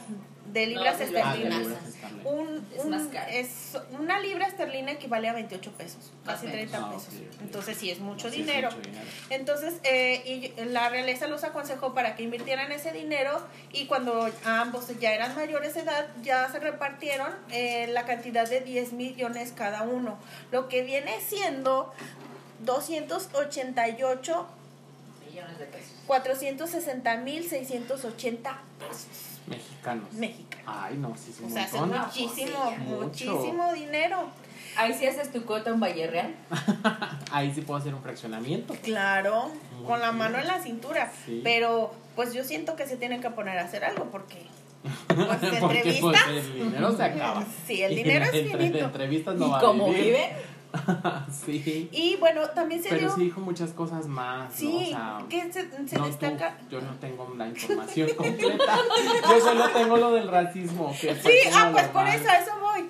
de 0.52 0.66
libras. 0.66 1.00
Esterlinas. 1.00 1.58
libras. 1.58 1.78
Un, 2.24 2.66
Es 2.76 2.84
un- 2.84 2.90
más 2.90 3.02
caro. 3.12 3.30
es- 3.30 3.78
una 3.98 4.18
libra 4.20 4.46
esterlina 4.46 4.92
equivale 4.92 5.28
a 5.28 5.32
28 5.32 5.72
pesos, 5.72 6.10
casi 6.26 6.46
o 6.46 6.50
menos. 6.50 6.70
30 6.70 6.78
Ah, 6.86 6.90
pesos. 6.92 7.14
Entonces 7.40 7.78
sí 7.78 7.90
es 7.90 7.98
mucho 8.00 8.30
Sí, 8.30 8.40
es 8.40 8.46
dinero. 8.46 8.70
mucho 8.70 8.82
dinero. 8.82 9.06
Entonces, 9.30 9.74
eh, 9.84 10.22
y 10.58 10.64
la 10.66 10.88
realeza 10.90 11.28
los 11.28 11.44
aconsejó 11.44 11.94
para 11.94 12.16
que 12.16 12.22
invirtieran 12.24 12.72
ese 12.72 12.92
dinero 12.92 13.40
y 13.72 13.86
cuando 13.86 14.28
ambos 14.44 14.86
ya 15.00 15.12
eran 15.12 15.34
mayores 15.34 15.74
de 15.74 15.80
edad, 15.80 16.08
ya 16.22 16.50
se 16.50 16.58
repartieron 16.60 17.32
eh, 17.50 17.86
la 17.88 18.04
cantidad 18.04 18.48
de 18.48 18.60
10 18.60 18.92
millones 18.92 19.52
cada 19.52 19.82
uno, 19.82 20.18
lo 20.52 20.68
que 20.68 20.82
viene 20.82 21.20
siendo 21.20 21.92
288, 22.60 24.46
Millones 25.30 25.58
de 25.58 25.64
pesos. 25.66 25.92
460 26.06 27.16
mil 27.18 27.48
680 27.48 28.58
pesos 28.78 29.06
Mexicanos. 29.50 30.12
mexicanos. 30.14 30.64
Ay, 30.66 30.96
no, 30.96 31.14
sí, 31.16 31.30
es 31.32 31.40
un 31.40 31.46
O 31.46 31.50
sea, 31.50 31.64
es 31.64 31.72
montón. 31.72 31.98
No, 31.98 32.06
muchísimo, 32.06 32.70
muchísimo 32.86 33.72
dinero. 33.74 34.28
Ahí 34.76 34.94
sí 34.94 35.06
haces 35.06 35.32
tu 35.32 35.44
cuota 35.44 35.70
en 35.70 35.80
Valle 35.80 36.06
Real. 36.06 36.34
Ahí 37.32 37.52
sí 37.52 37.60
puedo 37.62 37.78
hacer 37.80 37.94
un 37.94 38.02
fraccionamiento. 38.02 38.74
Claro, 38.82 39.50
Muy 39.76 39.84
con 39.84 40.00
la 40.00 40.06
bien. 40.06 40.18
mano 40.18 40.38
en 40.38 40.46
la 40.46 40.60
cintura. 40.62 41.12
Sí. 41.26 41.40
Pero 41.42 41.92
pues 42.16 42.32
yo 42.32 42.44
siento 42.44 42.76
que 42.76 42.86
se 42.86 42.96
tienen 42.96 43.20
que 43.20 43.30
poner 43.30 43.58
a 43.58 43.64
hacer 43.64 43.84
algo 43.84 44.04
porque 44.10 44.46
pues 45.08 45.18
Porque 45.60 45.78
entrevistas. 45.78 46.00
pues, 46.00 46.44
el 46.46 46.54
dinero 46.54 46.96
se 46.96 47.02
acaba. 47.02 47.44
Sí, 47.66 47.82
el 47.82 47.92
Y 47.92 47.96
dinero 47.96 48.24
es 48.26 48.34
entre- 48.34 48.58
finito. 48.58 48.78
De 48.78 48.84
entrevistas 48.84 49.34
no 49.34 49.46
y 49.46 49.50
va 49.50 49.58
a 49.58 49.60
como 49.60 49.88
vivir. 49.90 50.16
sí. 51.44 51.88
Y 51.92 52.16
bueno, 52.16 52.42
también 52.50 52.82
se 52.82 52.88
Pero 52.90 53.00
dio. 53.02 53.14
sí 53.14 53.22
dijo 53.24 53.40
muchas 53.40 53.70
cosas 53.72 54.06
más. 54.06 54.50
¿no? 54.50 54.56
Sí, 54.56 54.86
O 54.86 54.90
sea, 54.90 55.18
que 55.28 55.52
se, 55.52 55.70
se 55.88 55.96
no, 55.96 56.04
tú, 56.04 56.06
destaca. 56.10 56.58
yo 56.70 56.80
no 56.80 56.92
tengo 57.00 57.32
la 57.36 57.48
información 57.48 58.08
completa. 58.16 58.78
Yo 59.28 59.40
solo 59.40 59.68
tengo 59.70 59.96
lo 59.96 60.12
del 60.12 60.28
racismo. 60.28 60.94
Que 61.00 61.14
Sí, 61.16 61.30
ah, 61.54 61.70
pues 61.72 61.88
por 61.88 62.06
eso, 62.06 62.28
a 62.28 62.38
eso 62.38 62.52
voy. 62.60 62.88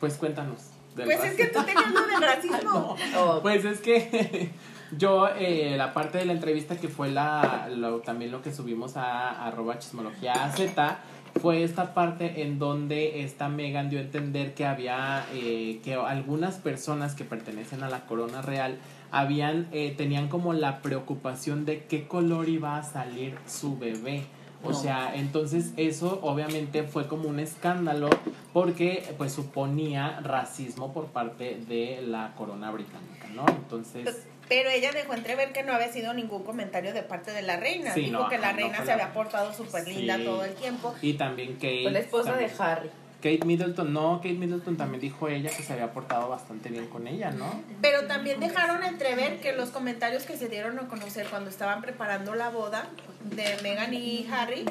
Pues 0.00 0.14
cuéntanos. 0.14 0.70
del 0.96 1.06
Pues 1.06 1.22
es 1.24 1.34
que 1.34 1.46
tú 1.46 1.62
tenías 1.62 1.90
lo 1.92 2.06
del 2.06 2.20
racismo. 2.22 2.96
Oh, 3.16 3.38
Pues 3.40 3.64
es 3.64 3.80
que 3.80 4.50
yo, 4.96 5.28
eh, 5.28 5.74
la 5.76 5.94
parte 5.94 6.18
de 6.18 6.26
la 6.26 6.32
entrevista 6.32 6.76
que 6.76 6.88
fue 6.88 7.10
la, 7.10 7.68
lo- 7.70 8.00
también 8.00 8.30
lo 8.30 8.42
que 8.42 8.52
subimos 8.52 8.96
a, 8.96 9.46
arroba 9.46 9.78
chismología 9.78 10.50
Z, 10.54 10.98
fue 11.40 11.62
esta 11.64 11.94
parte 11.94 12.42
en 12.42 12.58
donde 12.58 13.22
esta 13.24 13.48
Megan 13.48 13.90
dio 13.90 13.98
a 13.98 14.02
entender 14.02 14.54
que 14.54 14.64
había 14.66 15.24
eh, 15.32 15.80
que 15.82 15.94
algunas 15.94 16.56
personas 16.56 17.14
que 17.14 17.24
pertenecen 17.24 17.82
a 17.82 17.88
la 17.88 18.06
corona 18.06 18.42
real 18.42 18.76
habían 19.10 19.68
eh, 19.72 19.94
tenían 19.96 20.28
como 20.28 20.52
la 20.52 20.80
preocupación 20.82 21.64
de 21.64 21.84
qué 21.84 22.06
color 22.06 22.48
iba 22.48 22.76
a 22.78 22.82
salir 22.82 23.34
su 23.46 23.78
bebé. 23.78 24.24
O 24.64 24.68
No. 24.70 24.74
sea, 24.74 25.16
entonces 25.16 25.72
eso 25.76 26.20
obviamente 26.22 26.84
fue 26.84 27.08
como 27.08 27.28
un 27.28 27.40
escándalo 27.40 28.08
porque 28.52 29.12
pues 29.18 29.32
suponía 29.32 30.20
racismo 30.20 30.92
por 30.92 31.06
parte 31.06 31.60
de 31.68 32.00
la 32.06 32.32
corona 32.36 32.70
británica, 32.70 33.26
¿no? 33.34 33.44
Entonces, 33.48 34.24
Pero 34.54 34.68
ella 34.68 34.92
dejó 34.92 35.14
entrever 35.14 35.50
que 35.54 35.62
no 35.62 35.72
había 35.72 35.90
sido 35.90 36.12
ningún 36.12 36.44
comentario 36.44 36.92
de 36.92 37.02
parte 37.02 37.30
de 37.32 37.40
la 37.40 37.56
reina. 37.56 37.94
Sí, 37.94 38.02
Dijo 38.02 38.12
no, 38.20 38.28
que 38.28 38.34
ajá, 38.36 38.48
la 38.48 38.52
reina 38.52 38.78
se 38.80 38.84
la- 38.84 38.92
había 38.92 39.12
portado 39.14 39.50
súper 39.54 39.88
linda 39.88 40.18
Sí. 40.18 40.24
todo 40.24 40.44
el 40.44 40.52
tiempo. 40.54 40.94
y 41.00 41.14
también 41.14 41.54
Kate. 41.54 41.80
Fue 41.84 41.90
la 41.90 41.98
esposa 42.00 42.32
de 42.34 42.50
Harry. 42.58 42.90
Kate 43.22 43.44
Middleton, 43.46 43.92
no, 43.92 44.16
Kate 44.16 44.34
Middleton 44.34 44.76
también 44.76 45.00
dijo 45.00 45.28
ella 45.28 45.48
que 45.48 45.62
se 45.62 45.72
había 45.72 45.92
portado 45.92 46.28
bastante 46.28 46.68
bien 46.70 46.88
con 46.88 47.06
ella, 47.06 47.30
¿no? 47.30 47.62
Pero 47.80 48.06
también 48.08 48.40
dejaron 48.40 48.82
entrever 48.82 49.40
que 49.40 49.52
los 49.52 49.70
comentarios 49.70 50.24
que 50.24 50.36
se 50.36 50.48
dieron 50.48 50.76
a 50.80 50.88
conocer 50.88 51.26
cuando 51.28 51.48
estaban 51.48 51.80
preparando 51.82 52.34
la 52.34 52.50
boda 52.50 52.88
de 53.22 53.56
Meghan 53.62 53.94
y 53.94 54.26
Harry, 54.32 54.64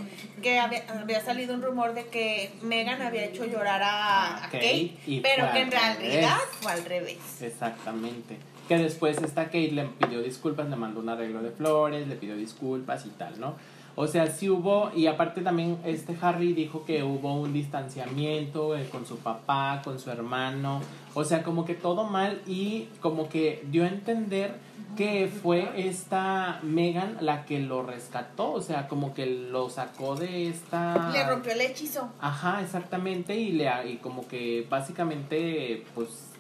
que 0.43 0.59
había, 0.59 0.83
había 0.89 1.21
salido 1.21 1.53
un 1.55 1.61
rumor 1.61 1.93
de 1.93 2.07
que 2.07 2.51
Meghan 2.61 3.01
había 3.01 3.23
hecho 3.23 3.45
llorar 3.45 3.81
a, 3.83 4.43
a 4.43 4.49
Kate, 4.51 4.59
Kate, 4.59 4.93
y 5.07 5.21
pero 5.21 5.49
que 5.53 5.59
en 5.61 5.65
al 5.67 5.71
realidad 5.71 6.35
revés. 6.37 6.57
fue 6.59 6.71
al 6.73 6.83
revés. 6.85 7.17
Exactamente. 7.41 8.35
Que 8.71 8.77
después 8.77 9.17
esta 9.21 9.47
Kate 9.47 9.73
le 9.73 9.83
pidió 9.83 10.21
disculpas, 10.21 10.69
le 10.69 10.77
mandó 10.77 11.01
un 11.01 11.09
arreglo 11.09 11.41
de 11.41 11.51
flores, 11.51 12.07
le 12.07 12.15
pidió 12.15 12.37
disculpas 12.37 13.05
y 13.05 13.09
tal, 13.09 13.37
¿no? 13.37 13.55
O 13.97 14.07
sea, 14.07 14.27
sí 14.27 14.49
hubo, 14.49 14.93
y 14.95 15.07
aparte 15.07 15.41
también 15.41 15.77
este 15.83 16.15
Harry 16.21 16.53
dijo 16.53 16.85
que 16.85 17.03
hubo 17.03 17.35
un 17.35 17.51
distanciamiento 17.51 18.77
eh, 18.77 18.87
con 18.89 19.05
su 19.05 19.17
papá, 19.17 19.81
con 19.83 19.99
su 19.99 20.09
hermano, 20.09 20.79
o 21.13 21.25
sea, 21.25 21.43
como 21.43 21.65
que 21.65 21.73
todo 21.73 22.05
mal 22.05 22.41
y 22.47 22.87
como 23.01 23.27
que 23.27 23.61
dio 23.69 23.83
a 23.83 23.89
entender 23.89 24.55
que 24.95 25.27
fue 25.27 25.69
esta 25.75 26.61
Megan 26.63 27.17
la 27.19 27.43
que 27.43 27.59
lo 27.59 27.83
rescató, 27.83 28.53
o 28.53 28.61
sea, 28.61 28.87
como 28.87 29.13
que 29.13 29.25
lo 29.25 29.69
sacó 29.69 30.15
de 30.15 30.47
esta... 30.47 31.11
Le 31.11 31.27
rompió 31.27 31.51
el 31.51 31.59
hechizo. 31.59 32.09
Ajá, 32.21 32.61
exactamente, 32.61 33.35
y, 33.35 33.51
le, 33.51 33.69
y 33.89 33.97
como 33.97 34.25
que 34.29 34.65
básicamente 34.69 35.83
pues 35.93 36.30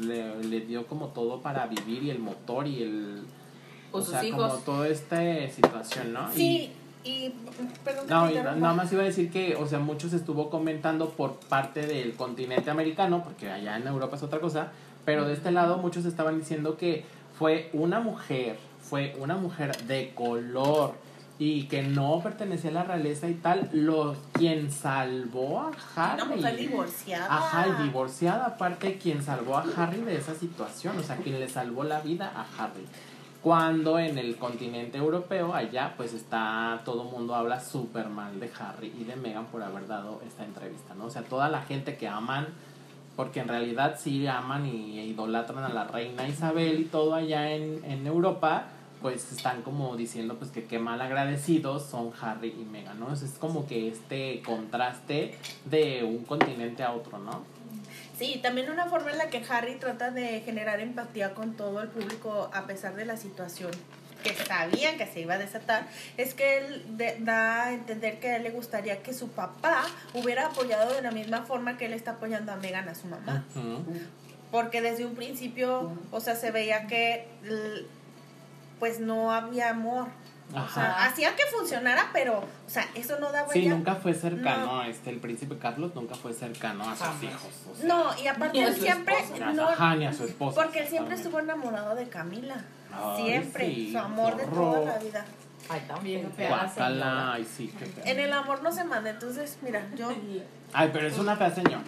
le, 0.00 0.42
le 0.44 0.60
dio 0.60 0.86
como 0.86 1.08
todo 1.08 1.40
para 1.40 1.66
vivir 1.66 2.02
y 2.04 2.10
el 2.10 2.18
motor 2.18 2.66
y 2.66 2.82
el... 2.82 3.24
O 3.90 3.98
o 3.98 4.00
sus 4.02 4.10
sea, 4.10 4.24
hijos. 4.24 4.52
como 4.52 4.62
toda 4.64 4.88
esta 4.88 5.16
situación, 5.48 6.12
¿no? 6.12 6.30
Sí, 6.32 6.72
y 7.04 7.32
perdón 7.84 8.06
que 8.06 8.12
No, 8.12 8.30
y 8.30 8.34
nada 8.34 8.74
más 8.74 8.92
iba 8.92 9.02
a 9.02 9.06
decir 9.06 9.30
que, 9.30 9.56
o 9.56 9.66
sea, 9.66 9.78
muchos 9.78 10.12
estuvo 10.12 10.50
comentando 10.50 11.10
por 11.10 11.36
parte 11.36 11.86
del 11.86 12.14
continente 12.14 12.70
americano, 12.70 13.22
porque 13.24 13.50
allá 13.50 13.76
en 13.76 13.86
Europa 13.86 14.16
es 14.16 14.22
otra 14.22 14.40
cosa, 14.40 14.72
pero 15.04 15.26
de 15.26 15.32
este 15.32 15.50
lado 15.50 15.78
muchos 15.78 16.04
estaban 16.04 16.38
diciendo 16.38 16.76
que 16.76 17.04
fue 17.38 17.70
una 17.72 18.00
mujer, 18.00 18.58
fue 18.82 19.16
una 19.18 19.36
mujer 19.36 19.76
de 19.86 20.12
color 20.14 20.94
y 21.38 21.64
que 21.64 21.82
no 21.82 22.20
pertenecía 22.20 22.70
a 22.70 22.74
la 22.74 22.82
realeza 22.84 23.28
y 23.28 23.34
tal, 23.34 23.68
lo 23.72 24.16
quien 24.32 24.72
salvó 24.72 25.60
a 25.60 25.70
Harry. 25.94 26.22
Una 26.22 26.34
mujer 26.34 26.56
divorciada. 26.56 27.26
Ajá, 27.36 27.66
y 27.68 27.82
divorciada, 27.84 28.46
aparte, 28.46 28.98
quien 28.98 29.22
salvó 29.22 29.56
a 29.56 29.64
Harry 29.76 30.00
de 30.00 30.16
esa 30.16 30.34
situación, 30.34 30.98
o 30.98 31.02
sea, 31.02 31.16
quien 31.16 31.38
le 31.38 31.48
salvó 31.48 31.84
la 31.84 32.00
vida 32.00 32.32
a 32.34 32.64
Harry. 32.64 32.84
Cuando 33.40 34.00
en 34.00 34.18
el 34.18 34.36
continente 34.36 34.98
europeo, 34.98 35.54
allá, 35.54 35.94
pues 35.96 36.12
está, 36.12 36.80
todo 36.84 37.04
mundo 37.04 37.36
habla 37.36 37.60
súper 37.60 38.08
mal 38.08 38.40
de 38.40 38.50
Harry 38.58 38.92
y 38.98 39.04
de 39.04 39.14
Meghan 39.14 39.46
por 39.46 39.62
haber 39.62 39.86
dado 39.86 40.20
esta 40.26 40.44
entrevista, 40.44 40.94
¿no? 40.94 41.04
O 41.04 41.10
sea, 41.10 41.22
toda 41.22 41.48
la 41.48 41.62
gente 41.62 41.96
que 41.96 42.08
aman, 42.08 42.48
porque 43.14 43.38
en 43.38 43.46
realidad 43.46 43.96
sí 43.96 44.26
aman 44.26 44.66
y 44.66 44.98
idolatran 45.02 45.62
a 45.62 45.68
la 45.68 45.84
reina 45.84 46.26
Isabel 46.26 46.80
y 46.80 46.84
todo 46.86 47.14
allá 47.14 47.52
en, 47.52 47.84
en 47.84 48.08
Europa, 48.08 48.66
pues 49.00 49.30
están 49.32 49.62
como 49.62 49.96
diciendo 49.96 50.36
pues 50.38 50.50
que 50.50 50.64
qué 50.64 50.78
mal 50.78 51.00
agradecidos 51.00 51.84
son 51.86 52.12
Harry 52.20 52.48
y 52.58 52.64
Meghan, 52.64 52.98
¿no? 52.98 53.12
Es 53.12 53.22
como 53.38 53.66
que 53.66 53.88
este 53.88 54.42
contraste 54.44 55.34
de 55.66 56.02
un 56.04 56.24
continente 56.24 56.82
a 56.82 56.92
otro, 56.92 57.18
¿no? 57.18 57.42
Sí, 58.18 58.40
también 58.42 58.70
una 58.70 58.86
forma 58.86 59.12
en 59.12 59.18
la 59.18 59.30
que 59.30 59.42
Harry 59.48 59.76
trata 59.76 60.10
de 60.10 60.40
generar 60.40 60.80
empatía 60.80 61.34
con 61.34 61.54
todo 61.54 61.80
el 61.82 61.88
público 61.88 62.50
a 62.52 62.66
pesar 62.66 62.96
de 62.96 63.04
la 63.04 63.16
situación 63.16 63.70
que 64.24 64.34
sabían 64.34 64.98
que 64.98 65.06
se 65.06 65.20
iba 65.20 65.34
a 65.34 65.38
desatar, 65.38 65.86
es 66.16 66.34
que 66.34 66.58
él 66.58 66.96
de- 66.96 67.18
da 67.20 67.66
a 67.66 67.72
entender 67.72 68.18
que 68.18 68.28
a 68.30 68.36
él 68.38 68.42
le 68.42 68.50
gustaría 68.50 69.00
que 69.00 69.14
su 69.14 69.28
papá 69.28 69.84
hubiera 70.12 70.46
apoyado 70.46 70.92
de 70.92 71.02
la 71.02 71.12
misma 71.12 71.42
forma 71.42 71.76
que 71.78 71.86
él 71.86 71.92
está 71.92 72.12
apoyando 72.12 72.50
a 72.50 72.56
Megan 72.56 72.88
a 72.88 72.96
su 72.96 73.06
mamá. 73.06 73.44
Porque 74.50 74.80
desde 74.82 75.06
un 75.06 75.14
principio, 75.14 75.92
o 76.10 76.18
sea, 76.20 76.34
se 76.34 76.50
veía 76.50 76.88
que 76.88 77.28
pues 78.78 79.00
no 79.00 79.32
había 79.32 79.70
amor. 79.70 80.08
O 80.50 80.52
sea, 80.52 80.62
Ajá. 80.64 81.04
hacía 81.04 81.36
que 81.36 81.42
funcionara, 81.54 82.08
pero, 82.14 82.38
o 82.38 82.70
sea, 82.70 82.86
eso 82.94 83.18
no 83.20 83.30
daba 83.30 83.52
Sí, 83.52 83.64
ya- 83.64 83.70
nunca 83.70 83.96
fue 83.96 84.14
cercano, 84.14 84.76
No. 84.76 84.82
este, 84.82 85.10
el 85.10 85.18
príncipe 85.18 85.58
Carlos 85.58 85.94
nunca 85.94 86.14
fue 86.14 86.32
cercano 86.32 86.84
a 86.88 86.96
sus 86.96 87.06
Jamás. 87.06 87.22
hijos. 87.22 87.50
o 87.70 87.76
sea, 87.76 87.86
No, 87.86 88.18
y 88.18 88.26
aparte 88.28 88.62
él 88.62 88.74
siempre, 88.74 89.14
esposa. 89.18 89.52
no, 89.52 89.68
Ajá, 89.68 89.94
ni 89.96 90.06
a 90.06 90.12
su 90.14 90.24
esposa. 90.24 90.62
porque 90.62 90.78
él 90.80 90.88
siempre 90.88 91.16
estuvo 91.16 91.38
enamorado 91.38 91.94
de 91.94 92.08
Camila. 92.08 92.56
Ay, 92.90 93.22
siempre, 93.26 93.66
sí, 93.66 93.92
su 93.92 93.98
amor 93.98 94.36
de 94.38 94.46
toda 94.46 94.80
la 94.80 94.98
vida. 94.98 95.24
Ay, 95.68 95.84
también 95.86 96.20
Bien 96.22 96.32
fea 96.32 96.48
la 96.50 96.56
Guácala, 96.64 96.88
señora. 97.04 97.32
ay, 97.34 97.48
sí, 97.56 97.74
qué 97.78 97.84
feo. 97.84 98.04
En 98.06 98.18
el 98.18 98.32
amor 98.32 98.62
no 98.62 98.72
se 98.72 98.84
manda, 98.84 99.10
entonces, 99.10 99.58
mira, 99.60 99.82
yo 99.96 100.10
Ay, 100.72 100.88
pero 100.94 101.08
es 101.08 101.18
una 101.18 101.36
fea 101.36 101.54
señora. 101.54 101.82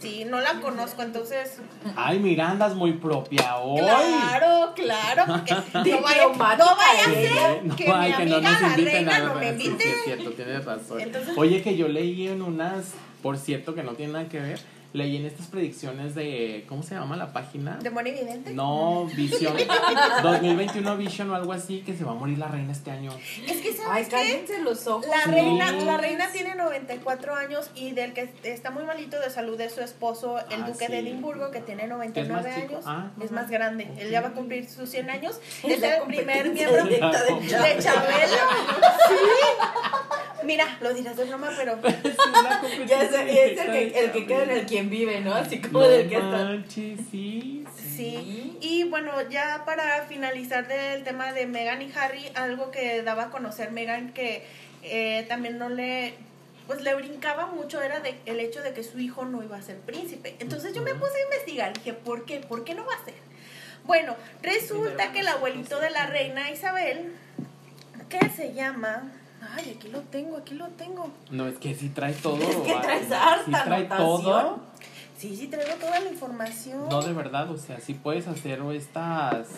Sí 0.00 0.24
no 0.24 0.40
la 0.40 0.60
conozco, 0.60 1.02
entonces, 1.02 1.58
Ay, 1.96 2.18
mira, 2.18 2.50
andas 2.50 2.74
muy 2.74 2.92
propia 2.94 3.56
hoy. 3.56 3.80
claro, 3.80 4.72
claro, 4.74 5.24
porque 5.26 5.54
no 5.90 6.00
vaya, 6.02 6.26
no 6.28 6.36
vaya 6.76 7.02
a 7.06 7.10
ser 7.10 7.64
No, 7.64 7.76
que 7.76 7.88
ay, 7.90 8.10
mi 8.10 8.16
que 8.16 8.22
amiga 8.22 8.40
no 8.40 8.50
nos 8.50 8.60
la 8.62 8.76
reina 8.76 9.18
no 9.20 9.34
me 9.34 9.52
sí, 9.52 9.58
sí, 9.60 9.66
invite. 9.68 9.90
es 9.90 10.04
cierto, 10.04 10.30
tienes 10.32 10.64
razón. 10.64 11.00
Entonces- 11.00 11.34
Oye, 11.36 11.62
que 11.62 11.76
yo 11.76 11.88
leí 11.88 12.28
en 12.28 12.42
unas, 12.42 12.92
por 13.22 13.38
cierto, 13.38 13.74
que 13.74 13.82
no 13.82 13.92
tiene 13.92 14.12
nada 14.14 14.28
que 14.28 14.40
ver, 14.40 14.60
leí 14.96 15.16
en 15.16 15.26
estas 15.26 15.46
predicciones 15.46 16.14
de, 16.14 16.64
¿cómo 16.68 16.82
se 16.82 16.94
llama 16.94 17.16
la 17.16 17.32
página? 17.32 17.78
¿Demonio 17.82 18.12
evidente? 18.12 18.52
No, 18.54 19.06
Vision, 19.14 19.54
2021 20.22 20.96
Vision 20.96 21.30
o 21.30 21.34
algo 21.34 21.52
así, 21.52 21.80
que 21.82 21.94
se 21.96 22.04
va 22.04 22.12
a 22.12 22.14
morir 22.14 22.38
la 22.38 22.48
reina 22.48 22.72
este 22.72 22.90
año. 22.90 23.12
Es 23.46 23.58
que, 23.58 23.68
Ay, 23.68 23.74
¿sabes 23.76 24.08
qué? 24.08 24.14
cállense 24.16 24.60
los 24.62 24.86
ojos. 24.86 25.06
La 25.08 25.24
Sí. 25.24 25.30
reina, 25.30 25.72
la 25.72 25.96
reina 25.98 26.28
tiene 26.32 26.54
94 26.54 27.34
años 27.34 27.70
y 27.74 27.92
del 27.92 28.12
que 28.14 28.32
está 28.44 28.70
muy 28.70 28.84
malito 28.84 29.20
de 29.20 29.30
salud 29.30 29.60
es 29.60 29.72
su 29.74 29.80
esposo, 29.82 30.38
el 30.50 30.62
Ah, 30.62 30.66
duque 30.68 30.88
de. 30.88 30.98
Edimburgo, 31.00 31.50
que 31.50 31.60
tiene 31.60 31.82
¿Que 31.82 32.20
es 32.22 32.28
99 32.28 32.42
más 32.48 32.56
chico? 32.56 32.74
años. 32.74 32.84
Ah, 32.86 33.10
es 33.22 33.30
más 33.30 33.50
grande. 33.50 33.88
Él 33.98 34.10
ya 34.10 34.20
va 34.22 34.28
a 34.28 34.32
cumplir 34.32 34.68
sus 34.68 34.88
100 34.88 35.10
años. 35.10 35.38
Es 35.62 35.76
Es 35.76 35.82
el 35.82 36.02
primer 36.06 36.48
miembro 36.50 36.84
de 36.84 36.90
de. 36.90 36.98
Chabelo. 37.80 38.36
Sí. 39.08 39.14
Mira, 40.44 40.78
lo 40.80 40.92
dirás 40.92 41.16
de 41.16 41.24
broma, 41.24 41.50
pero 41.56 41.78
Ya 42.86 43.02
es, 43.02 43.12
es 43.12 43.58
el, 43.58 43.72
que, 43.72 43.98
el 43.98 44.12
que 44.12 44.26
queda 44.26 44.42
en 44.44 44.50
el 44.50 44.66
quien 44.66 44.90
vive, 44.90 45.20
¿no? 45.20 45.34
Así 45.34 45.60
como 45.60 45.80
No 45.80 45.88
del 45.88 46.08
que 46.08 46.14
está. 46.16 46.26
manches, 46.26 47.00
sí. 47.10 47.64
sí. 47.96 48.56
Y 48.60 48.84
bueno, 48.84 49.12
ya 49.30 49.62
para 49.64 50.02
finalizar 50.02 50.68
del 50.68 51.04
tema 51.04 51.32
de 51.32 51.46
Meghan 51.46 51.82
y 51.82 51.92
Harry, 51.96 52.30
algo 52.34 52.70
que 52.70 53.02
daba 53.02 53.24
a 53.24 53.30
conocer 53.30 53.70
Meghan 53.70 54.12
que 54.12 54.44
eh, 54.82 55.24
también 55.28 55.58
no 55.58 55.68
le 55.68 56.14
pues 56.66 56.82
le 56.82 56.94
brincaba 56.94 57.46
mucho 57.46 57.80
era 57.80 58.00
de, 58.00 58.16
el 58.26 58.40
hecho 58.40 58.60
de 58.60 58.72
que 58.72 58.82
su 58.82 58.98
hijo 58.98 59.24
no 59.24 59.42
iba 59.42 59.56
a 59.56 59.62
ser 59.62 59.76
príncipe. 59.78 60.34
Entonces 60.40 60.74
yo 60.74 60.82
me 60.82 60.94
puse 60.94 61.16
a 61.16 61.24
investigar, 61.24 61.72
dije, 61.72 61.92
¿por 61.92 62.24
qué? 62.24 62.40
¿Por 62.40 62.64
qué 62.64 62.74
no 62.74 62.84
va 62.84 62.94
a 62.94 63.04
ser? 63.04 63.14
Bueno, 63.84 64.16
resulta 64.42 65.12
que 65.12 65.20
el 65.20 65.28
abuelito 65.28 65.78
de 65.78 65.90
la 65.90 66.06
reina 66.06 66.50
Isabel, 66.50 67.12
que 68.08 68.18
se 68.30 68.52
llama... 68.52 69.12
Ay, 69.54 69.76
aquí 69.76 69.88
lo 69.88 70.00
tengo, 70.00 70.36
aquí 70.36 70.54
lo 70.54 70.66
tengo. 70.68 71.10
No, 71.30 71.46
es 71.46 71.58
que 71.58 71.74
sí 71.74 71.90
trae 71.90 72.12
todo. 72.14 72.38
Es 72.38 72.56
que 72.56 72.74
traes 72.74 73.06
sí 73.08 73.14
harta 73.14 73.64
trae 73.64 73.86
anotación. 73.86 74.22
todo. 74.22 74.60
Sí, 75.18 75.34
sí, 75.34 75.46
traigo 75.46 75.74
toda 75.76 75.98
la 76.00 76.10
información. 76.10 76.88
No, 76.90 77.00
de 77.00 77.14
verdad, 77.14 77.50
o 77.50 77.56
sea, 77.56 77.80
sí 77.80 77.94
puedes 77.94 78.28
hacer 78.28 78.60
estas 78.74 79.48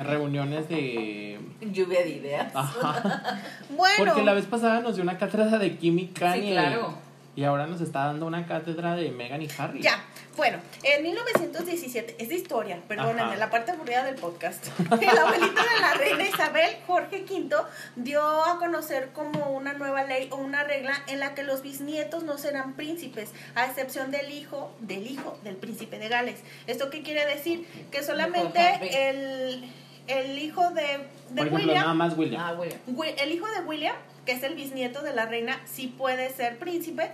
reuniones 0.00 0.68
de... 0.68 1.40
Lluvia 1.60 2.02
de 2.02 2.10
ideas. 2.10 2.52
Ajá. 2.54 3.42
Bueno, 3.76 4.04
Porque 4.06 4.22
la 4.24 4.32
vez 4.32 4.46
pasada 4.46 4.80
nos 4.80 4.94
dio 4.94 5.02
una 5.02 5.18
cátedra 5.18 5.58
de 5.58 5.76
química 5.76 6.34
Sí, 6.34 6.40
y, 6.40 6.50
claro. 6.52 6.94
Y 7.38 7.44
ahora 7.44 7.68
nos 7.68 7.80
está 7.80 8.06
dando 8.06 8.26
una 8.26 8.46
cátedra 8.48 8.96
de 8.96 9.12
Megan 9.12 9.40
y 9.42 9.48
Harry. 9.58 9.80
Ya, 9.80 10.02
bueno, 10.36 10.58
en 10.82 11.04
1917, 11.04 12.16
es 12.18 12.28
de 12.30 12.34
historia, 12.34 12.80
perdónenme, 12.88 13.20
Ajá. 13.22 13.36
la 13.36 13.48
parte 13.48 13.70
aburrida 13.70 14.02
del 14.02 14.16
podcast. 14.16 14.66
El 15.00 15.16
abuelito 15.16 15.62
de 15.62 15.80
la 15.80 15.94
reina 15.94 16.24
Isabel, 16.26 16.76
Jorge 16.88 17.24
V, 17.30 17.54
dio 17.94 18.20
a 18.44 18.58
conocer 18.58 19.10
como 19.12 19.50
una 19.52 19.72
nueva 19.74 20.02
ley 20.02 20.26
o 20.32 20.36
una 20.36 20.64
regla 20.64 20.94
en 21.06 21.20
la 21.20 21.34
que 21.36 21.44
los 21.44 21.62
bisnietos 21.62 22.24
no 22.24 22.38
serán 22.38 22.72
príncipes, 22.74 23.30
a 23.54 23.66
excepción 23.66 24.10
del 24.10 24.32
hijo 24.32 24.72
del 24.80 25.06
hijo 25.06 25.38
del 25.44 25.54
príncipe 25.54 26.00
de 26.00 26.08
Gales. 26.08 26.40
¿Esto 26.66 26.90
qué 26.90 27.02
quiere 27.02 27.24
decir? 27.24 27.68
Que 27.92 28.02
solamente 28.02 29.10
el, 29.10 29.70
el 30.08 30.38
hijo 30.38 30.70
de, 30.70 30.82
de 30.82 31.06
Por 31.36 31.38
ejemplo, 31.38 31.56
William, 31.58 31.82
nada 31.82 31.94
más 31.94 32.16
William. 32.18 32.42
Ah, 32.44 32.54
William. 32.58 32.80
Wi- 32.88 33.14
el 33.16 33.30
hijo 33.30 33.46
de 33.46 33.60
William, 33.60 33.94
que 34.28 34.34
es 34.34 34.42
el 34.42 34.56
bisnieto 34.56 35.00
de 35.00 35.14
la 35.14 35.24
reina, 35.24 35.58
sí 35.64 35.86
puede 35.86 36.28
ser 36.28 36.58
príncipe 36.58 37.10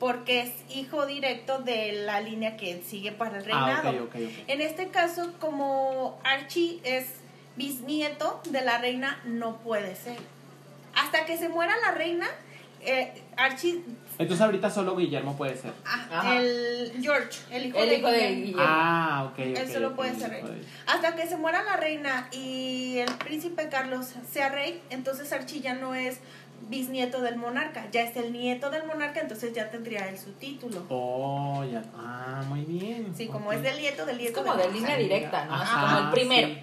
porque 0.00 0.40
es 0.40 0.50
hijo 0.74 1.04
directo 1.04 1.58
de 1.58 1.92
la 2.06 2.22
línea 2.22 2.56
que 2.56 2.82
sigue 2.82 3.12
para 3.12 3.36
el 3.40 3.44
ah, 3.52 3.82
reinado. 3.82 4.08
En 4.46 4.62
este 4.62 4.88
caso, 4.88 5.34
como 5.40 6.18
Archie 6.24 6.80
es 6.82 7.04
bisnieto 7.56 8.40
de 8.48 8.62
la 8.62 8.78
reina, 8.78 9.20
no 9.26 9.58
puede 9.58 9.94
ser. 9.94 10.16
Hasta 10.94 11.26
que 11.26 11.36
se 11.36 11.50
muera 11.50 11.74
la 11.86 11.90
reina, 11.92 12.26
eh, 12.80 13.12
Archie, 13.36 13.82
Entonces 14.18 14.40
ahorita 14.40 14.70
solo 14.70 14.96
Guillermo 14.96 15.36
puede 15.36 15.58
ser. 15.58 15.72
ah, 15.84 16.34
el 16.40 16.92
George, 17.02 17.40
el 17.50 17.66
hijo 17.66 17.78
El 17.78 17.88
de 17.90 17.94
hijo 17.98 18.08
de 18.08 18.16
Guillermo. 18.16 18.36
Guillermo. 18.46 18.62
Ah, 18.66 19.24
ok, 19.26 19.38
ok. 19.38 19.38
Él 19.58 19.70
solo 19.70 19.94
puede 19.94 20.14
ser 20.14 20.30
rey. 20.30 20.42
de- 20.42 20.64
Hasta 20.86 21.14
que 21.14 21.26
se 21.26 21.36
muera 21.36 21.62
la 21.62 21.76
reina 21.76 22.28
y 22.32 23.00
el 23.00 23.12
príncipe 23.16 23.68
Carlos 23.68 24.14
sea 24.32 24.48
rey, 24.48 24.80
entonces 24.88 25.30
Archie 25.30 25.60
ya 25.60 25.74
no 25.74 25.94
es 25.94 26.20
bisnieto 26.68 27.20
del 27.20 27.36
monarca, 27.36 27.86
ya 27.92 28.02
es 28.02 28.16
el 28.16 28.32
nieto 28.32 28.70
del 28.70 28.84
monarca, 28.86 29.20
entonces 29.20 29.52
ya 29.52 29.70
tendría 29.70 30.08
él 30.08 30.18
su 30.18 30.32
título. 30.32 30.84
Oh, 30.88 31.64
ya. 31.64 31.82
Ah, 31.96 32.42
muy 32.48 32.62
bien. 32.62 33.14
Sí, 33.16 33.26
como 33.28 33.52
es 33.52 33.62
del 33.62 33.78
nieto 33.78 34.06
del 34.06 34.16
Es 34.16 34.22
nieto 34.22 34.42
como 34.42 34.56
del 34.56 34.72
de 34.72 34.78
línea 34.78 34.96
directa, 34.96 35.44
¿no? 35.44 35.54
Ajá, 35.54 35.96
como 35.96 36.06
el 36.06 36.10
primero. 36.12 36.48
sí. 36.48 36.58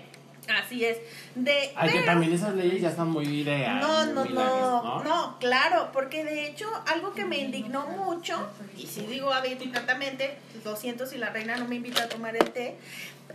Así 0.50 0.84
es. 0.84 0.98
De, 1.36 1.72
Ay, 1.76 1.92
que 1.92 2.00
también 2.02 2.34
esas 2.34 2.56
leyes 2.56 2.82
ya 2.82 2.90
están 2.90 3.10
muy 3.10 3.44
de. 3.44 3.66
ah, 3.66 3.76
No, 3.80 4.06
no, 4.08 4.26
no, 4.26 5.04
no, 5.04 5.38
claro, 5.40 5.92
porque 5.94 6.26
de 6.26 6.48
hecho 6.48 6.68
algo 6.88 7.14
que 7.14 7.26
me 7.26 7.38
indignó 7.38 7.86
mucho, 7.86 8.50
y 8.76 8.88
si 8.88 9.02
digo 9.06 9.32
abiertamente, 9.32 10.36
lo 10.66 10.76
siento 10.76 11.06
si 11.06 11.18
la 11.20 11.30
reina 11.30 11.58
no 11.58 11.68
me 11.68 11.76
invita 11.76 12.04
a 12.04 12.10
tomar 12.10 12.36
el 12.36 12.50
té, 12.52 12.76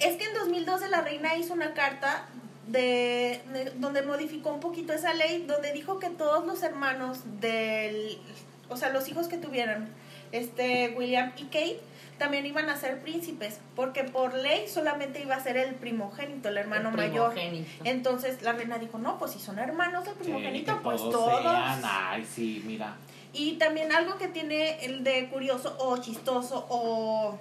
es 0.00 0.16
que 0.16 0.24
en 0.24 0.34
2012 0.34 0.88
la 0.88 1.00
reina 1.02 1.36
hizo 1.36 1.54
una 1.54 1.72
carta 1.74 2.26
de, 2.66 3.40
de- 3.52 3.72
donde 3.76 4.02
modificó 4.02 4.52
un 4.52 4.60
poquito 4.60 4.92
esa 4.92 5.12
ley, 5.14 5.44
donde 5.46 5.72
dijo 5.72 5.98
que 5.98 6.10
todos 6.10 6.46
los 6.46 6.62
hermanos 6.62 7.20
del, 7.40 8.18
o 8.68 8.76
sea, 8.76 8.90
los 8.90 9.08
hijos 9.08 9.28
que 9.28 9.38
tuvieran, 9.38 9.88
este 10.32 10.94
William 10.96 11.32
y 11.36 11.44
Kate, 11.44 11.80
también 12.18 12.46
iban 12.46 12.68
a 12.70 12.76
ser 12.76 13.00
príncipes, 13.02 13.60
porque 13.74 14.02
por 14.04 14.32
ley 14.34 14.66
solamente 14.68 15.20
iba 15.20 15.36
a 15.36 15.40
ser 15.42 15.58
el 15.58 15.74
primogénito, 15.74 16.48
el 16.48 16.56
hermano 16.56 16.88
El 16.88 16.96
mayor. 16.96 17.34
Entonces 17.84 18.40
la 18.42 18.52
reina 18.52 18.78
dijo, 18.78 18.96
no, 18.98 19.18
pues 19.18 19.32
si 19.32 19.38
son 19.38 19.58
hermanos 19.58 20.04
del 20.06 20.14
primogénito, 20.14 20.80
pues 20.82 20.96
todos 20.96 21.12
todos. 21.12 21.42
sean. 21.42 21.82
Ay, 21.84 22.24
sí, 22.24 22.62
mira. 22.66 22.96
Y 23.34 23.54
también 23.58 23.92
algo 23.92 24.16
que 24.16 24.28
tiene 24.28 24.82
el 24.86 25.04
de 25.04 25.28
curioso 25.28 25.76
o 25.78 25.98
chistoso 25.98 26.66
o 26.70 27.36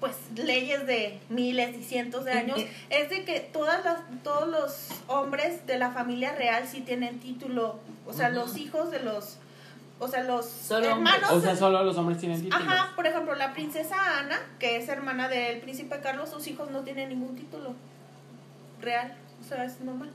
pues 0.00 0.14
leyes 0.36 0.86
de 0.86 1.18
miles 1.30 1.74
y 1.76 1.82
cientos 1.82 2.24
de 2.26 2.32
años 2.32 2.58
es 2.90 3.08
de 3.10 3.24
que 3.24 3.40
todas 3.40 3.82
las 3.84 3.96
todos 4.22 4.46
los 4.48 4.88
hombres 5.08 5.66
de 5.66 5.78
la 5.78 5.90
familia 5.90 6.34
real 6.34 6.66
sí 6.70 6.82
tienen 6.82 7.18
título, 7.20 7.78
o 8.06 8.12
sea, 8.12 8.28
los 8.28 8.56
hijos 8.58 8.90
de 8.90 9.00
los 9.00 9.38
o 9.98 10.06
sea, 10.08 10.22
los 10.24 10.44
Solo 10.44 10.84
hermanos 10.88 11.30
O 11.30 11.40
sea, 11.40 11.56
solo 11.56 11.82
los 11.82 11.96
hombres 11.96 12.18
tienen 12.18 12.42
títulos. 12.42 12.66
Ajá, 12.68 12.92
por 12.94 13.06
ejemplo, 13.06 13.34
la 13.34 13.54
princesa 13.54 13.96
Ana, 14.20 14.38
que 14.58 14.76
es 14.76 14.86
hermana 14.90 15.26
del 15.28 15.58
príncipe 15.60 15.98
Carlos, 16.02 16.28
sus 16.28 16.46
hijos 16.48 16.70
no 16.70 16.80
tienen 16.80 17.08
ningún 17.08 17.34
título 17.34 17.74
real, 18.82 19.14
o 19.40 19.44
sea, 19.48 19.64
es 19.64 19.80
normal. 19.80 20.10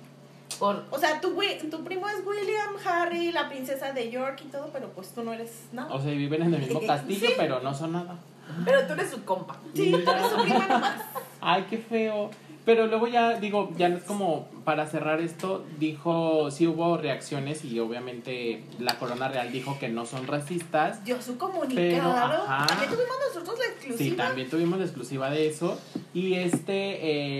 Por, 0.59 0.85
O 0.91 0.99
sea, 0.99 1.19
tu, 1.21 1.29
wi- 1.29 1.57
tu 1.71 1.83
primo 1.83 2.07
es 2.09 2.23
William, 2.25 2.75
Harry, 2.85 3.31
la 3.31 3.49
princesa 3.49 3.91
de 3.93 4.11
York 4.11 4.41
y 4.45 4.49
todo, 4.49 4.69
pero 4.71 4.89
pues 4.89 5.09
tú 5.13 5.23
no 5.23 5.33
eres 5.33 5.49
nada. 5.71 5.91
O 5.91 5.99
sea, 5.99 6.11
viven 6.11 6.43
en 6.43 6.53
el 6.53 6.61
mismo 6.61 6.81
castillo, 6.85 7.27
Sí. 7.29 7.33
pero 7.37 7.61
no 7.61 7.73
son 7.73 7.93
nada. 7.93 8.17
Pero 8.65 8.85
tú 8.87 8.93
eres 8.93 9.09
su 9.09 9.23
compa. 9.23 9.57
Sí, 9.73 9.91
tú 9.91 10.11
eres 10.11 10.27
su 10.27 10.41
prima 10.41 10.67
nomás. 10.67 11.01
Ay, 11.41 11.65
qué 11.69 11.77
feo. 11.77 12.29
Pero 12.63 12.85
luego 12.85 13.07
ya, 13.07 13.39
digo, 13.39 13.71
ya 13.75 13.87
es 13.87 14.03
como 14.03 14.47
para 14.63 14.85
cerrar 14.85 15.19
esto, 15.19 15.65
dijo, 15.79 16.51
sí 16.51 16.67
hubo 16.67 16.95
reacciones 16.95 17.65
y 17.65 17.79
obviamente 17.79 18.63
la 18.77 18.99
corona 18.99 19.27
real 19.29 19.51
dijo 19.51 19.79
que 19.79 19.89
no 19.89 20.05
son 20.05 20.27
racistas. 20.27 21.03
Dio 21.03 21.19
su 21.19 21.39
comunicado. 21.39 22.13
También 22.13 22.89
tuvimos 22.91 23.15
nosotros 23.33 23.57
la 23.57 23.65
Sí, 23.65 23.71
exclusiva. 23.87 24.25
también 24.27 24.49
tuvimos 24.51 24.77
la 24.77 24.85
exclusiva 24.85 25.31
de 25.31 25.47
eso. 25.47 25.79
Y 26.13 26.35
este, 26.35 26.73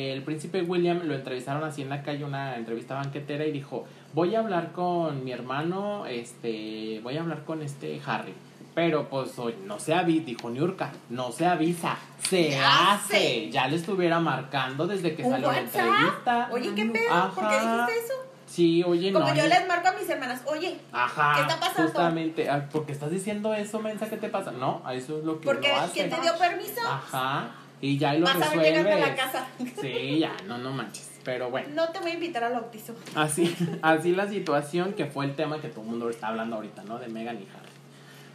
eh, 0.09 0.14
el 0.14 0.24
príncipe 0.24 0.64
William 0.64 1.01
lo 1.05 1.14
entrevistaron 1.14 1.64
así 1.66 1.84
en 1.84 1.89
la 1.89 2.01
calle, 2.01 2.26
una 2.26 2.55
entrevista 2.55 2.95
banquetera, 2.95 3.45
y 3.45 3.51
dijo, 3.51 3.86
voy 4.16 4.34
a 4.34 4.39
hablar 4.39 4.72
con 4.72 5.24
mi 5.24 5.32
hermano, 5.34 6.07
este, 6.07 6.99
voy 7.03 7.18
a 7.18 7.22
hablar 7.22 7.43
con 7.45 7.62
este 7.62 8.01
Harry. 8.07 8.34
Pero 8.74 9.09
pues 9.09 9.38
hoy 9.38 9.55
no 9.65 9.80
se 9.80 9.93
avisa, 9.93 10.26
dijo 10.26 10.49
Niurka, 10.49 10.91
no 11.09 11.32
se 11.32 11.45
avisa, 11.45 11.97
se 12.22 12.57
hace. 12.57 13.49
Ya 13.51 13.67
le 13.67 13.76
estuviera 13.76 14.19
marcando 14.19 14.88
desde 14.88 15.13
que 15.13 15.24
¿Un 15.24 15.32
salió 15.32 15.51
la 15.51 15.59
entrevista. 15.59 16.49
Oye, 16.51 16.74
¿qué 16.74 16.86
pedo? 16.86 17.32
¿Por 17.36 17.47
qué 17.49 17.55
Ajá. 17.55 17.86
dijiste 17.88 18.05
eso? 18.05 18.13
Sí, 18.45 18.84
oye, 18.86 19.11
Como 19.13 19.28
no. 19.28 19.36
yo 19.36 19.43
ni- 19.43 19.49
les 19.49 19.67
marco 19.67 19.88
a 19.89 19.93
mis 19.93 20.09
hermanas, 20.09 20.41
oye, 20.45 20.78
Ajá, 20.91 21.34
¿Qué 21.36 21.41
está 21.41 21.59
pasando? 21.59 21.84
justamente, 21.84 22.49
ah, 22.49 22.67
porque 22.72 22.91
estás 22.91 23.09
diciendo 23.11 23.53
eso, 23.53 23.80
mensa, 23.82 24.09
¿qué 24.09 24.17
te 24.17 24.30
pasa? 24.30 24.51
No, 24.51 24.84
eso 24.91 25.19
es 25.19 25.24
lo 25.26 25.39
que 25.39 25.45
porque 25.45 25.67
lo. 25.69 25.91
¿quién 25.93 26.09
te 26.09 26.19
dio 26.22 26.38
permiso? 26.38 26.82
Ajá. 26.86 27.51
Y 27.82 27.97
ya 27.97 28.13
lo 28.13 28.26
Vas 28.26 28.36
a 28.36 28.39
ver 28.39 28.49
resuelves. 28.49 28.84
llegando 28.86 29.05
a 29.05 29.07
la 29.09 29.15
casa. 29.15 29.47
Sí, 29.82 30.19
ya, 30.19 30.32
no, 30.47 30.57
no 30.57 30.72
manches. 30.72 31.09
Pero 31.24 31.49
bueno, 31.49 31.69
No 31.74 31.89
te 31.89 31.99
voy 31.99 32.11
a 32.11 32.13
invitar 32.15 32.43
al 32.43 32.53
bautizo. 32.53 32.93
así, 33.15 33.55
así 33.82 34.11
la 34.15 34.28
situación 34.28 34.93
que 34.93 35.05
fue 35.05 35.26
el 35.26 35.36
tema 35.36 35.59
que 35.61 35.67
todo 35.69 35.82
el 35.82 35.88
mundo 35.88 36.09
está 36.09 36.28
hablando 36.30 36.55
ahorita, 36.57 36.84
¿no? 36.84 36.99
De 36.99 37.07
Megan 37.07 37.36
y 37.38 37.47
Harry. 37.55 37.61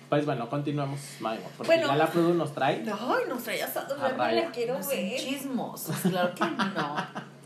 Pues 0.08 0.24
bueno, 0.24 0.48
continuemos, 0.48 1.00
Mayo, 1.20 1.40
porque 1.56 1.72
Bueno. 1.74 1.88
ya 1.88 1.96
la 1.96 2.06
Produ 2.06 2.34
nos 2.34 2.54
trae. 2.54 2.76
Ay, 2.86 3.24
nos 3.28 3.42
trae 3.42 3.62
asados, 3.62 3.98
A 4.00 4.08
no 4.10 4.16
la 4.32 4.50
quiero 4.52 4.78
No 4.78 4.86
ver. 4.88 5.16
chismosos, 5.18 5.96
claro 5.96 6.34
que 6.34 6.44
no. 6.44 6.96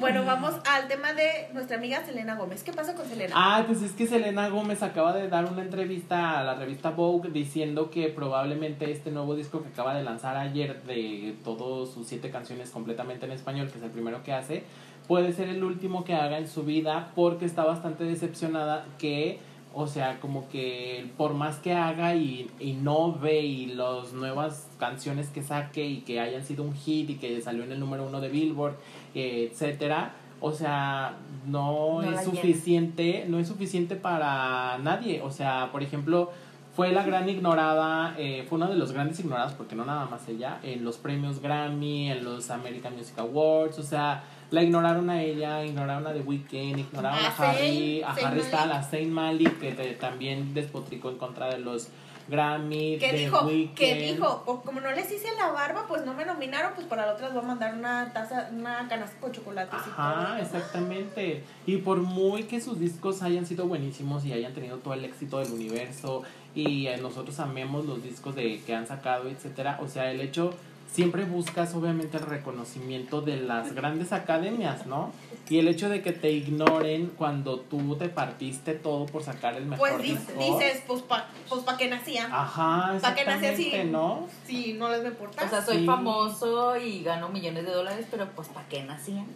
Bueno, 0.00 0.24
vamos 0.24 0.54
al 0.64 0.86
tema 0.86 1.12
de 1.12 1.48
nuestra 1.52 1.76
amiga 1.76 2.04
Selena 2.06 2.36
Gómez. 2.36 2.62
¿Qué 2.62 2.72
pasa 2.72 2.94
con 2.94 3.04
Selena? 3.08 3.34
Ah, 3.36 3.64
pues 3.66 3.82
es 3.82 3.90
que 3.90 4.06
Selena 4.06 4.48
Gómez 4.48 4.84
acaba 4.84 5.12
de 5.12 5.26
dar 5.28 5.44
una 5.46 5.60
entrevista 5.62 6.38
a 6.38 6.44
la 6.44 6.54
revista 6.54 6.90
Vogue 6.90 7.30
diciendo 7.30 7.90
que 7.90 8.08
probablemente 8.08 8.92
este 8.92 9.10
nuevo 9.10 9.34
disco 9.34 9.60
que 9.60 9.70
acaba 9.70 9.96
de 9.96 10.04
lanzar 10.04 10.36
ayer 10.36 10.84
de 10.84 11.36
todos 11.42 11.92
sus 11.92 12.06
siete 12.06 12.30
canciones 12.30 12.70
completamente 12.70 13.26
en 13.26 13.32
español, 13.32 13.68
que 13.72 13.78
es 13.78 13.82
el 13.84 13.90
primero 13.90 14.22
que 14.22 14.32
hace, 14.32 14.62
puede 15.08 15.32
ser 15.32 15.48
el 15.48 15.64
último 15.64 16.04
que 16.04 16.14
haga 16.14 16.38
en 16.38 16.46
su 16.46 16.62
vida 16.62 17.10
porque 17.16 17.44
está 17.44 17.64
bastante 17.64 18.04
decepcionada 18.04 18.86
que, 19.00 19.40
o 19.80 19.86
sea, 19.86 20.18
como 20.18 20.48
que 20.48 21.08
por 21.16 21.34
más 21.34 21.58
que 21.58 21.72
haga 21.72 22.16
y 22.16 22.50
innove 22.58 23.42
y 23.42 23.66
las 23.66 24.12
nuevas 24.12 24.66
canciones 24.76 25.28
que 25.28 25.40
saque 25.40 25.86
y 25.86 26.00
que 26.00 26.18
hayan 26.18 26.44
sido 26.44 26.64
un 26.64 26.74
hit 26.74 27.10
y 27.10 27.14
que 27.14 27.40
salió 27.40 27.62
en 27.62 27.70
el 27.70 27.78
número 27.78 28.04
uno 28.04 28.20
de 28.20 28.28
Billboard, 28.28 28.74
etcétera, 29.14 30.14
o 30.40 30.50
sea, 30.50 31.14
no, 31.46 32.02
es 32.02 32.10
llena. 32.10 32.22
suficiente, 32.22 33.24
no 33.28 33.38
es 33.38 33.46
suficiente 33.46 33.94
para 33.94 34.78
nadie. 34.78 35.22
O 35.22 35.30
sea, 35.30 35.70
por 35.70 35.84
ejemplo, 35.84 36.32
fue 36.74 36.90
la 36.90 37.04
gran 37.04 37.28
ignorada, 37.28 38.16
eh, 38.18 38.46
fue 38.48 38.56
una 38.56 38.68
de 38.68 38.74
los 38.74 38.90
grandes 38.90 39.20
ignorados, 39.20 39.52
porque 39.52 39.76
no 39.76 39.84
nada 39.84 40.06
más 40.06 40.28
ella, 40.28 40.58
en 40.64 40.84
los 40.84 40.96
premios 40.96 41.40
Grammy, 41.40 42.10
en 42.10 42.24
los 42.24 42.50
American 42.50 42.96
Music 42.96 43.16
Awards, 43.18 43.78
o 43.78 43.84
sea, 43.84 44.24
la 44.50 44.62
ignoraron 44.62 45.10
a 45.10 45.22
ella, 45.22 45.64
ignoraron 45.64 46.06
a 46.06 46.12
The 46.12 46.20
Weeknd, 46.20 46.78
ignoraron 46.78 47.18
A 47.24 47.28
a 47.28 47.50
Harry, 47.50 48.02
a 48.02 48.10
Harry. 48.12 48.40
Styles, 48.42 48.54
a 48.74 48.82
Zayn 48.82 49.12
Malik, 49.12 49.58
que 49.60 49.72
te- 49.72 49.94
también 49.94 50.54
despotricó 50.54 51.10
en 51.10 51.18
contra 51.18 51.46
de 51.48 51.58
los 51.58 51.88
Grammy, 52.28 52.98
¿Qué 52.98 53.12
dijo? 53.14 53.40
Weeknd. 53.46 53.74
¿Qué 53.74 53.94
dijo? 54.12 54.42
O 54.46 54.60
como 54.60 54.80
no 54.82 54.90
les 54.92 55.10
hice 55.10 55.28
la 55.38 55.48
barba, 55.50 55.86
pues 55.88 56.04
no 56.04 56.12
me 56.12 56.26
nominaron, 56.26 56.72
pues 56.74 56.86
para 56.86 57.06
la 57.06 57.12
otra 57.14 57.26
les 57.28 57.34
voy 57.34 57.42
a 57.44 57.46
mandar 57.46 57.74
una 57.74 58.12
taza, 58.12 58.50
una 58.52 58.86
canasta 58.86 59.18
con 59.18 59.32
chocolates 59.32 59.80
y 59.86 59.90
Ajá, 59.90 60.38
exactamente. 60.38 61.42
Y 61.66 61.78
por 61.78 61.98
muy 61.98 62.42
que 62.44 62.60
sus 62.60 62.78
discos 62.78 63.22
hayan 63.22 63.46
sido 63.46 63.66
buenísimos 63.66 64.26
y 64.26 64.32
hayan 64.34 64.52
tenido 64.52 64.76
todo 64.76 64.92
el 64.94 65.04
éxito 65.06 65.38
del 65.38 65.52
universo 65.52 66.22
y 66.54 66.88
eh, 66.88 66.98
nosotros 66.98 67.38
amemos 67.40 67.86
los 67.86 68.02
discos 68.02 68.34
de 68.34 68.60
que 68.60 68.74
han 68.74 68.86
sacado, 68.86 69.28
etcétera, 69.30 69.78
o 69.82 69.88
sea, 69.88 70.10
el 70.10 70.20
hecho 70.20 70.52
siempre 70.90 71.24
buscas 71.24 71.74
obviamente 71.74 72.16
el 72.16 72.24
reconocimiento 72.24 73.20
de 73.20 73.36
las 73.36 73.74
grandes 73.74 74.12
academias, 74.12 74.86
¿no? 74.86 75.12
Y 75.48 75.58
el 75.58 75.68
hecho 75.68 75.88
de 75.88 76.02
que 76.02 76.12
te 76.12 76.30
ignoren 76.32 77.12
cuando 77.16 77.60
tú 77.60 77.96
te 77.96 78.08
partiste 78.08 78.74
todo 78.74 79.06
por 79.06 79.22
sacar 79.22 79.54
el 79.56 79.66
mejor 79.66 79.88
Pues 79.90 80.02
di- 80.02 80.10
disco. 80.12 80.32
dices, 80.38 80.82
pues 80.86 81.02
pa, 81.02 81.28
pues 81.48 81.62
pa' 81.62 81.76
qué 81.76 81.88
nacía. 81.88 82.28
Ajá, 82.32 82.98
¿Pa' 83.00 83.14
qué 83.14 83.24
nací 83.24 83.46
así? 83.46 83.62
exactamente, 83.66 83.84
¿no? 83.92 84.26
Si 84.46 84.72
no 84.74 84.88
les 84.90 85.00
va 85.02 85.06
a 85.06 85.10
importar. 85.10 85.46
O 85.46 85.48
sea, 85.50 85.62
soy 85.64 85.78
Sí. 85.78 85.86
famoso 85.86 86.76
y 86.76 87.02
gano 87.02 87.28
millones 87.28 87.64
de 87.64 87.72
dólares, 87.72 88.06
pero 88.10 88.26
pues 88.34 88.48
¿para 88.48 88.66
qué 88.68 88.82
nacían? 88.82 89.26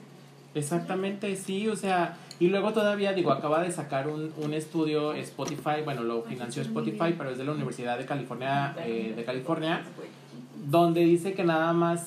Exactamente, 0.54 1.34
sí, 1.36 1.66
o 1.68 1.76
sea, 1.76 2.16
y 2.38 2.48
luego 2.48 2.72
todavía, 2.74 3.14
digo, 3.14 3.32
acaba 3.32 3.62
de 3.62 3.72
sacar 3.72 4.06
un, 4.08 4.32
un 4.36 4.52
estudio 4.52 5.14
Spotify, 5.14 5.80
bueno, 5.82 6.02
lo 6.02 6.22
financió 6.24 6.60
Spotify, 6.60 7.14
pero 7.16 7.30
es 7.30 7.38
de 7.38 7.44
la 7.44 7.52
Universidad 7.52 7.96
de 7.96 8.04
California, 8.04 8.74
eh, 8.84 9.14
de 9.16 9.24
California, 9.24 9.82
donde 10.66 11.00
dice 11.04 11.34
que 11.34 11.44
nada 11.44 11.72
más 11.72 12.06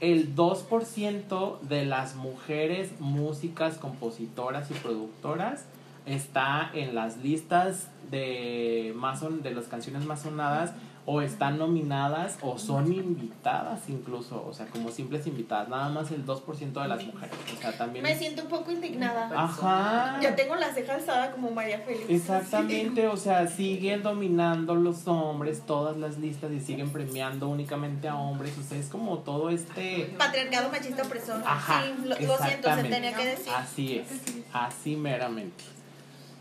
el 0.00 0.34
2% 0.34 1.60
de 1.60 1.84
las 1.86 2.16
mujeres 2.16 2.90
músicas, 2.98 3.78
compositoras 3.78 4.70
y 4.70 4.74
productoras 4.74 5.64
está 6.06 6.70
en 6.74 6.94
las 6.94 7.18
listas 7.18 7.88
de 8.10 8.92
más 8.96 9.20
son- 9.20 9.42
de 9.42 9.52
las 9.54 9.66
canciones 9.66 10.04
más 10.04 10.22
sonadas 10.22 10.72
o 11.04 11.20
están 11.20 11.58
nominadas 11.58 12.38
o 12.42 12.58
son 12.58 12.92
invitadas 12.92 13.88
incluso, 13.88 14.44
o 14.46 14.52
sea, 14.52 14.66
como 14.66 14.88
simples 14.90 15.26
invitadas, 15.26 15.68
nada 15.68 15.88
más 15.88 16.10
el 16.12 16.24
2% 16.24 16.80
de 16.80 16.88
las 16.88 17.04
mujeres, 17.04 17.34
o 17.56 17.60
sea, 17.60 17.76
también... 17.76 18.04
Me 18.04 18.12
es- 18.12 18.18
siento 18.18 18.42
un 18.42 18.48
poco 18.48 18.70
indignada. 18.70 19.28
Ajá. 19.34 20.20
Ya 20.22 20.36
tengo 20.36 20.54
la 20.54 20.72
ceja 20.72 20.94
alzada 20.94 21.32
como 21.32 21.50
María 21.50 21.80
Félix. 21.80 22.08
Exactamente, 22.08 23.08
o 23.08 23.16
sea, 23.16 23.48
siguen 23.48 24.02
dominando 24.04 24.76
los 24.76 25.06
hombres 25.08 25.62
todas 25.66 25.96
las 25.96 26.18
listas 26.18 26.52
y 26.52 26.60
siguen 26.60 26.90
premiando 26.90 27.48
únicamente 27.48 28.06
a 28.08 28.14
hombres, 28.16 28.56
o 28.58 28.62
sea, 28.62 28.78
es 28.78 28.86
como 28.86 29.18
todo 29.18 29.50
este... 29.50 30.14
Patriarcado 30.16 30.70
machista 30.70 31.02
opresor. 31.02 31.42
Ajá, 31.44 31.82
sí, 31.82 31.94
lo, 32.02 32.10
lo 32.10 32.38
siento, 32.38 32.74
se 32.76 32.84
tenía 32.84 33.12
que 33.12 33.26
decir. 33.26 33.52
Así 33.56 33.98
es, 33.98 34.06
así 34.52 34.94
meramente. 34.96 35.64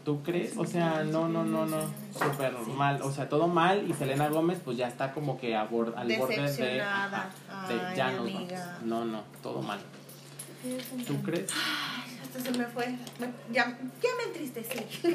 ¿Tú 0.04 0.24
crees? 0.24 0.58
O 0.58 0.66
sea, 0.66 1.04
no, 1.04 1.30
no, 1.30 1.43
no, 1.43 1.66
no, 1.68 1.78
súper 2.18 2.54
mal, 2.76 3.02
o 3.04 3.12
sea, 3.12 3.30
todo 3.30 3.47
mal 3.47 3.86
y 3.88 3.93
Selena 3.93 4.30
Gómez 4.30 4.60
pues 4.66 4.76
ya 4.78 4.88
está 4.88 5.14
como 5.14 5.39
que 5.39 5.56
a 5.56 5.70
bor- 5.70 5.93
al 5.95 6.08
borde 6.18 6.38
de, 6.52 6.82
ajá, 6.82 7.30
de 7.68 7.80
Ay, 7.80 7.95
ya 7.95 8.12
nos 8.12 8.34
vamos. 8.34 8.52
No, 8.84 9.06
no, 9.06 9.24
todo 9.43 9.62
mal. 9.62 9.80
¿Tú 11.08 11.22
crees? 11.24 11.49
Hasta 12.24 12.39
se 12.39 12.58
me 12.58 12.66
fue. 12.66 12.88
Me- 13.20 13.32
ya, 13.52 13.66
ya 14.02 14.10
me 14.18 14.24
entristecí. 14.28 14.80
Sí, 15.02 15.14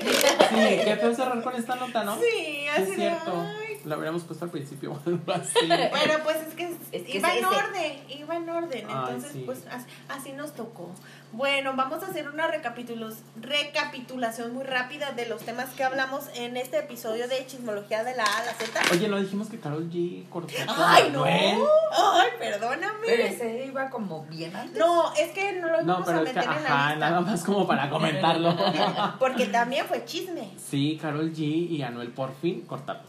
qué 0.85 0.97
feo 1.01 1.15
cerrar 1.15 1.43
con 1.43 1.55
esta 1.55 1.77
nota, 1.77 2.05
¿no? 2.05 2.17
Sí, 2.17 2.67
así 2.73 2.83
es 2.83 2.95
cierto. 2.97 3.33
ay. 3.41 3.81
Lo 3.85 3.95
habríamos 3.95 4.25
puesto 4.25 4.45
al 4.45 4.51
principio 4.51 4.93
o 4.93 5.01
algo 5.07 5.33
así. 5.33 5.67
Bueno, 5.69 6.15
pues 6.25 6.37
es 6.39 6.55
que, 6.55 6.65
Es 6.91 7.03
que 7.05 7.19
iba 7.19 7.29
ese- 7.29 7.39
en 7.39 7.45
ese- 7.45 7.57
orden, 7.57 7.93
iba 8.19 8.37
en 8.37 8.49
orden. 8.51 8.87
Ay, 8.89 8.95
Entonces, 9.07 9.33
sí. 9.33 9.43
pues 9.47 9.65
as- 9.71 9.87
así 10.09 10.33
nos 10.33 10.53
tocó. 10.55 10.91
Bueno, 11.33 11.75
vamos 11.77 12.03
a 12.03 12.07
hacer 12.07 12.29
una 12.29 12.49
recapitulos- 12.51 13.19
recapitulación 13.39 14.55
muy 14.55 14.65
rápida 14.65 15.13
de 15.13 15.27
los 15.27 15.43
temas 15.43 15.69
que 15.75 15.85
hablamos 15.85 16.25
en 16.35 16.57
este 16.57 16.79
episodio 16.79 17.29
de 17.29 17.45
Chismología 17.47 18.05
de 18.05 18.15
la 18.17 18.23
A 18.25 18.39
a 18.39 18.45
la 18.45 18.53
Z. 18.55 18.81
Oye, 18.93 19.09
no 19.09 19.19
dijimos 19.21 19.49
que 19.49 19.59
Carol 19.59 19.91
G 19.91 20.27
cortó 20.31 20.55
¡Ay, 20.77 21.11
no! 21.13 21.21
Manuel? 21.21 21.59
¡Ay, 21.93 22.29
perdóname! 22.39 23.01
Pero 23.05 23.23
ese 23.25 23.67
iba 23.67 23.91
como 23.91 24.25
bien 24.27 24.55
antes. 24.57 24.79
No, 24.79 25.13
es 25.15 25.31
que 25.33 25.53
no 25.61 25.69
lo 25.69 25.83
No, 25.83 25.93
vamos 25.95 26.07
pero 26.07 26.19
a 26.21 26.23
es 26.23 26.29
que, 26.31 26.35
meter 26.37 26.57
en 26.57 26.63
la 26.63 26.69
ajá, 26.71 26.91
lista. 26.93 27.09
nada 27.11 27.21
más 27.21 27.45
como 27.45 27.67
para 27.67 27.91
comentarlo. 27.91 28.57
Porque 29.19 29.47
también 29.47 29.85
fue 29.87 30.05
chisme. 30.07 30.49
Sí, 30.57 30.99
Carol 31.03 31.33
G 31.33 31.41
y 31.41 31.83
Anuel 31.83 32.13
por 32.13 32.35
fin 32.37 32.63
cortaron. 32.63 33.03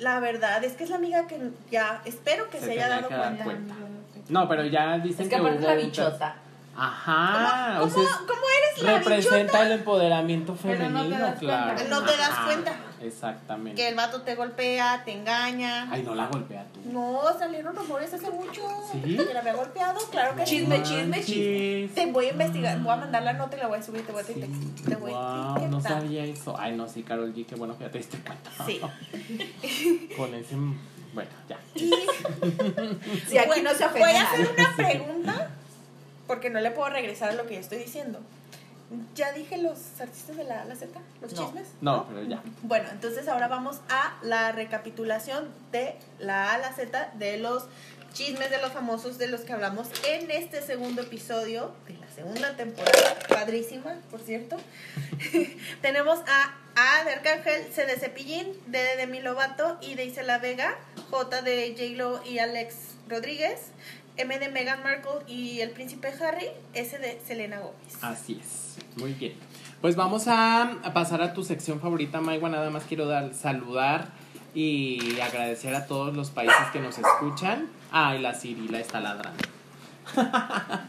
La 0.00 0.18
verdad 0.20 0.62
es 0.64 0.72
que 0.74 0.84
es 0.84 0.90
la 0.90 0.96
amiga 0.96 1.26
que 1.28 1.38
ya 1.70 2.02
espero 2.04 2.50
que 2.50 2.58
se, 2.60 2.72
haya 2.72 2.88
dado 2.88 3.08
cuenta. 3.08 3.44
cuenta. 3.44 3.74
No, 4.28 4.48
pero 4.48 4.64
ya 4.66 4.98
dicen 4.98 5.22
Es 5.22 5.28
que 5.28 5.36
que 5.36 5.36
aparte 5.36 5.58
hubo 5.60 5.66
la 5.68 5.72
un- 5.74 5.78
bichota. 5.86 6.36
Ajá, 6.76 7.76
¿Cómo, 7.78 7.84
o 7.86 7.94
sea, 7.94 8.02
es- 8.02 8.16
cómo 8.26 8.40
eres 8.58 8.82
la 8.82 8.98
representa 8.98 9.38
bichota? 9.44 9.62
el 9.66 9.72
empoderamiento 9.72 10.56
Pero 10.60 10.88
no 10.90 11.02
te 11.02 11.04
femenino, 11.08 11.18
das 11.26 11.38
claro. 11.38 11.74
cuenta. 11.74 11.84
No 12.00 12.02
te 12.04 12.16
das 12.16 12.30
Ajá, 12.30 12.44
cuenta. 12.46 12.72
Exactamente. 13.00 13.80
Que 13.82 13.88
el 13.90 13.94
vato 13.94 14.22
te 14.22 14.34
golpea, 14.34 15.02
te 15.04 15.12
engaña. 15.12 15.88
Ay, 15.90 16.02
no 16.02 16.14
la 16.14 16.26
golpea 16.26 16.66
tú. 16.72 16.80
No, 16.90 17.20
salieron 17.38 17.76
rumores 17.76 18.12
hace 18.14 18.30
mucho. 18.30 18.62
¿Sí? 18.92 19.16
Que 19.16 19.34
la 19.34 19.40
había 19.40 19.54
golpeado, 19.54 20.00
claro 20.10 20.34
que 20.34 20.46
sí. 20.46 20.58
Chisme, 20.60 20.82
chisme, 20.82 21.06
Manches. 21.06 21.94
Te 21.94 22.06
voy 22.10 22.26
a 22.26 22.30
investigar, 22.30 22.78
voy 22.80 22.92
a 22.92 22.96
mandar 22.96 23.22
la 23.22 23.34
nota 23.34 23.56
y 23.56 23.60
la 23.60 23.66
voy 23.68 23.78
a 23.78 23.82
subir, 23.82 24.04
te 24.06 24.12
voy 24.12 24.22
a, 24.22 24.24
Sí, 24.24 24.32
etiquetar- 24.32 24.88
te 24.88 24.96
voy 24.96 25.10
a 25.12 25.14
wow, 25.14 25.54
no 25.68 25.76
etiquetar. 25.78 25.92
sabía 26.00 26.24
eso. 26.24 26.56
Ay, 26.58 26.74
no, 26.76 26.88
sí, 26.88 27.02
Carol 27.02 27.32
G, 27.34 27.46
qué 27.46 27.54
bueno 27.56 27.76
que 27.78 27.84
ya 27.84 27.90
te 27.90 27.98
diste 27.98 28.18
cuenta. 28.18 28.50
Sí. 28.66 28.80
Con 30.16 30.34
ese. 30.34 30.56
Bueno, 31.12 31.30
ya. 31.48 31.58
Y 31.76 31.90
Si 33.28 33.38
aquí 33.38 33.46
bueno, 33.46 33.70
no 33.70 33.76
se 33.78 33.84
ofende 33.84 34.00
voy 34.00 34.16
a 34.16 34.22
hacer 34.22 34.50
una 34.58 34.76
pregunta 34.76 35.50
porque 36.26 36.50
no 36.50 36.60
le 36.60 36.70
puedo 36.70 36.88
regresar 36.90 37.30
a 37.30 37.32
lo 37.34 37.46
que 37.46 37.54
yo 37.54 37.60
estoy 37.60 37.78
diciendo. 37.78 38.20
¿Ya 39.14 39.32
dije 39.32 39.56
los 39.58 39.78
artistas 40.00 40.36
de 40.36 40.44
la, 40.44 40.60
A 40.60 40.62
a 40.62 40.64
la 40.66 40.76
Z? 40.76 41.00
¿Los 41.20 41.32
No. 41.32 41.46
chismes? 41.46 41.68
No, 41.80 42.06
pero 42.06 42.22
ya. 42.22 42.42
Bueno, 42.62 42.88
entonces 42.92 43.26
ahora 43.28 43.48
vamos 43.48 43.80
a 43.88 44.14
la 44.22 44.52
recapitulación 44.52 45.48
de 45.72 45.96
la 46.18 46.50
A 46.50 46.54
a 46.54 46.58
la 46.58 46.72
Z 46.72 47.12
de 47.14 47.38
los 47.38 47.64
chismes 48.12 48.48
de 48.50 48.60
los 48.60 48.70
famosos 48.70 49.18
de 49.18 49.26
los 49.26 49.40
que 49.40 49.52
hablamos 49.52 49.88
en 50.06 50.30
este 50.30 50.62
segundo 50.62 51.02
episodio 51.02 51.72
de 51.88 51.94
la 51.94 52.08
segunda 52.14 52.54
temporada. 52.56 53.16
Padrísima, 53.28 53.96
por 54.10 54.20
cierto. 54.20 54.56
Tenemos 55.82 56.20
a 56.28 56.54
A 57.00 57.04
de 57.04 57.12
Arcángel, 57.12 57.72
C 57.72 57.86
de 57.86 57.96
Cepillín, 57.96 58.52
D 58.66 58.78
de 58.78 58.96
Demi 58.96 59.20
Lovato, 59.20 59.78
I 59.80 59.94
de 59.94 60.04
Isela 60.04 60.38
Vega, 60.38 60.76
J 61.10 61.42
de 61.42 61.74
J-Lo 61.76 62.24
y 62.24 62.38
Alex 62.38 62.74
Rodríguez, 63.08 63.60
M 64.16 64.38
de 64.38 64.48
Meghan 64.48 64.82
Markle 64.82 65.22
y 65.26 65.60
el 65.60 65.70
príncipe 65.70 66.08
Harry, 66.20 66.46
S 66.72 66.98
de 66.98 67.20
Selena 67.26 67.58
Gómez. 67.58 68.02
Así 68.02 68.38
es. 68.40 68.76
Muy 68.96 69.12
bien. 69.12 69.34
Pues 69.80 69.96
vamos 69.96 70.28
a, 70.28 70.78
pasar 70.94 71.20
a 71.20 71.34
tu 71.34 71.42
sección 71.42 71.80
favorita, 71.80 72.20
Maigua. 72.20 72.48
Nada 72.48 72.70
más 72.70 72.84
quiero 72.84 73.06
dar, 73.06 73.34
saludar 73.34 74.08
y 74.54 75.20
agradecer 75.20 75.74
a 75.74 75.86
todos 75.86 76.14
los 76.14 76.30
países 76.30 76.66
que 76.72 76.80
nos 76.80 76.96
escuchan. 76.98 77.68
Ay, 77.90 78.20
la 78.20 78.34
Cirila 78.34 78.78
está 78.80 79.00
ladrando. 79.00 79.42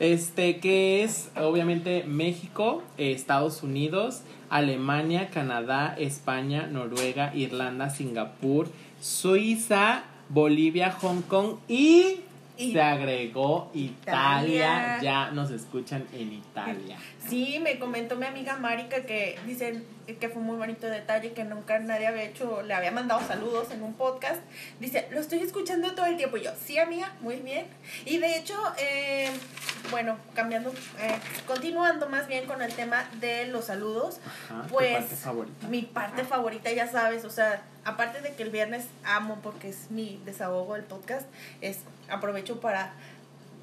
Este, 0.00 0.58
que 0.58 1.04
es 1.04 1.30
obviamente 1.36 2.02
México, 2.02 2.82
Estados 2.98 3.62
Unidos, 3.62 4.22
Alemania, 4.50 5.30
Canadá, 5.30 5.94
España, 5.96 6.66
Noruega, 6.66 7.32
Irlanda, 7.32 7.90
Singapur, 7.90 8.68
Suiza, 9.00 10.02
Bolivia, 10.28 10.90
Hong 10.90 11.22
Kong 11.22 11.58
y 11.68 12.20
Y- 12.56 12.72
se 12.72 12.80
agregó 12.80 13.70
Italia. 13.74 14.46
Italia. 14.46 14.98
Ya 15.02 15.30
nos 15.32 15.50
escuchan 15.50 16.06
en 16.12 16.32
Italia. 16.32 16.96
Sí, 17.28 17.58
me 17.60 17.78
comentó 17.78 18.16
mi 18.16 18.26
amiga 18.26 18.56
Marika 18.58 19.02
que 19.04 19.38
dice 19.46 19.82
que 20.20 20.28
fue 20.28 20.40
un 20.42 20.46
muy 20.46 20.56
bonito 20.58 20.86
detalle 20.86 21.32
que 21.32 21.44
nunca 21.44 21.78
nadie 21.78 22.06
había 22.06 22.24
hecho, 22.24 22.62
le 22.62 22.74
había 22.74 22.90
mandado 22.90 23.26
saludos 23.26 23.70
en 23.70 23.82
un 23.82 23.94
podcast. 23.94 24.40
Dice, 24.78 25.08
lo 25.10 25.18
estoy 25.20 25.38
escuchando 25.40 25.94
todo 25.94 26.06
el 26.06 26.16
tiempo. 26.16 26.36
Y 26.36 26.42
yo, 26.44 26.50
sí, 26.62 26.78
amiga, 26.78 27.12
muy 27.20 27.36
bien. 27.36 27.66
Y 28.04 28.18
de 28.18 28.36
hecho, 28.36 28.54
eh, 28.78 29.30
bueno, 29.90 30.16
cambiando, 30.34 30.70
eh, 31.00 31.16
continuando 31.46 32.08
más 32.08 32.28
bien 32.28 32.44
con 32.46 32.60
el 32.62 32.72
tema 32.74 33.08
de 33.20 33.46
los 33.46 33.64
saludos, 33.64 34.20
Ajá, 34.50 34.62
¿tu 34.64 34.74
pues 34.74 34.94
parte 34.96 35.16
favorita? 35.16 35.68
mi 35.68 35.82
parte 35.82 36.24
favorita, 36.24 36.70
ya 36.72 36.86
sabes, 36.86 37.24
o 37.24 37.30
sea, 37.30 37.62
aparte 37.84 38.20
de 38.20 38.34
que 38.34 38.42
el 38.42 38.50
viernes 38.50 38.86
amo 39.04 39.38
porque 39.42 39.70
es 39.70 39.90
mi 39.90 40.20
desahogo 40.24 40.76
el 40.76 40.84
podcast, 40.84 41.26
es 41.62 41.78
aprovecho 42.08 42.60
para 42.60 42.92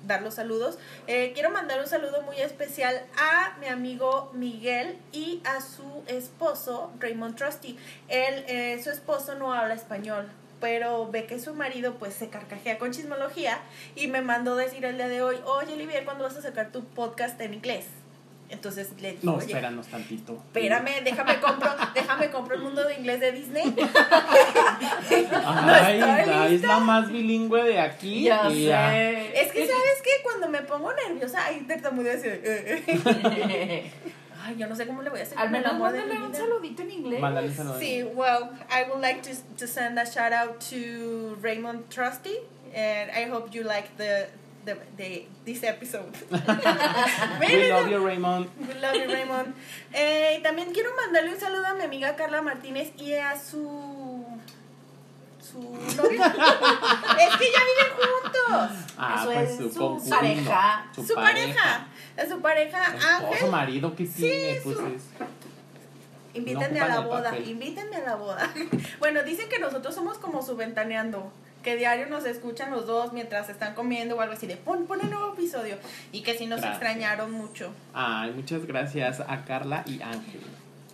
dar 0.06 0.22
los 0.22 0.36
saludos. 0.36 0.78
Eh, 1.08 1.32
quiero 1.34 1.52
mandar 1.52 1.80
un 1.80 1.88
saludo 1.88 2.22
muy 2.24 2.40
especial 2.40 3.02
a 3.18 3.58
mi 3.60 3.68
amigo 3.68 4.32
Miguel 4.34 4.98
y 5.12 5.42
a 5.46 5.62
su 5.62 6.04
esposo 6.08 6.92
Raymond 7.00 7.36
Trusty. 7.36 7.78
Él, 8.08 8.44
eh, 8.48 8.82
su 8.84 8.90
esposo 8.90 9.36
no 9.36 9.54
habla 9.54 9.74
español, 9.74 10.28
pero 10.60 11.08
ve 11.10 11.26
que 11.26 11.40
su 11.40 11.54
marido 11.54 11.96
pues 11.96 12.14
se 12.14 12.30
carcajea 12.30 12.78
con 12.78 12.92
chismología 12.92 13.60
y 13.96 14.08
me 14.08 14.22
mandó 14.22 14.56
decir 14.56 14.86
el 14.86 14.98
día 14.98 15.08
de 15.08 15.22
hoy, 15.22 15.38
oye 15.46 15.74
Olivia, 15.74 16.04
¿cuándo 16.06 16.24
vas 16.24 16.38
a 16.38 16.42
sacar 16.42 16.72
tu 16.72 16.84
podcast 16.84 17.40
en 17.42 17.54
inglés? 17.54 17.86
Entonces 18.52 18.90
le 19.00 19.12
dije, 19.14 19.26
No, 19.26 19.36
oye, 19.36 19.46
espéranos 19.46 19.88
tantito. 19.88 20.34
espérame, 20.34 21.04
déjame 21.04 21.40
compro, 21.40 21.70
déjame 21.96 22.30
compro 22.30 22.56
el 22.56 22.62
mundo 22.62 22.84
de 22.86 22.96
inglés 22.96 23.20
de 23.22 23.32
Disney. 23.32 23.64
Ay, 25.10 26.00
No 26.00 26.06
la- 26.08 26.48
es 26.48 26.62
la 26.62 26.80
más 26.80 27.10
bilingüe 27.12 27.64
de 27.64 27.80
aquí. 27.80 28.24
Ya 28.24 28.50
y 28.50 28.66
ya. 28.66 28.90
sé. 28.92 29.42
Es 29.42 29.52
que, 29.52 29.60
¿sabes 29.68 30.02
qué? 30.04 30.10
Cuando 30.24 30.50
me 30.50 30.62
pongo 30.62 30.92
nerviosa, 30.94 31.46
ahí 31.46 31.62
tartamudeo 31.62 32.14
así 32.18 32.28
eh, 32.28 32.84
eh. 32.88 33.92
Ay, 34.44 34.56
yo 34.58 34.68
no 34.68 34.76
sé 34.76 34.88
cómo 34.88 35.04
le 35.04 35.10
voy 35.12 35.20
a 35.20 35.24
hacer 35.24 35.38
Al 35.38 35.52
menos 35.52 35.78
mándale 35.78 36.18
un 36.18 36.34
saludito 36.34 36.82
en 36.82 36.92
inglés. 36.92 37.20
Mándale 37.22 37.48
un 37.50 37.56
saludo. 37.56 37.80
Sí, 37.80 38.04
well, 38.16 38.50
I 38.70 38.90
would 38.90 39.00
like 39.02 39.22
to, 39.22 39.30
to 39.58 39.68
send 39.68 40.00
a 40.00 40.06
shout 40.06 40.34
out 40.34 40.60
to 40.72 41.38
Raymond 41.42 41.90
Trusty, 41.90 42.38
and 42.74 43.12
I 43.12 43.30
hope 43.30 43.54
you 43.56 43.64
like 43.64 43.90
the, 43.98 44.28
the, 44.66 44.76
the 44.98 45.26
this 45.46 45.64
episode. 45.64 46.12
We 46.32 47.70
love 47.70 47.90
you, 47.90 48.00
Raymond. 48.06 48.48
We 48.60 48.74
love 48.80 48.96
you, 48.96 49.08
Raymond. 49.08 49.54
Eh, 49.94 50.40
también 50.44 50.72
quiero 50.74 50.92
mandarle 50.96 51.32
un 51.34 51.40
saludo 51.40 51.66
a 51.68 51.74
mi 51.74 51.84
amiga 51.84 52.16
Carla 52.16 52.42
Martínez 52.42 52.92
y 52.98 53.14
a 53.14 53.38
su. 53.40 54.26
su 55.42 55.60
novio. 55.62 56.24
es 56.24 57.36
que 57.38 57.48
ya 57.52 57.62
viven 57.70 57.92
juntos. 57.98 58.72
Ah, 58.98 59.16
Eso 59.20 59.32
pues 59.32 59.50
es 59.50 59.58
su, 59.58 60.00
su 60.00 60.10
pareja. 60.10 60.92
Su, 60.96 61.14
pareja. 61.16 61.88
A 62.18 62.26
su 62.30 62.42
pareja 62.42 62.84
Esposo, 62.96 63.28
Ángel. 63.34 63.50
marido 63.52 63.96
que 63.96 64.06
tiene, 64.06 64.54
Sí, 64.56 64.60
pues 64.64 64.78
su- 64.78 64.86
es. 64.88 65.02
Invítenme 66.34 66.80
No 66.80 66.86
a 66.86 66.88
la 66.88 67.00
boda, 67.02 67.38
invítenme 67.38 67.98
a 67.98 68.02
la 68.02 68.16
boda. 68.16 68.50
bueno, 69.00 69.22
dicen 69.24 69.50
que 69.50 69.60
nosotros 69.60 69.94
somos 69.94 70.18
como 70.18 70.42
su 70.42 70.56
ventaneando. 70.56 71.30
Que 71.64 71.76
diario 71.76 72.08
nos 72.08 72.26
escuchan 72.26 72.72
los 72.72 72.88
dos 72.88 73.14
mientras 73.14 73.50
están 73.50 73.76
comiendo 73.76 74.16
o 74.16 74.22
algo 74.22 74.34
así 74.34 74.48
de 74.48 74.58
pon, 74.58 74.86
pon 74.88 75.00
el 75.02 75.10
nuevo 75.12 75.34
episodio. 75.34 75.78
Y 76.12 76.22
que 76.22 76.36
sí 76.38 76.48
nos 76.48 76.62
Gracias. 76.62 76.82
extrañaron 76.82 77.32
mucho. 77.32 77.72
Ay, 77.94 78.32
muchas 78.32 78.66
gracias 78.66 79.20
a 79.20 79.46
Carla 79.46 79.84
y 79.86 80.02
Ángel. 80.02 80.42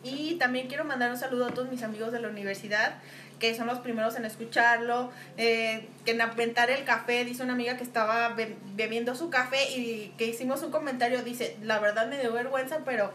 Y 0.03 0.35
también 0.35 0.67
quiero 0.67 0.83
mandar 0.85 1.11
un 1.11 1.17
saludo 1.17 1.47
a 1.47 1.49
todos 1.51 1.69
mis 1.69 1.83
amigos 1.83 2.11
de 2.11 2.21
la 2.21 2.27
universidad, 2.29 2.95
que 3.39 3.55
son 3.55 3.67
los 3.67 3.79
primeros 3.79 4.15
en 4.15 4.25
escucharlo, 4.25 5.11
eh, 5.37 5.87
que 6.05 6.11
en 6.11 6.21
aventar 6.21 6.69
el 6.69 6.83
café, 6.85 7.23
dice 7.25 7.43
una 7.43 7.53
amiga 7.53 7.75
que 7.77 7.83
estaba 7.83 8.29
be- 8.29 8.55
bebiendo 8.75 9.15
su 9.15 9.29
café 9.29 9.71
y 9.77 10.13
que 10.17 10.25
hicimos 10.27 10.63
un 10.63 10.71
comentario, 10.71 11.23
dice, 11.23 11.57
la 11.63 11.79
verdad 11.79 12.07
me 12.07 12.19
dio 12.19 12.31
vergüenza, 12.31 12.79
pero 12.85 13.11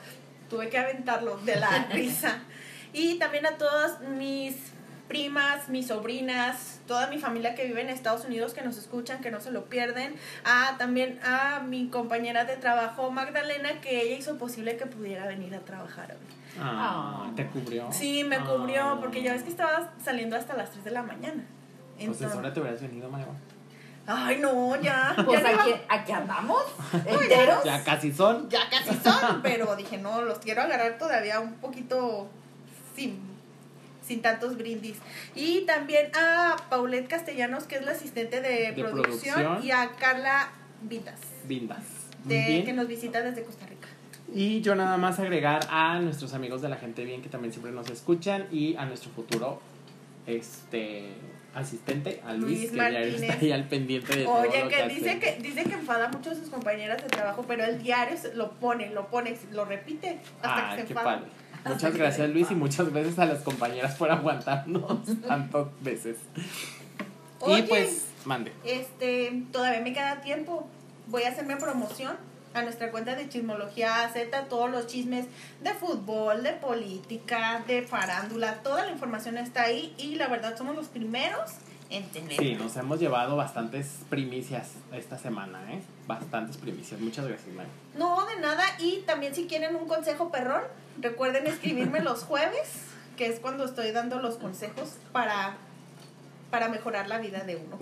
tuve 0.51 0.69
que 0.69 0.79
aventarlo 0.79 1.39
de 1.39 1.57
la 1.57 1.87
risa. 1.93 2.41
Y 2.93 3.19
también 3.19 3.47
a 3.47 3.57
todos 3.57 4.01
mis 4.17 4.55
primas, 5.09 5.69
mis 5.69 5.87
sobrinas, 5.89 6.81
toda 6.93 7.07
mi 7.07 7.19
familia 7.19 7.55
que 7.55 7.65
vive 7.65 7.81
en 7.81 7.89
Estados 7.89 8.27
Unidos 8.27 8.53
que 8.53 8.61
nos 8.61 8.77
escuchan, 8.77 9.23
que 9.23 9.31
no 9.31 9.41
se 9.41 9.51
lo 9.51 9.65
pierden. 9.65 10.15
A 10.45 10.77
también 10.77 11.19
a 11.25 11.61
mi 11.61 11.89
compañera 11.89 12.45
de 12.45 12.57
trabajo 12.59 13.11
Magdalena 13.11 13.81
que 13.81 14.03
ella 14.03 14.17
hizo 14.19 14.37
posible 14.37 14.77
que 14.77 14.85
pudiera 14.85 15.27
venir 15.27 15.55
a 15.55 15.61
trabajar 15.61 16.11
hoy. 16.11 16.27
Ah, 16.61 17.23
Ah. 17.25 17.31
¿Te 17.35 17.47
cubrió? 17.47 17.89
Sí, 17.91 18.25
me 18.25 18.39
cubrió 18.41 18.83
Ah. 18.83 18.99
porque 19.01 19.23
ya 19.23 19.33
ves 19.33 19.43
que 19.43 19.49
estaba 19.49 19.91
saliendo 20.05 20.37
hasta 20.37 20.55
las 20.55 20.71
3 20.71 20.85
de 20.85 20.91
la 20.91 21.03
mañana. 21.03 21.43
Pues 21.95 22.01
Entonces- 22.09 22.29
es 22.31 22.35
hora 22.37 22.53
te 22.53 22.61
hubieras 22.61 22.83
venido, 22.83 23.09
Maeva. 23.09 23.33
Ay, 24.07 24.37
no, 24.39 24.79
ya. 24.83 25.15
Pues 25.25 25.43
ya, 25.43 25.51
no 25.53 25.61
aquí, 25.63 25.71
iba- 25.71 25.81
aquí 25.89 26.13
andamos, 26.13 26.63
enteros. 27.07 27.65
Ya 27.65 27.83
casi 27.85 28.13
son. 28.13 28.51
ya 28.51 28.69
casi 28.69 28.95
son, 29.03 29.41
pero 29.41 29.75
dije, 29.77 29.97
no, 29.97 30.21
los 30.21 30.41
quiero 30.41 30.61
agarrar 30.61 30.99
todavía 30.99 31.41
un 31.41 31.55
poquito 31.55 32.29
sin, 32.95 33.19
sin 34.13 34.23
tantos 34.23 34.57
brindis. 34.59 34.97
Y 35.35 35.63
también 35.63 36.11
a 36.15 36.57
Paulette 36.69 37.09
Castellanos, 37.09 37.65
que 37.65 37.77
es 37.77 37.85
la 37.85 37.93
asistente 37.93 38.41
de, 38.41 38.73
De 38.73 38.73
producción, 38.75 39.35
producción. 39.35 39.65
y 39.65 39.71
a 39.71 39.91
Carla 39.99 40.51
Vindas. 40.83 41.19
Muy 42.25 42.35
de, 42.37 42.63
que 42.65 42.73
nos 42.73 42.87
visita 42.89 43.23
desde 43.23 43.43
Costa 43.43 43.67
Rica. 43.67 43.89
Y 44.35 44.61
yo 44.61 44.75
nada 44.75 44.97
más 44.97 45.19
agregar 45.19 45.61
a 45.71 45.99
nuestros 46.01 46.35
amigos 46.35 46.63
de 46.63 46.69
la 46.69 46.77
gente 46.77 47.05
bien 47.05 47.21
que 47.23 47.29
también 47.29 47.53
siempre 47.53 47.73
nos 47.73 47.91
escuchan 47.91 48.47
y 48.53 48.77
a 48.77 48.85
nuestro 48.87 49.11
futuro 49.11 49.61
este 50.27 51.09
asistente, 51.55 52.21
a 52.25 52.33
Luis, 52.33 52.59
Luis 52.61 52.71
que 52.71 52.77
Martínez. 52.77 53.23
está 53.23 53.35
ahí 53.41 53.53
al 53.53 53.69
pendiente 53.69 54.17
de 54.17 54.25
todo 54.25 54.35
Oye, 54.41 54.63
lo 54.65 54.69
que 54.71 54.89
dice 54.89 55.19
que 55.19 55.37
dice 55.43 55.65
que 55.65 55.75
enfada 55.75 56.09
mucho 56.09 56.31
a 56.31 56.35
sus 56.35 56.49
compañeras 56.49 57.03
de 57.03 57.09
trabajo, 57.09 57.45
pero 57.47 57.65
el 57.65 57.83
diario 57.83 58.17
lo 58.35 58.53
pone, 58.53 58.89
lo 58.91 59.09
pone, 59.09 59.37
lo 59.53 59.65
repite 59.67 60.19
hasta 60.43 60.73
Ah, 60.73 60.77
que 60.77 60.83
se 60.83 60.89
enfada. 60.89 61.17
padre. 61.17 61.31
Muchas 61.65 61.95
gracias 61.95 62.31
Luis 62.31 62.51
y 62.51 62.55
muchas 62.55 62.93
gracias 62.93 63.19
a 63.19 63.27
las 63.27 63.43
compañeras 63.43 63.95
por 63.97 64.11
aguantarnos 64.11 65.01
tantas 65.27 65.67
veces. 65.81 66.17
Oye, 67.41 67.61
Y 67.61 67.63
pues, 67.63 68.07
mande. 68.25 68.53
Este, 68.65 69.43
todavía 69.53 69.81
me 69.81 69.93
queda 69.93 70.21
tiempo. 70.21 70.67
Voy 71.09 71.25
a 71.25 71.31
hacerme 71.31 71.57
promoción 71.57 72.17
a 72.55 72.63
nuestra 72.63 72.91
cuenta 72.91 73.15
de 73.15 73.29
Chismología 73.29 74.09
Z, 74.13 74.45
todos 74.45 74.71
los 74.71 74.87
chismes 74.87 75.27
de 75.63 75.73
fútbol, 75.75 76.43
de 76.43 76.53
política, 76.53 77.63
de 77.67 77.83
farándula, 77.83 78.63
toda 78.63 78.85
la 78.85 78.93
información 78.93 79.39
está 79.39 79.63
ahí 79.63 79.95
y 79.99 80.17
la 80.17 80.29
verdad 80.29 80.57
somos 80.57 80.77
los 80.77 80.87
primeros 80.87 81.53
en 81.91 82.05
tener. 82.09 82.39
Sí, 82.39 82.55
nos 82.55 82.77
hemos 82.77 83.01
llevado 83.01 83.37
bastantes 83.37 83.99
primicias 84.09 84.73
esta 84.93 85.19
semana, 85.19 85.61
¿eh? 85.73 85.83
Bastantes 86.07 86.57
primicias. 86.57 87.01
Muchas 87.01 87.27
gracias. 87.27 87.55
No, 87.97 88.27
de 88.27 88.41
nada. 88.41 88.65
Y 88.79 89.03
también 89.07 89.35
si 89.35 89.47
quieren 89.47 89.77
un 89.77 89.87
consejo 89.87 90.31
perrón, 90.31 90.63
recuerden 91.01 91.47
escribirme 91.47 92.01
los 92.01 92.25
jueves, 92.25 92.87
que 93.17 93.27
es 93.27 93.41
cuando 93.41 93.65
estoy 93.65 93.91
dando 93.93 94.21
los 94.21 94.37
consejos 94.37 94.97
para, 95.13 95.57
para 96.51 96.69
mejorar 96.69 97.09
la 97.09 97.19
vida 97.19 97.45
de 97.45 97.57
uno. 97.57 97.79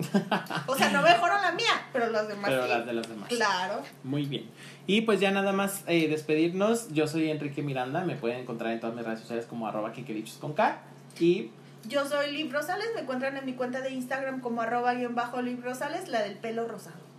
O 0.67 0.75
sea, 0.75 0.89
no 0.91 1.01
mejoro 1.01 1.33
la 1.41 1.51
mía, 1.51 1.87
pero 1.93 2.09
los 2.09 2.27
demás 2.27 2.49
Pero 2.49 2.63
sí. 2.63 2.69
las 2.69 2.85
de 2.85 2.93
los 2.93 3.07
demás. 3.07 3.29
Claro. 3.29 3.81
Muy 4.03 4.25
bien. 4.25 4.49
Y 4.87 5.01
pues 5.01 5.19
ya 5.19 5.31
nada 5.31 5.53
más 5.53 5.83
eh, 5.87 6.07
despedirnos. 6.07 6.89
Yo 6.93 7.07
soy 7.07 7.29
Enrique 7.29 7.61
Miranda. 7.61 8.03
Me 8.03 8.15
pueden 8.15 8.39
encontrar 8.39 8.73
en 8.73 8.79
todas 8.79 8.95
mis 8.95 9.05
redes 9.05 9.19
sociales 9.19 9.45
como 9.45 9.67
arroba 9.67 9.93
con 10.39 10.53
K. 10.53 10.79
Y 11.19 11.51
Yo 11.87 12.05
soy 12.05 12.31
Liv 12.31 12.51
Rosales, 12.51 12.87
me 12.95 13.01
encuentran 13.01 13.37
en 13.37 13.45
mi 13.45 13.53
cuenta 13.53 13.81
de 13.81 13.91
Instagram 13.91 14.39
como 14.41 14.61
arroba 14.61 14.93
guion 14.93 15.15
bajo 15.15 15.41
Liv 15.41 15.61
Rosales, 15.63 16.07
la 16.07 16.21
del 16.21 16.35
pelo 16.37 16.67
rosado. 16.67 17.10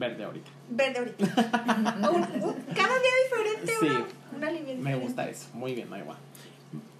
Verde 0.00 0.24
ahorita. 0.24 0.50
Verde 0.70 0.98
ahorita. 0.98 1.24
Un- 2.10 2.42
un- 2.42 2.54
cada 2.74 2.94
día 2.98 3.10
diferente, 3.24 3.72
Sí. 3.78 3.86
una, 3.86 4.04
una 4.36 4.50
línea 4.50 4.74
Me 4.76 4.96
gusta 4.96 5.28
eso. 5.28 5.46
Muy 5.52 5.74
bien, 5.74 5.88
Maywa. 5.88 6.16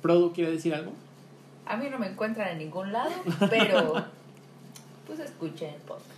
¿Produ 0.02 0.32
quiere 0.32 0.52
decir 0.52 0.74
algo? 0.74 0.92
A 1.66 1.76
mí 1.76 1.88
no 1.90 1.98
me 1.98 2.06
encuentran 2.08 2.48
en 2.50 2.58
ningún 2.58 2.92
lado, 2.92 3.10
pero 3.50 4.04
pues 5.06 5.18
escuchen 5.20 5.70
el 5.74 5.80
podcast. 5.80 6.10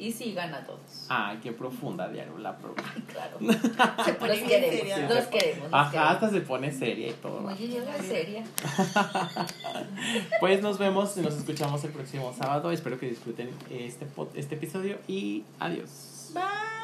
Y 0.00 0.12
sigan 0.12 0.54
a 0.54 0.64
todos. 0.64 1.06
Ay, 1.08 1.38
qué 1.42 1.50
profunda, 1.52 2.08
Diario, 2.08 2.38
la 2.38 2.56
Produ. 2.56 2.74
Claro. 3.12 3.38
Se 4.04 4.12
pone 4.14 4.36
Los 4.36 4.48
queremos, 4.48 4.76
seria. 4.78 5.08
los 5.08 5.24
queremos. 5.26 5.64
los 5.64 5.74
Ajá, 5.74 5.90
queremos. 5.90 6.12
hasta 6.12 6.30
se 6.30 6.40
pone 6.42 6.72
seria 6.72 7.08
y 7.08 7.12
todo. 7.14 7.44
Oye, 7.46 7.68
yo 7.68 7.82
soy 7.84 8.06
seria. 8.06 8.44
Pues 10.40 10.62
nos 10.62 10.78
vemos 10.78 11.16
y 11.16 11.20
nos 11.20 11.34
escuchamos 11.34 11.82
el 11.84 11.90
próximo 11.90 12.32
sábado. 12.36 12.70
Espero 12.70 12.98
que 12.98 13.06
disfruten 13.08 13.50
este, 13.70 14.06
pod- 14.06 14.30
este 14.34 14.54
episodio 14.54 14.98
y 15.08 15.44
adiós. 15.58 16.07
拜 16.34 16.77